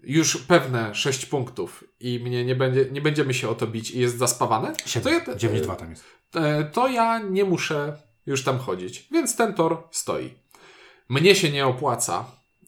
już 0.00 0.36
pewne 0.36 0.94
6 0.94 1.26
punktów 1.26 1.84
i 2.00 2.20
mnie 2.24 2.44
nie, 2.44 2.54
będzie, 2.54 2.86
nie 2.92 3.00
będziemy 3.00 3.34
się 3.34 3.48
o 3.48 3.54
to 3.54 3.66
bić 3.66 3.90
i 3.90 4.00
jest 4.00 4.18
zaspawane, 4.18 4.72
to 4.72 4.88
7, 4.88 5.12
ja, 5.26 5.34
9-2 5.34 5.76
tam 5.76 5.90
jest. 5.90 6.04
e, 6.34 6.64
to 6.64 6.88
ja 6.88 7.18
nie 7.18 7.44
muszę 7.44 7.96
już 8.26 8.44
tam 8.44 8.58
chodzić. 8.58 9.08
Więc 9.12 9.36
ten 9.36 9.54
tor 9.54 9.82
stoi. 9.90 10.34
Mnie 11.08 11.34
się 11.34 11.50
nie 11.50 11.66
opłaca 11.66 12.24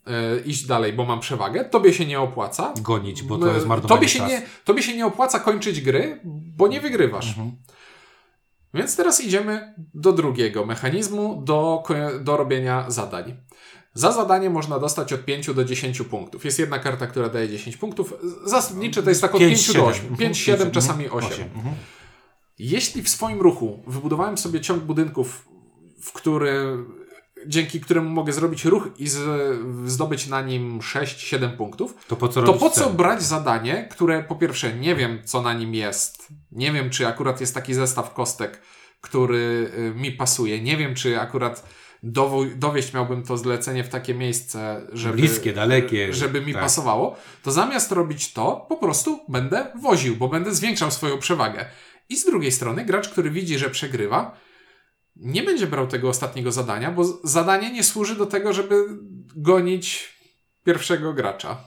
e, 0.07 0.41
iść 0.41 0.67
dalej, 0.67 0.93
bo 0.93 1.05
mam 1.05 1.21
przewagę. 1.21 1.65
Tobie 1.65 1.95
się 1.95 2.07
nie 2.07 2.21
opłaca. 2.21 2.75
Gonić, 2.83 3.23
bo 3.23 3.39
to 3.39 3.55
jest 3.55 3.67
marnowanie 3.67 3.99
tobie 3.99 4.09
się, 4.09 4.19
czasu. 4.19 4.31
nie, 4.31 4.43
tobie 4.65 4.83
się 4.83 4.97
nie 4.97 5.07
opłaca 5.07 5.41
kończyć 5.41 5.81
gry, 5.81 6.21
bo 6.57 6.69
nie 6.69 6.81
wygrywasz. 6.81 7.29
Mhm. 7.29 7.51
Więc 8.75 8.97
teraz 8.97 9.21
idziemy 9.21 9.75
do 9.95 10.13
drugiego 10.13 10.67
mechanizmu, 10.67 11.43
do, 11.45 11.83
do 12.21 12.37
robienia 12.37 12.85
zadań. 12.91 13.37
Za 13.95 14.13
zadanie 14.13 14.51
można 14.51 14.79
dostać 14.79 15.13
od 15.13 15.25
5 15.25 15.55
do 15.55 15.65
10 15.65 16.03
punktów. 16.03 16.45
Jest 16.45 16.59
jedna 16.59 16.79
karta, 16.79 17.07
która 17.07 17.29
daje 17.29 17.49
10 17.49 17.77
punktów. 17.77 18.15
Zasadnicze 18.45 19.03
to 19.03 19.09
jest 19.09 19.21
tak 19.21 19.35
od 19.35 19.41
5, 19.41 19.67
5 19.67 19.77
do 19.77 19.87
8. 19.87 20.01
Mhm. 20.01 20.17
5, 20.17 20.39
7, 20.39 20.61
Pięć, 20.61 20.75
czasami 20.75 21.05
mhm. 21.05 21.25
8. 21.25 21.45
Mhm. 21.55 21.75
Jeśli 22.59 23.03
w 23.03 23.09
swoim 23.09 23.41
ruchu 23.41 23.83
wybudowałem 23.87 24.39
sobie 24.39 24.61
ciąg 24.61 24.83
budynków, 24.83 25.49
w 26.03 26.13
który, 26.13 26.85
dzięki 27.47 27.81
któremu 27.81 28.11
mogę 28.11 28.33
zrobić 28.33 28.65
ruch 28.65 28.89
i 28.99 29.09
z, 29.09 29.19
zdobyć 29.85 30.27
na 30.27 30.43
nim 30.43 30.79
6-7 30.81 31.57
punktów, 31.57 31.95
To 32.09 32.17
po 32.17 32.29
co 32.29 32.43
to 32.43 32.53
po 32.53 32.71
co 32.71 32.91
brać 32.91 33.23
zadanie, 33.23 33.89
które 33.91 34.23
po 34.23 34.35
pierwsze 34.37 34.75
nie 34.75 34.95
wiem, 34.95 35.19
co 35.25 35.43
na 35.43 35.55
nim 35.55 35.75
jest. 35.75 36.29
Nie 36.53 36.73
wiem, 36.73 36.91
czy 36.91 37.07
akurat 37.07 37.41
jest 37.41 37.55
taki 37.55 37.75
zestaw 37.75 38.15
kostek, 38.15 38.61
który 39.01 39.71
y, 39.79 39.93
mi 39.95 40.13
pasuje. 40.13 40.61
Nie 40.63 40.77
wiem, 40.77 40.95
czy 40.95 41.21
akurat 41.21 41.69
dowo- 42.05 42.55
dowieść 42.57 42.95
miałbym 42.95 43.23
to 43.23 43.37
zlecenie 43.37 43.85
w 43.85 43.89
takie 43.89 44.15
miejsce, 44.15 44.87
żeby, 44.93 45.17
Bliskie, 45.17 45.53
dalekie, 45.53 46.13
żeby 46.13 46.41
mi 46.41 46.53
tak. 46.53 46.63
pasowało. 46.63 47.17
To 47.43 47.51
zamiast 47.53 47.93
robić 47.93 48.33
to, 48.33 48.67
po 48.69 48.77
prostu 48.77 49.21
będę 49.29 49.67
woził, 49.83 50.17
bo 50.17 50.29
będę 50.29 50.55
zwiększał 50.55 50.91
swoją 50.91 51.19
przewagę. 51.19 51.67
I 52.09 52.17
z 52.17 52.25
drugiej 52.25 52.53
strony, 52.53 52.85
gracz, 52.85 53.09
który 53.09 53.31
widzi, 53.31 53.59
że 53.59 53.71
przegrywa, 53.71 54.37
nie 55.17 55.43
będzie 55.43 55.67
brał 55.67 55.87
tego 55.87 56.09
ostatniego 56.09 56.53
zadania, 56.53 56.91
bo 56.93 57.05
zadanie 57.25 57.73
nie 57.73 57.85
służy 57.85 58.17
do 58.17 58.27
tego, 58.27 58.53
żeby 58.53 58.85
gonić 59.37 60.17
pierwszego 60.65 61.13
gracza. 61.13 61.59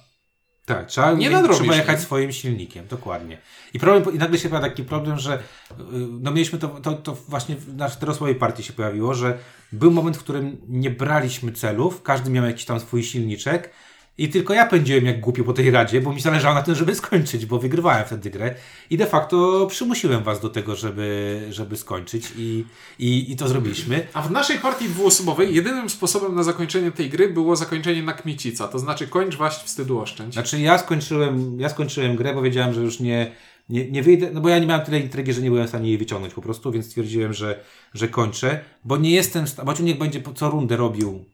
Tak, 0.66 0.88
trzeba, 0.88 1.12
Nie 1.14 1.30
nadrobisz, 1.30 1.58
trzeba 1.58 1.76
jechać 1.76 2.00
nie? 2.00 2.06
swoim 2.06 2.32
silnikiem, 2.32 2.88
dokładnie. 2.88 3.38
I, 3.74 3.80
problem, 3.80 4.16
I 4.16 4.18
nagle 4.18 4.39
się 4.39 4.50
pojawia 4.50 4.70
taki 4.70 4.84
problem, 4.84 5.20
że 5.20 5.36
y, 5.36 5.41
no 6.22 6.32
mieliśmy 6.32 6.60
to, 6.60 6.68
to, 6.68 6.93
to 6.93 7.16
właśnie 7.28 7.56
w 7.56 7.76
naszej 7.76 8.00
dorosłej 8.00 8.36
partii 8.36 8.64
się 8.64 8.74
pojawiło, 8.74 9.14
że 9.14 9.38
był 9.72 9.91
moment, 9.91 10.18
w 10.18 10.20
którym 10.20 10.58
nie 10.68 10.89
braliśmy 10.89 11.52
celów, 11.52 12.02
każdy 12.02 12.30
miał 12.30 12.45
jakiś 12.45 12.66
tam 12.66 12.80
swój 12.80 13.04
silniczek 13.04 13.70
i 14.20 14.30
tylko 14.30 14.53
ja 14.53 14.65
pędziłem 14.65 15.05
jak 15.05 15.20
głupi 15.20 15.43
po 15.43 15.53
tej 15.53 15.72
radzie, 15.72 16.01
bo 16.01 16.13
mi 16.13 16.22
zależało 16.22 16.55
na 16.55 16.61
tym, 16.61 16.76
żeby 16.76 16.95
skończyć, 16.95 17.45
bo 17.45 17.59
wygrywałem 17.59 18.05
wtedy 18.05 18.30
grę 18.30 18.55
i 18.89 18.97
de 18.97 19.05
facto 19.05 19.67
przymusiłem 19.70 20.24
was 20.24 20.41
do 20.41 20.49
tego, 20.49 20.76
żeby, 20.76 21.41
żeby 21.49 21.78
skończyć 21.78 22.34
i, 22.38 22.65
i, 22.99 23.32
i 23.32 23.36
to 23.36 23.47
zrobiliśmy. 23.47 24.07
A 24.13 24.22
w 24.22 24.32
naszej 24.32 24.59
partii 24.59 24.89
dwuosobowej 24.89 25.55
jedynym 25.55 25.89
sposobem 25.89 26.36
na 26.36 26.43
zakończenie 26.43 26.91
tej 26.91 27.09
gry 27.09 27.30
było 27.30 27.55
zakończenie 27.55 28.03
na 28.03 28.13
kmicica, 28.13 28.67
to 28.67 28.80
znaczy 28.80 29.07
kończ 29.07 29.36
waść 29.36 29.63
wstydu 29.63 29.99
oszczędź. 29.99 30.34
Znaczy 30.34 30.59
ja 30.59 30.78
skończyłem, 30.78 31.59
ja 31.59 31.70
skończyłem 31.70 32.15
grę, 32.15 32.34
bo 32.34 32.41
wiedziałem, 32.41 32.74
że 32.74 32.82
już 32.82 32.99
nie, 32.99 33.32
nie, 33.70 33.91
nie 33.91 34.03
wyjdę, 34.03 34.30
no 34.34 34.41
bo 34.41 34.49
ja 34.49 34.59
nie 34.59 34.67
miałem 34.67 34.86
tyle 34.86 34.99
intrygi, 34.99 35.34
że 35.34 35.41
nie 35.41 35.49
byłem 35.49 35.65
w 35.65 35.70
stanie 35.70 35.89
jej 35.89 35.97
wyciągnąć 35.97 36.34
po 36.34 36.41
prostu, 36.41 36.72
więc 36.72 36.86
stwierdziłem, 36.86 37.34
że, 37.34 37.59
że 37.93 38.07
kończę, 38.07 38.59
bo 38.86 38.97
nie 38.97 39.11
jestem, 39.11 39.45
bo 39.65 39.74
niech 39.80 39.97
będzie 39.97 40.22
co 40.36 40.49
rundę 40.49 40.78
robił, 40.78 41.26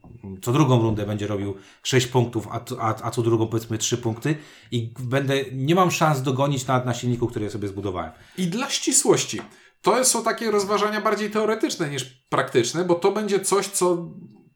co 0.42 0.52
drugą 0.52 0.82
rundę 0.82 1.06
będzie 1.06 1.26
robił 1.26 1.54
6 1.82 2.06
punktów, 2.06 2.48
a, 2.50 2.60
a, 2.80 2.94
a 3.02 3.10
co 3.10 3.22
drugą 3.22 3.46
powiedzmy 3.46 3.78
3 3.78 3.98
punkty 3.98 4.36
i 4.70 4.92
będę, 5.00 5.34
nie 5.52 5.74
mam 5.74 5.90
szans 5.90 6.22
dogonić 6.22 6.66
nawet 6.66 6.86
na 6.86 6.94
silniku, 6.94 7.26
który 7.26 7.44
ja 7.44 7.50
sobie 7.50 7.68
zbudowałem. 7.68 8.12
I 8.38 8.46
dla 8.46 8.70
ścisłości, 8.70 9.40
to 9.82 10.04
są 10.04 10.24
takie 10.24 10.50
rozważania 10.50 11.00
bardziej 11.00 11.30
teoretyczne 11.30 11.90
niż 11.90 12.04
praktyczne, 12.04 12.84
bo 12.84 12.94
to 12.94 13.12
będzie 13.12 13.40
coś, 13.40 13.66
co 13.66 14.08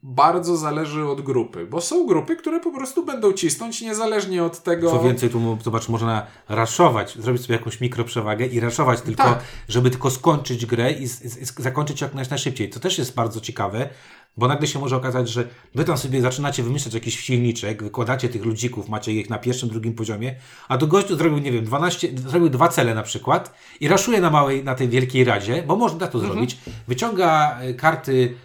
bardzo 0.03 0.57
zależy 0.57 1.05
od 1.07 1.21
grupy, 1.21 1.65
bo 1.65 1.81
są 1.81 2.07
grupy, 2.07 2.35
które 2.35 2.59
po 2.59 2.71
prostu 2.71 3.05
będą 3.05 3.33
cisnąć 3.33 3.81
niezależnie 3.81 4.43
od 4.43 4.63
tego... 4.63 4.91
Co 4.91 5.03
więcej, 5.03 5.29
tu 5.29 5.57
zobacz, 5.63 5.89
można 5.89 6.27
raszować, 6.49 7.17
zrobić 7.19 7.41
sobie 7.41 7.55
jakąś 7.55 7.81
mikroprzewagę 7.81 8.45
i 8.45 8.59
raszować 8.59 9.01
tylko, 9.01 9.23
Tak. 9.23 9.39
żeby 9.67 9.89
tylko 9.89 10.09
skończyć 10.11 10.65
grę 10.65 10.91
i, 10.91 11.03
i 11.03 11.07
z, 11.07 11.53
zakończyć 11.57 12.01
jak 12.01 12.13
naj- 12.13 12.29
najszybciej. 12.29 12.69
To 12.69 12.79
też 12.79 12.97
jest 12.97 13.15
bardzo 13.15 13.41
ciekawe, 13.41 13.89
bo 14.37 14.47
nagle 14.47 14.67
się 14.67 14.79
może 14.79 14.95
okazać, 14.95 15.29
że 15.29 15.47
wy 15.75 15.83
tam 15.85 15.97
sobie 15.97 16.21
zaczynacie 16.21 16.63
wymyślać 16.63 16.93
jakiś 16.93 17.19
silniczek, 17.19 17.83
wykładacie 17.83 18.29
tych 18.29 18.45
ludzików, 18.45 18.89
macie 18.89 19.11
ich 19.11 19.29
na 19.29 19.37
pierwszym, 19.37 19.69
drugim 19.69 19.93
poziomie, 19.93 20.35
a 20.67 20.77
do 20.77 20.87
gościu 20.87 21.15
zrobił, 21.17 21.37
nie 21.37 21.51
wiem, 21.51 21.65
12, 21.65 22.07
zrobił 22.15 22.49
dwa 22.49 22.67
cele 22.67 22.95
na 22.95 23.03
przykład 23.03 23.53
i 23.79 23.87
raszuje 23.87 24.21
na 24.21 24.29
małej, 24.29 24.63
na 24.63 24.75
tej 24.75 24.89
wielkiej 24.89 25.23
radzie, 25.23 25.63
bo 25.67 25.75
można 25.75 26.07
to 26.07 26.19
zrobić, 26.19 26.57
wyciąga 26.87 27.59
y, 27.63 27.73
karty, 27.73 28.35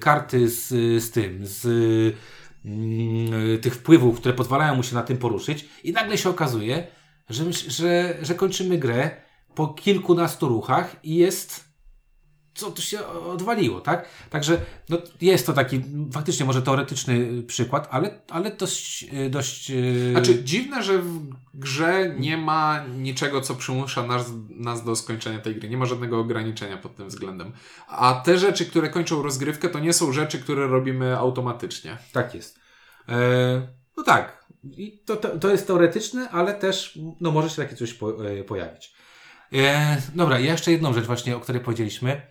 karty 0.00 0.48
z, 0.48 0.68
z 1.04 1.10
tym, 1.10 1.40
z 1.42 1.66
mm, 2.64 3.60
tych 3.60 3.74
wpływów, 3.74 4.20
które 4.20 4.34
pozwalają 4.34 4.74
mu 4.74 4.82
się 4.82 4.94
na 4.94 5.02
tym 5.02 5.16
poruszyć 5.16 5.68
i 5.84 5.92
nagle 5.92 6.18
się 6.18 6.30
okazuje, 6.30 6.86
że, 7.28 7.52
że, 7.52 8.16
że 8.22 8.34
kończymy 8.34 8.78
grę 8.78 9.10
po 9.54 9.68
kilkunastu 9.68 10.48
ruchach 10.48 10.96
i 11.02 11.14
jest 11.14 11.65
co 12.56 12.70
tu 12.70 12.82
się 12.82 13.06
odwaliło, 13.06 13.80
tak? 13.80 14.08
Także 14.30 14.60
no, 14.88 14.98
jest 15.20 15.46
to 15.46 15.52
taki 15.52 15.82
faktycznie 16.12 16.46
może 16.46 16.62
teoretyczny 16.62 17.42
przykład, 17.42 17.88
ale, 17.90 18.20
ale 18.30 18.50
dość, 18.50 19.06
y, 19.12 19.30
dość 19.30 19.70
yy, 19.70 20.10
Znaczy, 20.10 20.44
dziwne, 20.44 20.82
że 20.82 20.98
w 20.98 21.28
grze 21.54 22.14
nie 22.18 22.36
ma 22.36 22.84
niczego, 22.96 23.40
co 23.40 23.54
przymusza 23.54 24.06
nas, 24.06 24.32
nas 24.48 24.84
do 24.84 24.96
skończenia 24.96 25.38
tej 25.38 25.56
gry. 25.56 25.68
Nie 25.68 25.76
ma 25.76 25.86
żadnego 25.86 26.20
ograniczenia 26.20 26.76
pod 26.76 26.96
tym 26.96 27.08
względem. 27.08 27.52
A 27.88 28.22
te 28.24 28.38
rzeczy, 28.38 28.66
które 28.66 28.88
kończą 28.88 29.22
rozgrywkę, 29.22 29.68
to 29.68 29.78
nie 29.78 29.92
są 29.92 30.12
rzeczy, 30.12 30.38
które 30.38 30.66
robimy 30.66 31.18
automatycznie. 31.18 31.98
Tak 32.12 32.34
jest. 32.34 32.58
E, 33.08 33.68
no 33.96 34.02
tak. 34.02 34.46
I 34.64 35.02
to, 35.04 35.16
to, 35.16 35.38
to 35.38 35.50
jest 35.50 35.66
teoretyczne, 35.66 36.30
ale 36.30 36.54
też 36.54 36.98
no, 37.20 37.30
może 37.30 37.50
się 37.50 37.56
takie 37.56 37.76
coś 37.76 37.94
po, 37.94 38.26
e, 38.26 38.44
pojawić. 38.44 38.94
E, 39.52 39.96
dobra, 40.14 40.38
ja 40.38 40.52
jeszcze 40.52 40.72
jedną 40.72 40.92
rzecz 40.92 41.04
właśnie, 41.04 41.36
o 41.36 41.40
której 41.40 41.62
powiedzieliśmy, 41.62 42.22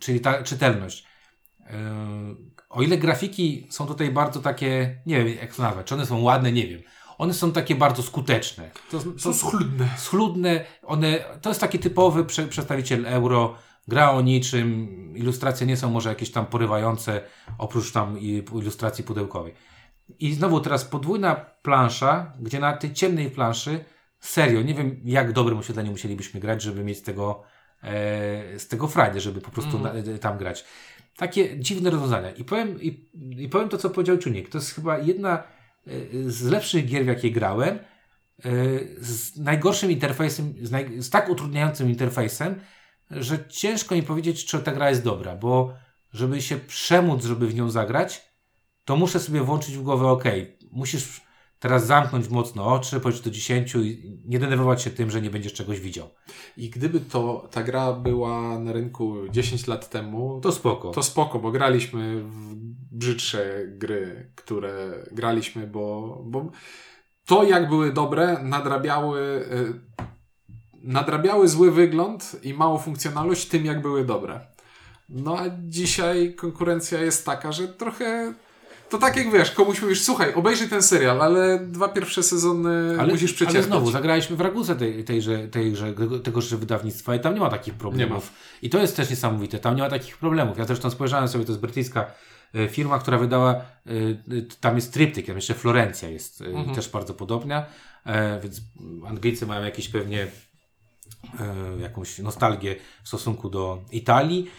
czyli 0.00 0.20
ta 0.20 0.42
czytelność. 0.42 1.06
O 2.70 2.82
ile 2.82 2.98
grafiki 2.98 3.66
są 3.70 3.86
tutaj 3.86 4.10
bardzo 4.10 4.40
takie, 4.40 5.00
nie 5.06 5.24
wiem 5.24 5.36
jak 5.36 5.54
to 5.54 5.62
nazwać, 5.62 5.86
czy 5.86 5.94
one 5.94 6.06
są 6.06 6.20
ładne, 6.20 6.52
nie 6.52 6.66
wiem. 6.66 6.80
One 7.18 7.34
są 7.34 7.52
takie 7.52 7.74
bardzo 7.74 8.02
skuteczne. 8.02 8.70
To, 8.90 9.00
Są 9.18 9.34
schludne. 9.34 9.88
schludne, 9.96 10.64
one, 10.82 11.18
to 11.42 11.50
jest 11.50 11.60
taki 11.60 11.78
typowy 11.78 12.24
prze, 12.24 12.46
przedstawiciel 12.46 13.06
euro, 13.06 13.54
gra 13.88 14.10
o 14.10 14.20
niczym, 14.20 14.88
ilustracje 15.16 15.66
nie 15.66 15.76
są 15.76 15.90
może 15.90 16.08
jakieś 16.08 16.30
tam 16.30 16.46
porywające, 16.46 17.20
oprócz 17.58 17.92
tam 17.92 18.18
ilustracji 18.52 19.04
pudełkowej. 19.04 19.54
I 20.18 20.32
znowu 20.34 20.60
teraz 20.60 20.84
podwójna 20.84 21.34
plansza, 21.62 22.32
gdzie 22.40 22.60
na 22.60 22.76
tej 22.76 22.92
ciemnej 22.92 23.30
planszy, 23.30 23.84
serio, 24.20 24.62
nie 24.62 24.74
wiem 24.74 25.00
jak 25.04 25.32
dobrym 25.32 25.58
oświetleniu 25.58 25.90
musielibyśmy 25.90 26.40
grać, 26.40 26.62
żeby 26.62 26.84
mieć 26.84 26.98
z 26.98 27.02
tego, 27.02 27.42
z 28.58 28.68
tego 28.68 28.88
frajdę, 28.88 29.20
żeby 29.20 29.40
po 29.40 29.50
prostu 29.50 29.78
na, 29.78 29.92
e, 29.92 30.18
tam 30.18 30.38
grać. 30.38 30.64
Takie 31.16 31.58
dziwne 31.58 31.90
rozwiązania. 31.90 32.30
I 32.30 32.44
powiem, 32.44 32.82
i, 32.82 33.08
i 33.38 33.48
powiem 33.48 33.68
to, 33.68 33.78
co 33.78 33.90
powiedział 33.90 34.18
Czuniek. 34.18 34.48
To 34.48 34.58
jest 34.58 34.74
chyba 34.74 34.98
jedna 34.98 35.38
e, 35.38 35.90
z 36.26 36.42
lepszych 36.42 36.86
gier, 36.86 37.04
w 37.04 37.06
jakie 37.06 37.30
grałem, 37.30 37.78
e, 37.78 37.82
z 38.98 39.36
najgorszym 39.36 39.90
interfejsem, 39.90 40.54
z, 40.62 40.70
naj, 40.70 41.02
z 41.02 41.10
tak 41.10 41.28
utrudniającym 41.28 41.88
interfejsem, 41.88 42.60
że 43.10 43.48
ciężko 43.48 43.94
mi 43.94 44.02
powiedzieć, 44.02 44.44
czy 44.44 44.58
ta 44.58 44.72
gra 44.72 44.90
jest 44.90 45.04
dobra, 45.04 45.36
bo 45.36 45.74
żeby 46.12 46.42
się 46.42 46.56
przemóc, 46.56 47.24
żeby 47.24 47.46
w 47.46 47.54
nią 47.54 47.70
zagrać, 47.70 48.30
to 48.84 48.96
muszę 48.96 49.20
sobie 49.20 49.40
włączyć 49.40 49.76
w 49.76 49.82
głowę, 49.82 50.06
ok, 50.06 50.24
musisz 50.72 51.20
teraz 51.60 51.86
zamknąć 51.86 52.28
mocno 52.28 52.66
oczy, 52.66 53.00
policzyć 53.00 53.24
do 53.24 53.30
10 53.30 53.74
i 53.74 54.18
nie 54.24 54.38
denerwować 54.38 54.82
się 54.82 54.90
tym, 54.90 55.10
że 55.10 55.22
nie 55.22 55.30
będziesz 55.30 55.52
czegoś 55.52 55.80
widział. 55.80 56.08
I 56.56 56.70
gdyby 56.70 57.00
to 57.00 57.48
ta 57.50 57.62
gra 57.62 57.92
była 57.92 58.58
na 58.58 58.72
rynku 58.72 59.16
10 59.30 59.66
lat 59.66 59.90
temu, 59.90 60.40
To 60.42 60.52
spoko. 60.52 60.90
to 60.90 61.02
spoko, 61.02 61.38
bo 61.38 61.50
graliśmy 61.50 62.22
w 62.22 62.54
brzydsze 62.92 63.64
gry, 63.66 64.32
które 64.34 65.04
graliśmy, 65.12 65.66
bo, 65.66 66.18
bo 66.24 66.50
to 67.26 67.44
jak 67.44 67.68
były 67.68 67.92
dobre, 67.92 68.42
nadrabiały, 68.42 69.20
y, 69.20 70.04
nadrabiały 70.82 71.48
zły 71.48 71.70
wygląd 71.70 72.36
i 72.42 72.54
małą 72.54 72.78
funkcjonalność 72.78 73.48
tym, 73.48 73.64
jak 73.64 73.82
były 73.82 74.04
dobre. 74.04 74.40
No 75.08 75.38
a 75.38 75.44
dzisiaj 75.58 76.34
konkurencja 76.34 77.00
jest 77.00 77.26
taka, 77.26 77.52
że 77.52 77.68
trochę 77.68 78.34
to 78.90 78.98
tak 78.98 79.16
jak 79.16 79.32
wiesz, 79.32 79.50
komuś 79.50 79.82
mówisz, 79.82 80.02
słuchaj, 80.02 80.34
obejrzyj 80.34 80.68
ten 80.68 80.82
serial, 80.82 81.22
ale 81.22 81.58
dwa 81.58 81.88
pierwsze 81.88 82.22
sezony 82.22 82.96
ale, 83.00 83.12
musisz 83.12 83.32
przecierpieć. 83.32 83.56
Ale 83.56 83.66
znowu, 83.66 83.90
zagraliśmy 83.90 84.36
w 84.36 84.40
Ragusę 84.40 84.76
tej, 84.76 85.04
tejże, 85.04 85.48
tejże, 85.48 85.94
tegoż 86.24 86.54
wydawnictwa 86.54 87.14
i 87.14 87.20
tam 87.20 87.34
nie 87.34 87.40
ma 87.40 87.50
takich 87.50 87.74
problemów. 87.74 88.30
Ma. 88.30 88.36
I 88.62 88.70
to 88.70 88.78
jest 88.78 88.96
też 88.96 89.10
niesamowite, 89.10 89.58
tam 89.58 89.76
nie 89.76 89.82
ma 89.82 89.90
takich 89.90 90.16
problemów. 90.16 90.58
Ja 90.58 90.64
zresztą 90.64 90.90
spojrzałem 90.90 91.28
sobie, 91.28 91.44
to 91.44 91.52
jest 91.52 91.60
brytyjska 91.60 92.12
e, 92.54 92.68
firma, 92.68 92.98
która 92.98 93.18
wydała, 93.18 93.54
e, 93.54 93.62
tam 94.60 94.76
jest 94.76 94.92
tryptyk, 94.92 95.26
tam 95.26 95.36
jeszcze 95.36 95.54
Florencja 95.54 96.08
jest 96.08 96.42
e, 96.42 96.46
mhm. 96.46 96.74
też 96.74 96.88
bardzo 96.88 97.14
podobna, 97.14 97.66
więc 98.42 98.60
Anglicy 99.08 99.46
mają 99.46 99.64
jakieś 99.64 99.88
pewnie 99.88 100.26
jakąś 101.80 102.18
nostalgię 102.18 102.76
w 103.02 103.08
stosunku 103.08 103.50
do 103.50 103.84
Italii 103.92 104.50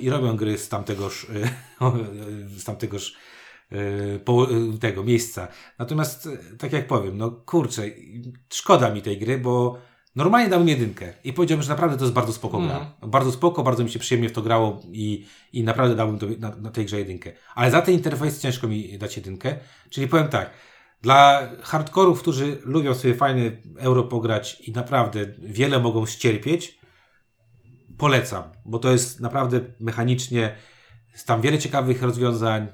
i 0.00 0.10
robią 0.10 0.36
gry 0.36 0.58
z 0.58 0.68
tamtegoż, 0.68 1.26
z 2.58 2.64
tamtegoż 2.64 3.16
tego 4.80 5.04
miejsca. 5.04 5.48
Natomiast, 5.78 6.26
e, 6.26 6.56
tak 6.56 6.72
jak 6.72 6.86
powiem, 6.86 7.18
no 7.18 7.30
kurczę, 7.30 7.82
szkoda 8.52 8.90
mi 8.90 9.02
tej 9.02 9.18
gry, 9.18 9.38
bo 9.38 9.78
normalnie 10.16 10.48
dałem 10.48 10.68
jedynkę 10.68 11.12
i 11.24 11.32
powiedziałbym, 11.32 11.62
że 11.62 11.68
naprawdę 11.68 11.96
to 11.96 12.04
jest 12.04 12.14
bardzo 12.14 12.32
spoko 12.32 12.58
gra. 12.58 12.76
Mm. 12.76 13.10
Bardzo 13.10 13.32
spoko, 13.32 13.62
bardzo 13.62 13.84
mi 13.84 13.90
się 13.90 13.98
przyjemnie 13.98 14.28
w 14.28 14.32
to 14.32 14.42
grało 14.42 14.80
i, 14.92 15.26
i 15.52 15.64
naprawdę 15.64 15.94
dałbym 15.94 16.18
to, 16.18 16.26
na, 16.38 16.56
na 16.56 16.70
tej 16.70 16.84
grze 16.84 16.98
jedynkę. 16.98 17.32
Ale 17.54 17.70
za 17.70 17.82
ten 17.82 17.94
interfejs 17.94 18.40
ciężko 18.40 18.68
mi 18.68 18.98
dać 18.98 19.16
jedynkę. 19.16 19.56
Czyli 19.90 20.08
powiem 20.08 20.28
tak, 20.28 20.50
dla 21.02 21.48
hardkorów, 21.62 22.20
którzy 22.20 22.58
lubią 22.64 22.94
sobie 22.94 23.14
fajny 23.14 23.62
euro 23.78 24.02
pograć 24.02 24.60
i 24.60 24.72
naprawdę 24.72 25.26
wiele 25.38 25.80
mogą 25.80 26.06
ścierpieć, 26.06 26.80
polecam, 27.98 28.42
bo 28.64 28.78
to 28.78 28.90
jest 28.92 29.20
naprawdę 29.20 29.60
mechanicznie, 29.80 30.56
jest 31.12 31.26
tam 31.26 31.40
wiele 31.40 31.58
ciekawych 31.58 32.02
rozwiązań, 32.02 32.68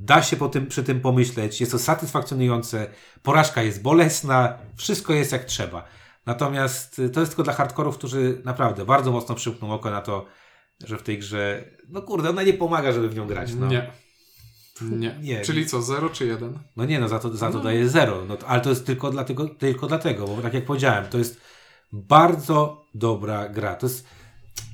Da 0.00 0.22
się 0.22 0.36
po 0.36 0.48
tym, 0.48 0.66
przy 0.66 0.82
tym 0.82 1.00
pomyśleć, 1.00 1.60
jest 1.60 1.72
to 1.72 1.78
satysfakcjonujące, 1.78 2.86
porażka 3.22 3.62
jest 3.62 3.82
bolesna, 3.82 4.58
wszystko 4.76 5.12
jest 5.12 5.32
jak 5.32 5.44
trzeba. 5.44 5.84
Natomiast 6.26 6.98
y, 6.98 7.10
to 7.10 7.20
jest 7.20 7.32
tylko 7.32 7.42
dla 7.42 7.52
hardkorów, 7.52 7.98
którzy 7.98 8.42
naprawdę 8.44 8.84
bardzo 8.84 9.12
mocno 9.12 9.34
przymkną 9.34 9.72
oko 9.72 9.90
na 9.90 10.00
to, 10.00 10.26
że 10.84 10.98
w 10.98 11.02
tej 11.02 11.18
grze, 11.18 11.64
no 11.88 12.02
kurde, 12.02 12.30
ona 12.30 12.42
nie 12.42 12.52
pomaga, 12.52 12.92
żeby 12.92 13.08
w 13.08 13.14
nią 13.14 13.26
grać. 13.26 13.54
No. 13.54 13.66
Nie. 13.66 13.90
Nie. 14.80 15.18
nie. 15.20 15.40
Czyli 15.40 15.66
co, 15.66 15.82
0 15.82 16.10
czy 16.10 16.26
1? 16.26 16.58
No 16.76 16.84
nie, 16.84 17.00
no 17.00 17.08
za 17.08 17.18
to, 17.18 17.36
za 17.36 17.50
to 17.50 17.58
no. 17.58 17.64
daje 17.64 17.88
0. 17.88 18.24
No, 18.28 18.36
ale 18.46 18.60
to 18.60 18.70
jest 18.70 18.86
tylko 18.86 19.10
dlatego, 19.10 19.48
tylko 19.48 19.86
dlatego, 19.86 20.26
bo 20.26 20.42
tak 20.42 20.54
jak 20.54 20.64
powiedziałem, 20.64 21.06
to 21.06 21.18
jest 21.18 21.40
bardzo 21.92 22.84
dobra 22.94 23.48
gra. 23.48 23.74
To 23.74 23.86
jest, 23.86 24.06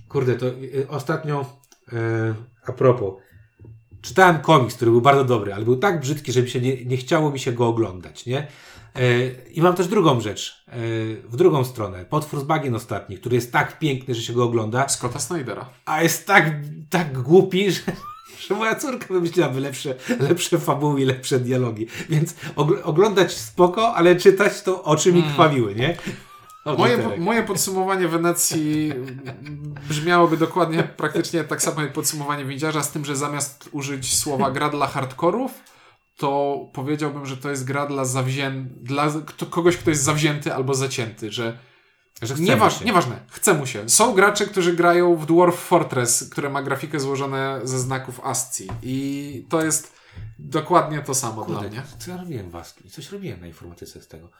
kurde, 0.08 0.34
to 0.34 0.46
y, 0.46 0.86
ostatnio, 0.88 1.58
yy, 1.92 2.34
a 2.66 2.72
propos, 2.72 3.14
czytałem 4.02 4.38
komiks, 4.38 4.74
który 4.74 4.90
był 4.90 5.00
bardzo 5.00 5.24
dobry, 5.24 5.54
ale 5.54 5.64
był 5.64 5.76
tak 5.76 6.00
brzydki, 6.00 6.32
że 6.32 6.42
mi 6.42 6.50
się 6.50 6.60
nie, 6.60 6.84
nie 6.84 6.96
chciało 6.96 7.30
mi 7.30 7.38
się 7.38 7.52
go 7.52 7.68
oglądać, 7.68 8.26
nie? 8.26 8.46
E, 8.96 9.28
I 9.52 9.62
mam 9.62 9.74
też 9.74 9.88
drugą 9.88 10.20
rzecz, 10.20 10.64
e, 10.68 10.72
w 11.28 11.36
drugą 11.36 11.64
stronę. 11.64 12.04
Potwór 12.04 12.40
z 12.40 12.44
bagien 12.44 12.74
ostatni, 12.74 13.18
który 13.18 13.36
jest 13.36 13.52
tak 13.52 13.78
piękny, 13.78 14.14
że 14.14 14.22
się 14.22 14.32
go 14.32 14.44
ogląda. 14.44 14.88
Scotta 14.88 15.18
Snydera. 15.18 15.68
A 15.84 16.02
jest 16.02 16.26
tak, 16.26 16.54
tak 16.90 17.22
głupi, 17.22 17.70
że, 17.72 17.80
że 18.48 18.54
moja 18.54 18.74
córka 18.74 19.06
wymyśliłaby 19.14 19.60
lepsze, 19.60 19.94
lepsze 20.20 20.58
fabuły 20.58 21.04
lepsze 21.04 21.40
dialogi. 21.40 21.86
Więc 22.08 22.34
oglądać 22.84 23.32
spoko, 23.32 23.94
ale 23.94 24.16
czytać 24.16 24.62
to 24.62 24.82
oczy 24.82 25.12
mi 25.12 25.18
mm. 25.18 25.30
krwawiły, 25.30 25.74
nie? 25.74 25.96
Moje, 26.64 27.18
moje 27.18 27.42
podsumowanie 27.42 28.08
Wenecji 28.08 28.92
brzmiałoby 29.88 30.36
dokładnie 30.36 30.82
praktycznie 30.82 31.44
tak 31.44 31.62
samo 31.62 31.82
jak 31.82 31.92
podsumowanie 31.92 32.44
Windziarza, 32.44 32.82
z 32.82 32.90
tym, 32.90 33.04
że 33.04 33.16
zamiast 33.16 33.68
użyć 33.72 34.18
słowa 34.18 34.50
gra 34.50 34.68
dla 34.68 34.86
hardkorów, 34.86 35.52
to 36.16 36.58
powiedziałbym, 36.72 37.26
że 37.26 37.36
to 37.36 37.50
jest 37.50 37.64
gra 37.64 37.86
dla 37.86 38.04
zawzię... 38.04 38.52
dla 38.80 39.12
kogoś, 39.50 39.76
kto 39.76 39.90
jest 39.90 40.02
zawzięty 40.02 40.54
albo 40.54 40.74
zacięty, 40.74 41.32
że 41.32 41.58
że 42.22 42.34
Nieważ, 42.34 42.80
nieważne, 42.80 43.20
chce 43.30 43.54
mu 43.54 43.66
się. 43.66 43.88
Są 43.88 44.14
gracze, 44.14 44.46
którzy 44.46 44.72
grają 44.72 45.16
w 45.16 45.26
Dwarf 45.26 45.54
Fortress, 45.54 46.30
które 46.30 46.50
ma 46.50 46.62
grafikę 46.62 47.00
złożone 47.00 47.60
ze 47.64 47.78
znaków 47.78 48.20
ASCII 48.24 48.68
i 48.82 49.46
to 49.48 49.64
jest 49.64 49.92
dokładnie 50.38 51.02
to 51.02 51.14
samo 51.14 51.44
Kurde, 51.44 51.60
dla 51.60 51.70
mnie. 51.70 51.82
Co 51.98 52.10
ja 52.10 52.16
robiłem 52.16 52.50
was? 52.50 52.74
Coś 52.90 53.12
robiłem 53.12 53.40
na 53.40 53.46
informatyce 53.46 54.02
z 54.02 54.08
tego. 54.08 54.30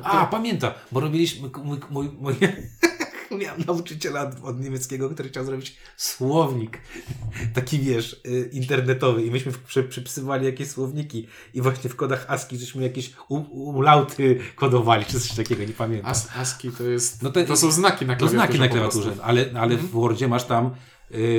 To. 0.00 0.06
A, 0.06 0.26
pamiętam, 0.26 0.72
bo 0.92 1.00
robiliśmy, 1.00 1.48
mój, 1.64 1.78
mój, 1.90 2.10
mój 2.20 2.34
miałem 3.38 3.62
nauczyciela 3.66 4.30
od 4.42 4.60
niemieckiego, 4.60 5.10
który 5.10 5.28
chciał 5.28 5.44
zrobić 5.44 5.76
słownik, 5.96 6.78
taki 7.54 7.78
wiesz, 7.78 8.20
y, 8.26 8.50
internetowy 8.52 9.22
i 9.22 9.30
myśmy 9.30 9.52
przy, 9.66 9.84
przypisywali 9.84 10.46
jakieś 10.46 10.68
słowniki 10.68 11.26
i 11.54 11.62
właśnie 11.62 11.90
w 11.90 11.96
kodach 11.96 12.26
ASCII 12.28 12.58
żeśmy 12.58 12.82
jakieś 12.82 13.12
umlauty 13.28 14.38
kodowali, 14.56 15.04
czy 15.04 15.20
coś 15.20 15.32
takiego, 15.36 15.64
nie 15.64 15.72
pamiętam. 15.72 16.10
As, 16.10 16.28
ASCII 16.36 16.72
to 16.72 16.84
jest, 16.84 17.22
no 17.22 17.30
to, 17.30 17.44
to 17.44 17.56
są 17.56 17.70
znaki 17.70 18.06
na 18.06 18.16
klawiaturze. 18.16 18.30
To 18.30 18.46
znaki 18.46 18.58
na 18.58 18.68
klawiaturze, 18.68 19.12
ale, 19.22 19.46
ale 19.60 19.74
-hmm. 19.74 19.78
w 19.78 19.90
Wordzie 19.90 20.28
masz 20.28 20.44
tam 20.44 20.70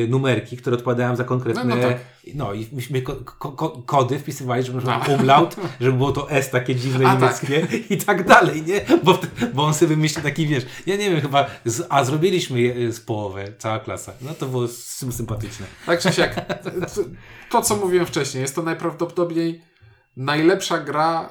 numerki, 0.07 0.57
które 0.57 0.75
odpowiadają 0.75 1.15
za 1.15 1.23
konkretne. 1.23 1.63
No, 1.63 1.75
no, 1.75 1.81
tak. 1.81 1.97
no 2.35 2.53
i 2.53 2.67
myśmy 2.71 3.01
ko 3.01 3.15
ko 3.15 3.69
kody 3.69 4.19
wpisywali, 4.19 4.63
żeby 4.63 4.81
no. 4.85 5.01
umlaut, 5.19 5.55
żeby 5.79 5.97
było 5.97 6.11
to 6.11 6.31
S 6.31 6.49
takie 6.49 6.75
dziwne 6.75 7.07
a, 7.07 7.17
tak. 7.17 7.21
niemieckie 7.21 7.61
tak. 7.61 7.91
i 7.91 7.97
tak 7.97 8.27
dalej, 8.27 8.63
nie? 8.63 8.81
Bo, 9.03 9.19
bo 9.53 9.63
on 9.63 9.73
sobie 9.73 9.87
wymyślił 9.95 10.23
taki, 10.23 10.47
wiesz, 10.47 10.65
ja 10.85 10.95
nie 10.95 11.09
wiem, 11.09 11.21
chyba, 11.21 11.45
z, 11.65 11.87
a 11.89 12.03
zrobiliśmy 12.03 12.61
je, 12.61 12.91
z 12.91 12.99
połowę, 12.99 13.53
cała 13.57 13.79
klasa. 13.79 14.13
No 14.21 14.33
to 14.33 14.45
było 14.45 14.67
sympatyczne. 15.11 15.65
Tak 15.85 15.99
czy 15.99 16.13
siak, 16.13 16.45
to, 17.49 17.61
co 17.61 17.75
mówiłem 17.75 18.05
wcześniej, 18.05 18.41
jest 18.41 18.55
to 18.55 18.63
najprawdopodobniej 18.63 19.61
najlepsza 20.17 20.77
gra, 20.77 21.29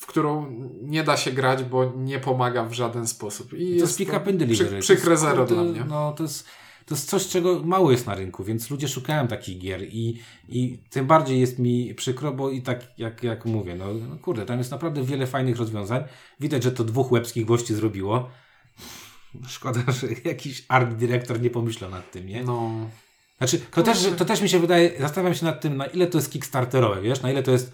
w 0.00 0.06
którą 0.06 0.46
nie 0.82 1.04
da 1.04 1.16
się 1.16 1.32
grać, 1.32 1.64
bo 1.64 1.92
nie 1.96 2.18
pomaga 2.18 2.64
w 2.64 2.72
żaden 2.72 3.06
sposób. 3.06 3.52
I 3.52 3.74
to 3.76 3.84
jest 3.84 3.98
pick 3.98 4.12
up 4.12 4.46
przy, 4.52 4.78
przykre 4.80 5.16
zero 5.16 5.44
dla 5.44 5.62
mnie. 5.62 5.84
No, 5.88 6.12
to 6.12 6.22
jest 6.22 6.48
to 6.88 6.94
jest 6.94 7.08
coś, 7.08 7.28
czego 7.28 7.62
mało 7.64 7.90
jest 7.90 8.06
na 8.06 8.14
rynku, 8.14 8.44
więc 8.44 8.70
ludzie 8.70 8.88
szukają 8.88 9.28
takich 9.28 9.58
gier 9.58 9.82
i, 9.82 10.20
i 10.48 10.78
tym 10.90 11.06
bardziej 11.06 11.40
jest 11.40 11.58
mi 11.58 11.94
przykro, 11.94 12.32
bo 12.32 12.50
i 12.50 12.62
tak 12.62 12.98
jak, 12.98 13.22
jak 13.22 13.44
mówię, 13.44 13.74
no, 13.74 13.94
no 13.94 14.16
kurde, 14.16 14.46
tam 14.46 14.58
jest 14.58 14.70
naprawdę 14.70 15.04
wiele 15.04 15.26
fajnych 15.26 15.56
rozwiązań. 15.56 16.04
Widać, 16.40 16.62
że 16.62 16.72
to 16.72 16.84
dwóch 16.84 17.12
łebskich 17.12 17.46
gości 17.46 17.74
zrobiło. 17.74 18.30
Szkoda, 19.48 19.80
że 20.00 20.06
jakiś 20.24 20.64
art 20.68 20.94
dyrektor 20.94 21.40
nie 21.40 21.50
pomyślał 21.50 21.90
nad 21.90 22.10
tym, 22.10 22.26
nie? 22.26 22.44
No. 22.44 22.70
Znaczy, 23.38 23.60
to 23.70 23.82
też, 23.82 24.08
to 24.16 24.24
też 24.24 24.40
mi 24.42 24.48
się 24.48 24.58
wydaje, 24.58 25.00
zastanawiam 25.00 25.34
się 25.34 25.46
nad 25.46 25.60
tym, 25.60 25.76
na 25.76 25.86
ile 25.86 26.06
to 26.06 26.18
jest 26.18 26.32
kickstarterowe, 26.32 27.02
wiesz, 27.02 27.22
na 27.22 27.30
ile 27.30 27.42
to 27.42 27.50
jest 27.50 27.72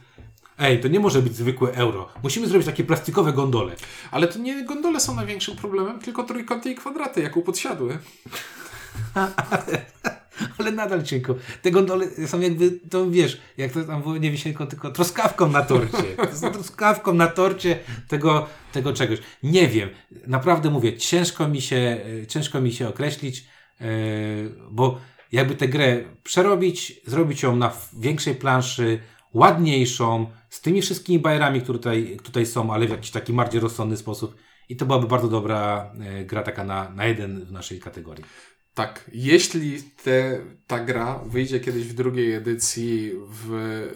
Ej, 0.58 0.80
to 0.80 0.88
nie 0.88 1.00
może 1.00 1.22
być 1.22 1.36
zwykłe 1.36 1.72
euro. 1.72 2.08
Musimy 2.22 2.46
zrobić 2.46 2.66
takie 2.66 2.84
plastikowe 2.84 3.32
gondole. 3.32 3.76
Ale 4.10 4.28
to 4.28 4.38
nie 4.38 4.64
gondole 4.64 5.00
są 5.00 5.14
największym 5.14 5.56
problemem, 5.56 5.98
tylko 5.98 6.22
trójkąty 6.24 6.70
i 6.70 6.74
kwadraty, 6.74 7.22
jak 7.22 7.36
upodsiadły 7.36 7.98
ale, 10.58 10.72
nadal 10.72 11.02
cienko. 11.02 11.34
Te 11.62 11.70
gondole 11.70 12.06
są 12.26 12.40
jakby, 12.40 12.70
to 12.90 13.10
wiesz, 13.10 13.40
jak 13.56 13.72
to 13.72 13.84
tam 13.84 14.02
było 14.02 14.16
nie 14.16 14.30
wisienką, 14.30 14.66
tylko 14.66 14.90
troskawką 14.90 15.48
na 15.48 15.62
torcie. 15.62 16.02
To 16.30 16.36
są 16.36 16.52
troskawką 16.52 17.14
na 17.14 17.26
torcie 17.26 17.78
tego, 18.08 18.46
tego 18.72 18.92
czegoś. 18.92 19.18
Nie 19.42 19.68
wiem. 19.68 19.88
Naprawdę 20.26 20.70
mówię, 20.70 20.96
ciężko 20.96 21.48
mi 21.48 21.60
się, 21.60 22.00
ciężko 22.28 22.60
mi 22.60 22.72
się 22.72 22.88
określić, 22.88 23.46
yy, 23.80 23.86
bo 24.70 25.00
jakby 25.32 25.54
tę 25.54 25.68
grę 25.68 26.04
przerobić, 26.22 27.00
zrobić 27.06 27.42
ją 27.42 27.56
na 27.56 27.72
większej 27.98 28.34
planszy, 28.34 28.98
ładniejszą, 29.34 30.26
z 30.50 30.60
tymi 30.60 30.82
wszystkimi 30.82 31.18
bajerami, 31.18 31.60
które 31.60 31.78
tutaj, 31.78 32.18
tutaj 32.22 32.46
są, 32.46 32.72
ale 32.72 32.86
w 32.86 32.90
jakiś 32.90 33.10
taki 33.10 33.32
bardziej 33.32 33.60
rozsądny 33.60 33.96
sposób. 33.96 34.36
I 34.68 34.76
to 34.76 34.86
byłaby 34.86 35.06
bardzo 35.06 35.28
dobra 35.28 35.92
e, 36.00 36.24
gra 36.24 36.42
taka 36.42 36.64
na, 36.64 36.90
na 36.90 37.06
jeden 37.06 37.44
w 37.44 37.52
naszej 37.52 37.80
kategorii. 37.80 38.24
Tak, 38.74 39.10
jeśli 39.12 39.82
te, 39.82 40.40
ta 40.66 40.84
gra 40.84 41.18
wyjdzie 41.26 41.60
kiedyś 41.60 41.84
w 41.86 41.94
drugiej 41.94 42.34
edycji 42.34 43.12
w, 43.28 43.48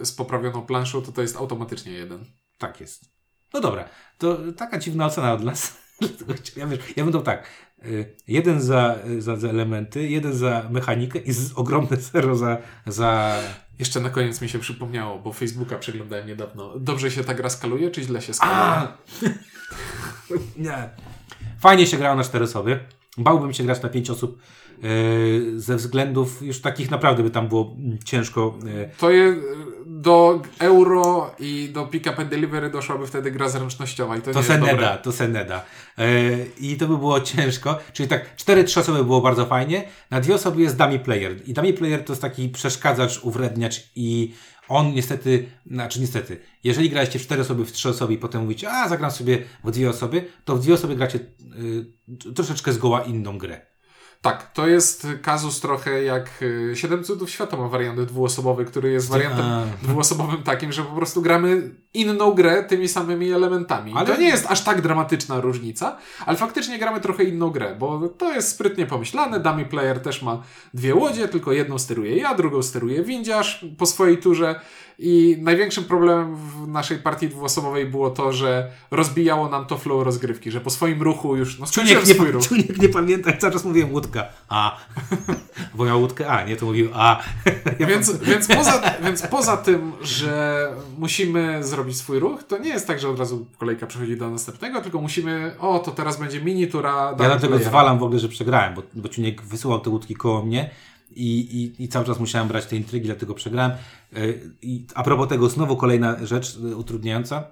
z 0.02 0.12
poprawioną 0.12 0.62
planszą, 0.62 1.02
to 1.02 1.12
to 1.12 1.22
jest 1.22 1.36
automatycznie 1.36 1.92
jeden. 1.92 2.24
Tak 2.58 2.80
jest. 2.80 3.04
No 3.54 3.60
dobra, 3.60 3.88
to 4.18 4.38
taka 4.56 4.78
dziwna 4.78 5.06
ocena 5.06 5.32
od 5.32 5.44
nas. 5.44 5.78
ja, 6.56 6.66
wiesz, 6.66 6.80
ja 6.96 7.04
bym 7.04 7.12
to 7.12 7.20
tak. 7.20 7.46
Y, 7.84 8.16
jeden 8.28 8.60
za, 8.60 8.98
za, 9.18 9.36
za 9.36 9.48
elementy, 9.48 10.08
jeden 10.08 10.32
za 10.32 10.68
mechanikę 10.70 11.18
i 11.18 11.32
z, 11.32 11.52
ogromne 11.52 11.96
zero 12.12 12.36
za, 12.36 12.58
za. 12.86 13.38
Jeszcze 13.78 14.00
na 14.00 14.10
koniec 14.10 14.40
mi 14.40 14.48
się 14.48 14.58
przypomniało, 14.58 15.18
bo 15.18 15.32
Facebooka 15.32 15.78
przeglądałem 15.78 16.26
niedawno. 16.26 16.78
Dobrze 16.78 17.10
się 17.10 17.24
ta 17.24 17.34
gra 17.34 17.50
skaluje, 17.50 17.90
czy 17.90 18.02
źle 18.02 18.22
się 18.22 18.34
skaluje? 18.34 18.88
Nie. 20.56 20.90
Fajnie 21.60 21.86
się 21.86 21.96
grało 21.96 22.16
na 22.16 22.24
cztery 22.24 22.44
osoby. 22.44 22.80
Bałbym 23.18 23.52
się 23.52 23.64
grać 23.64 23.82
na 23.82 23.88
pięć 23.88 24.10
osób 24.10 24.40
ze 25.56 25.76
względów 25.76 26.42
już 26.42 26.60
takich 26.60 26.90
naprawdę 26.90 27.22
by 27.22 27.30
tam 27.30 27.48
było 27.48 27.76
ciężko. 28.04 28.58
E, 28.66 28.88
to 28.98 29.10
jest 29.10 29.40
do 29.86 30.42
euro 30.58 31.34
i 31.38 31.68
do 31.72 31.86
pick 31.86 32.06
up 32.06 32.18
and 32.18 32.30
delivery 32.30 32.70
doszłaby 32.70 33.06
wtedy 33.06 33.30
gra 33.30 33.48
zręcznościowa 33.48 34.16
i 34.16 34.22
to, 34.22 34.32
To 34.32 34.38
nie 34.38 34.44
se 34.44 34.52
jest 34.52 34.64
nie 34.64 34.70
dobre. 34.70 34.86
da, 34.86 34.96
to 34.96 35.12
se 35.12 35.28
nie 35.28 35.44
da. 35.44 35.64
E, 35.98 36.04
I 36.60 36.76
to 36.76 36.86
by 36.88 36.98
było 36.98 37.20
ciężko. 37.36 37.78
Czyli 37.92 38.08
tak, 38.08 38.36
cztery, 38.36 38.64
trzy 38.64 38.80
osoby 38.80 39.04
było 39.04 39.20
bardzo 39.20 39.46
fajnie. 39.46 39.84
Na 40.10 40.20
dwie 40.20 40.34
osoby 40.34 40.62
jest 40.62 40.76
dummy 40.76 40.98
player. 40.98 41.36
I 41.48 41.54
dummy 41.54 41.72
player 41.72 42.04
to 42.04 42.12
jest 42.12 42.22
taki 42.22 42.48
przeszkadzacz, 42.48 43.24
uwredniacz 43.24 43.90
i 43.96 44.34
on 44.68 44.94
niestety, 44.94 45.46
znaczy 45.66 46.00
niestety, 46.00 46.40
jeżeli 46.64 46.90
graliście 46.90 47.18
w 47.18 47.22
cztery 47.22 47.42
osoby, 47.42 47.64
w 47.64 47.72
trzy 47.72 47.88
osoby 47.88 48.14
i 48.14 48.18
potem 48.18 48.42
mówicie, 48.42 48.70
a 48.70 48.88
zagram 48.88 49.10
sobie 49.10 49.38
w 49.64 49.70
dwie 49.70 49.90
osoby, 49.90 50.24
to 50.44 50.56
w 50.56 50.60
dwie 50.60 50.74
osoby 50.74 50.96
gracie 50.96 51.18
y, 52.28 52.32
troszeczkę 52.34 52.72
zgoła 52.72 53.02
inną 53.02 53.38
grę. 53.38 53.60
Tak, 54.22 54.52
to 54.52 54.66
jest 54.68 55.06
kazus 55.22 55.60
trochę 55.60 56.02
jak 56.02 56.30
y, 56.42 56.72
Siedem 56.76 57.04
Cudów 57.04 57.30
Świata 57.30 57.56
ma 57.56 57.68
wariant 57.68 58.00
dwuosobowy, 58.00 58.64
który 58.64 58.90
jest 58.92 59.08
wariantem 59.08 59.44
A. 59.46 59.64
dwuosobowym 59.82 60.42
takim, 60.42 60.72
że 60.72 60.82
po 60.82 60.96
prostu 60.96 61.22
gramy 61.22 61.70
inną 61.94 62.30
grę 62.32 62.64
tymi 62.64 62.88
samymi 62.88 63.30
elementami. 63.32 63.92
Ale- 63.96 64.06
To 64.06 64.16
nie 64.20 64.26
jest 64.28 64.46
aż 64.46 64.64
tak 64.64 64.80
dramatyczna 64.82 65.40
różnica, 65.40 65.96
ale 66.26 66.36
faktycznie 66.36 66.78
gramy 66.78 67.00
trochę 67.00 67.24
inną 67.24 67.50
grę, 67.50 67.76
bo 67.78 68.08
to 68.08 68.32
jest 68.32 68.48
sprytnie 68.48 68.86
pomyślane. 68.86 69.40
Dummy 69.40 69.64
player 69.64 70.00
też 70.02 70.22
ma 70.22 70.42
dwie 70.74 70.94
łodzie, 70.94 71.28
tylko 71.28 71.52
jedną 71.52 71.78
steruję 71.78 72.16
ja, 72.16 72.34
drugą 72.34 72.62
steruje 72.62 73.02
windziarz 73.02 73.64
po 73.78 73.86
swojej 73.86 74.18
turze. 74.18 74.60
I 75.00 75.36
największym 75.40 75.84
problemem 75.84 76.36
w 76.36 76.68
naszej 76.68 76.98
partii 76.98 77.28
dwuosobowej 77.28 77.86
było 77.86 78.10
to, 78.10 78.32
że 78.32 78.70
rozbijało 78.90 79.48
nam 79.48 79.66
to 79.66 79.78
flow 79.78 80.04
rozgrywki, 80.04 80.50
że 80.50 80.60
po 80.60 80.70
swoim 80.70 81.02
ruchu 81.02 81.36
już 81.36 81.58
no, 81.58 81.66
Czuniek 81.66 82.06
nie, 82.06 82.14
swój 82.14 82.30
ruch. 82.30 82.48
czuniek 82.48 82.78
nie 82.78 82.88
pamięta, 82.88 83.32
cały 83.36 83.52
czas 83.52 83.64
mówiłem 83.64 83.92
łódka. 83.92 84.24
A. 84.48 84.78
Bo 85.74 85.84
miał 85.84 86.00
łódkę 86.00 86.28
A, 86.28 86.44
nie? 86.44 86.56
To 86.56 86.66
mówił 86.66 86.90
A. 86.94 87.22
Ja 87.78 87.86
Więc, 87.86 88.18
więc, 88.18 88.48
poza, 88.56 88.82
więc 89.04 89.22
poza 89.22 89.56
tym, 89.56 89.92
że 90.02 90.68
musimy 90.98 91.64
zrobić 91.64 91.96
swój 91.96 92.18
ruch, 92.18 92.42
to 92.44 92.58
nie 92.58 92.68
jest 92.70 92.86
tak, 92.86 93.00
że 93.00 93.08
od 93.08 93.18
razu 93.18 93.46
kolejka 93.58 93.86
przechodzi 93.86 94.16
do 94.16 94.30
następnego, 94.30 94.80
tylko 94.80 95.00
musimy, 95.00 95.54
o, 95.58 95.78
to 95.78 95.90
teraz 95.90 96.18
będzie 96.20 96.40
mini 96.40 96.66
tura. 96.66 97.08
Ja 97.10 97.14
dlatego 97.16 97.48
playera. 97.48 97.70
zwalam 97.70 97.98
w 97.98 98.02
ogóle, 98.02 98.18
że 98.20 98.28
przegrałem, 98.28 98.74
bo, 98.74 98.82
bo 98.94 99.08
Ciuniek 99.08 99.42
wysyłał 99.42 99.80
te 99.80 99.90
łódki 99.90 100.14
koło 100.14 100.44
mnie 100.44 100.70
i, 101.10 101.38
i, 101.78 101.84
i 101.84 101.88
cały 101.88 102.06
czas 102.06 102.20
musiałem 102.20 102.48
brać 102.48 102.66
te 102.66 102.76
intrygi, 102.76 103.06
dlatego 103.06 103.34
przegrałem. 103.34 103.72
Yy, 104.12 104.56
I 104.62 104.86
a 104.94 105.02
propos 105.02 105.28
tego, 105.28 105.48
znowu 105.48 105.76
kolejna 105.76 106.26
rzecz 106.26 106.58
yy, 106.58 106.76
utrudniająca. 106.76 107.44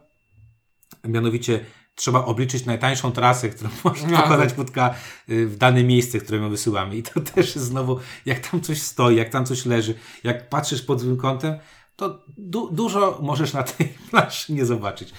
Mianowicie 1.05 1.61
trzeba 1.95 2.25
obliczyć 2.25 2.65
najtańszą 2.67 3.13
trasę, 3.13 3.49
którą 3.49 3.71
może 3.85 4.07
No. 4.07 4.23
pokonać 4.23 4.59
łódka 4.59 4.95
yy, 5.29 5.47
w 5.47 5.57
dane 5.57 5.85
miejsce, 5.85 6.19
które 6.19 6.41
my 6.41 6.49
wysyłamy. 6.49 6.97
I 6.97 7.03
to 7.03 7.21
też 7.21 7.55
jest 7.55 7.67
znowu, 7.67 7.99
jak 8.27 8.51
tam 8.51 8.61
coś 8.61 8.83
stoi, 8.83 9.17
jak 9.17 9.29
tam 9.29 9.47
coś 9.47 9.67
leży, 9.67 9.95
jak 10.25 10.49
patrzysz 10.49 10.83
pod 10.83 11.01
złym 11.01 11.17
kątem, 11.17 11.55
to 11.97 12.25
du 12.39 12.71
dużo 12.73 13.19
możesz 13.23 13.53
na 13.53 13.63
tej 13.63 13.89
planszy 14.11 14.53
nie 14.53 14.67
zobaczyć. 14.67 15.13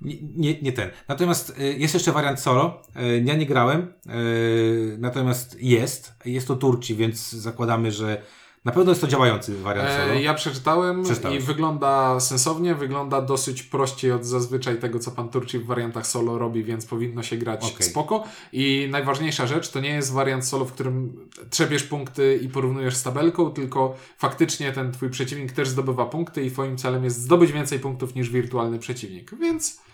Nie, 0.00 0.14
nie, 0.36 0.60
nie 0.62 0.72
ten. 0.72 0.90
Natomiast 1.08 1.58
y, 1.60 1.78
jest 1.78 1.94
jeszcze 1.94 2.12
wariant 2.12 2.40
solo. 2.40 2.82
Y, 2.96 3.22
ja 3.24 3.34
nie 3.34 3.46
grałem, 3.46 3.92
y, 4.06 4.96
natomiast 4.98 5.56
jest. 5.60 6.14
Jest 6.24 6.48
to 6.48 6.56
Turci, 6.56 6.94
więc 6.94 7.32
zakładamy, 7.32 7.92
że 7.92 8.22
na 8.64 8.72
pewno 8.72 8.90
jest 8.90 9.00
to 9.00 9.06
działający 9.06 9.58
wariant 9.58 9.90
solo. 9.90 10.12
E, 10.12 10.22
ja 10.22 10.34
przeczytałem 10.34 11.02
Przeczytałeś. 11.02 11.42
i 11.42 11.46
wygląda 11.46 12.20
sensownie, 12.20 12.74
wygląda 12.74 13.22
dosyć 13.22 13.62
prościej 13.62 14.12
od 14.12 14.24
zazwyczaj 14.24 14.78
tego, 14.78 14.98
co 14.98 15.10
pan 15.10 15.28
Turci 15.28 15.58
w 15.58 15.66
wariantach 15.66 16.06
solo 16.06 16.38
robi, 16.38 16.64
więc 16.64 16.86
powinno 16.86 17.22
się 17.22 17.36
grać 17.36 17.72
Okej. 17.72 17.86
spoko. 17.86 18.24
I 18.52 18.88
najważniejsza 18.90 19.46
rzecz, 19.46 19.70
to 19.70 19.80
nie 19.80 19.90
jest 19.90 20.12
wariant 20.12 20.46
solo, 20.46 20.64
w 20.64 20.72
którym 20.72 21.28
trzebiesz 21.50 21.82
punkty 21.82 22.40
i 22.42 22.48
porównujesz 22.48 22.96
z 22.96 23.02
tabelką, 23.02 23.50
tylko 23.50 23.96
faktycznie 24.18 24.72
ten 24.72 24.92
twój 24.92 25.10
przeciwnik 25.10 25.52
też 25.52 25.68
zdobywa 25.68 26.06
punkty 26.06 26.44
i 26.44 26.50
twoim 26.50 26.76
celem 26.76 27.04
jest 27.04 27.20
zdobyć 27.20 27.52
więcej 27.52 27.78
punktów 27.78 28.14
niż 28.14 28.30
wirtualny 28.30 28.78
przeciwnik, 28.78 29.30
więc... 29.40 29.87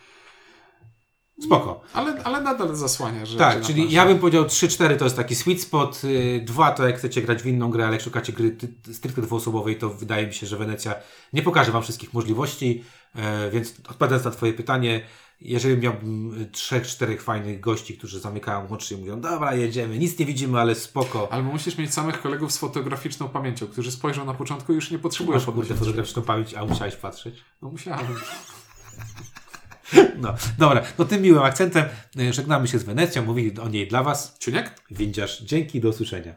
Spoko. 1.44 1.80
Ale, 1.92 2.24
ale 2.24 2.40
nadal 2.40 2.76
zasłania 2.76 3.26
rzeczy 3.26 3.38
Tak, 3.38 3.62
czyli 3.62 3.92
ja 3.92 4.06
bym 4.06 4.18
powiedział 4.18 4.44
3-4 4.44 4.96
to 4.96 5.04
jest 5.04 5.16
taki 5.16 5.34
sweet 5.34 5.60
spot, 5.60 6.02
2 6.40 6.72
to 6.72 6.86
jak 6.86 6.98
chcecie 6.98 7.22
grać 7.22 7.42
w 7.42 7.46
inną 7.46 7.70
grę, 7.70 7.84
ale 7.84 7.92
jak 7.92 8.02
szukacie 8.02 8.32
gry 8.32 8.56
stricte 8.92 9.22
dwuosobowej, 9.22 9.78
to 9.78 9.90
wydaje 9.90 10.26
mi 10.26 10.34
się, 10.34 10.46
że 10.46 10.56
Wenecja 10.56 10.94
nie 11.32 11.42
pokaże 11.42 11.72
Wam 11.72 11.82
wszystkich 11.82 12.14
możliwości, 12.14 12.84
e, 13.14 13.50
więc 13.50 13.74
odpowiadając 13.88 14.24
na 14.24 14.30
Twoje 14.30 14.52
pytanie, 14.52 15.00
jeżeli 15.40 15.76
miałbym 15.76 16.46
3-4 16.52 17.18
fajnych 17.18 17.60
gości, 17.60 17.98
którzy 17.98 18.20
zamykają 18.20 18.68
oczy 18.68 18.94
i 18.94 18.96
mówią, 18.96 19.20
dobra, 19.20 19.54
jedziemy, 19.54 19.98
nic 19.98 20.18
nie 20.18 20.26
widzimy, 20.26 20.60
ale 20.60 20.74
spoko. 20.74 21.32
Ale 21.32 21.42
musisz 21.42 21.78
mieć 21.78 21.94
samych 21.94 22.22
kolegów 22.22 22.52
z 22.52 22.58
fotograficzną 22.58 23.28
pamięcią, 23.28 23.66
którzy 23.66 23.92
spojrzą 23.92 24.24
na 24.24 24.34
początku 24.34 24.72
i 24.72 24.74
już 24.74 24.90
nie 24.90 24.98
potrzebują 24.98 25.38
Masz 25.38 25.46
fotograficzną 25.46 26.22
pamięć, 26.22 26.54
a 26.54 26.64
musiałeś 26.64 26.96
patrzeć. 26.96 27.44
No 27.62 27.70
musiałem. 27.70 28.06
No, 30.22 30.34
dobra, 30.58 30.82
no 30.98 31.04
tym 31.04 31.22
miłym 31.22 31.42
akcentem 31.42 31.84
e, 32.18 32.32
żegnamy 32.32 32.68
się 32.68 32.78
z 32.78 32.82
Wenecją, 32.82 33.24
mówili 33.24 33.60
o 33.60 33.68
niej 33.68 33.88
dla 33.88 34.02
Was. 34.02 34.36
Ciuniek? 34.38 34.70
Windziarz, 34.90 35.42
dzięki, 35.42 35.80
do 35.80 35.88
usłyszenia. 35.88 36.32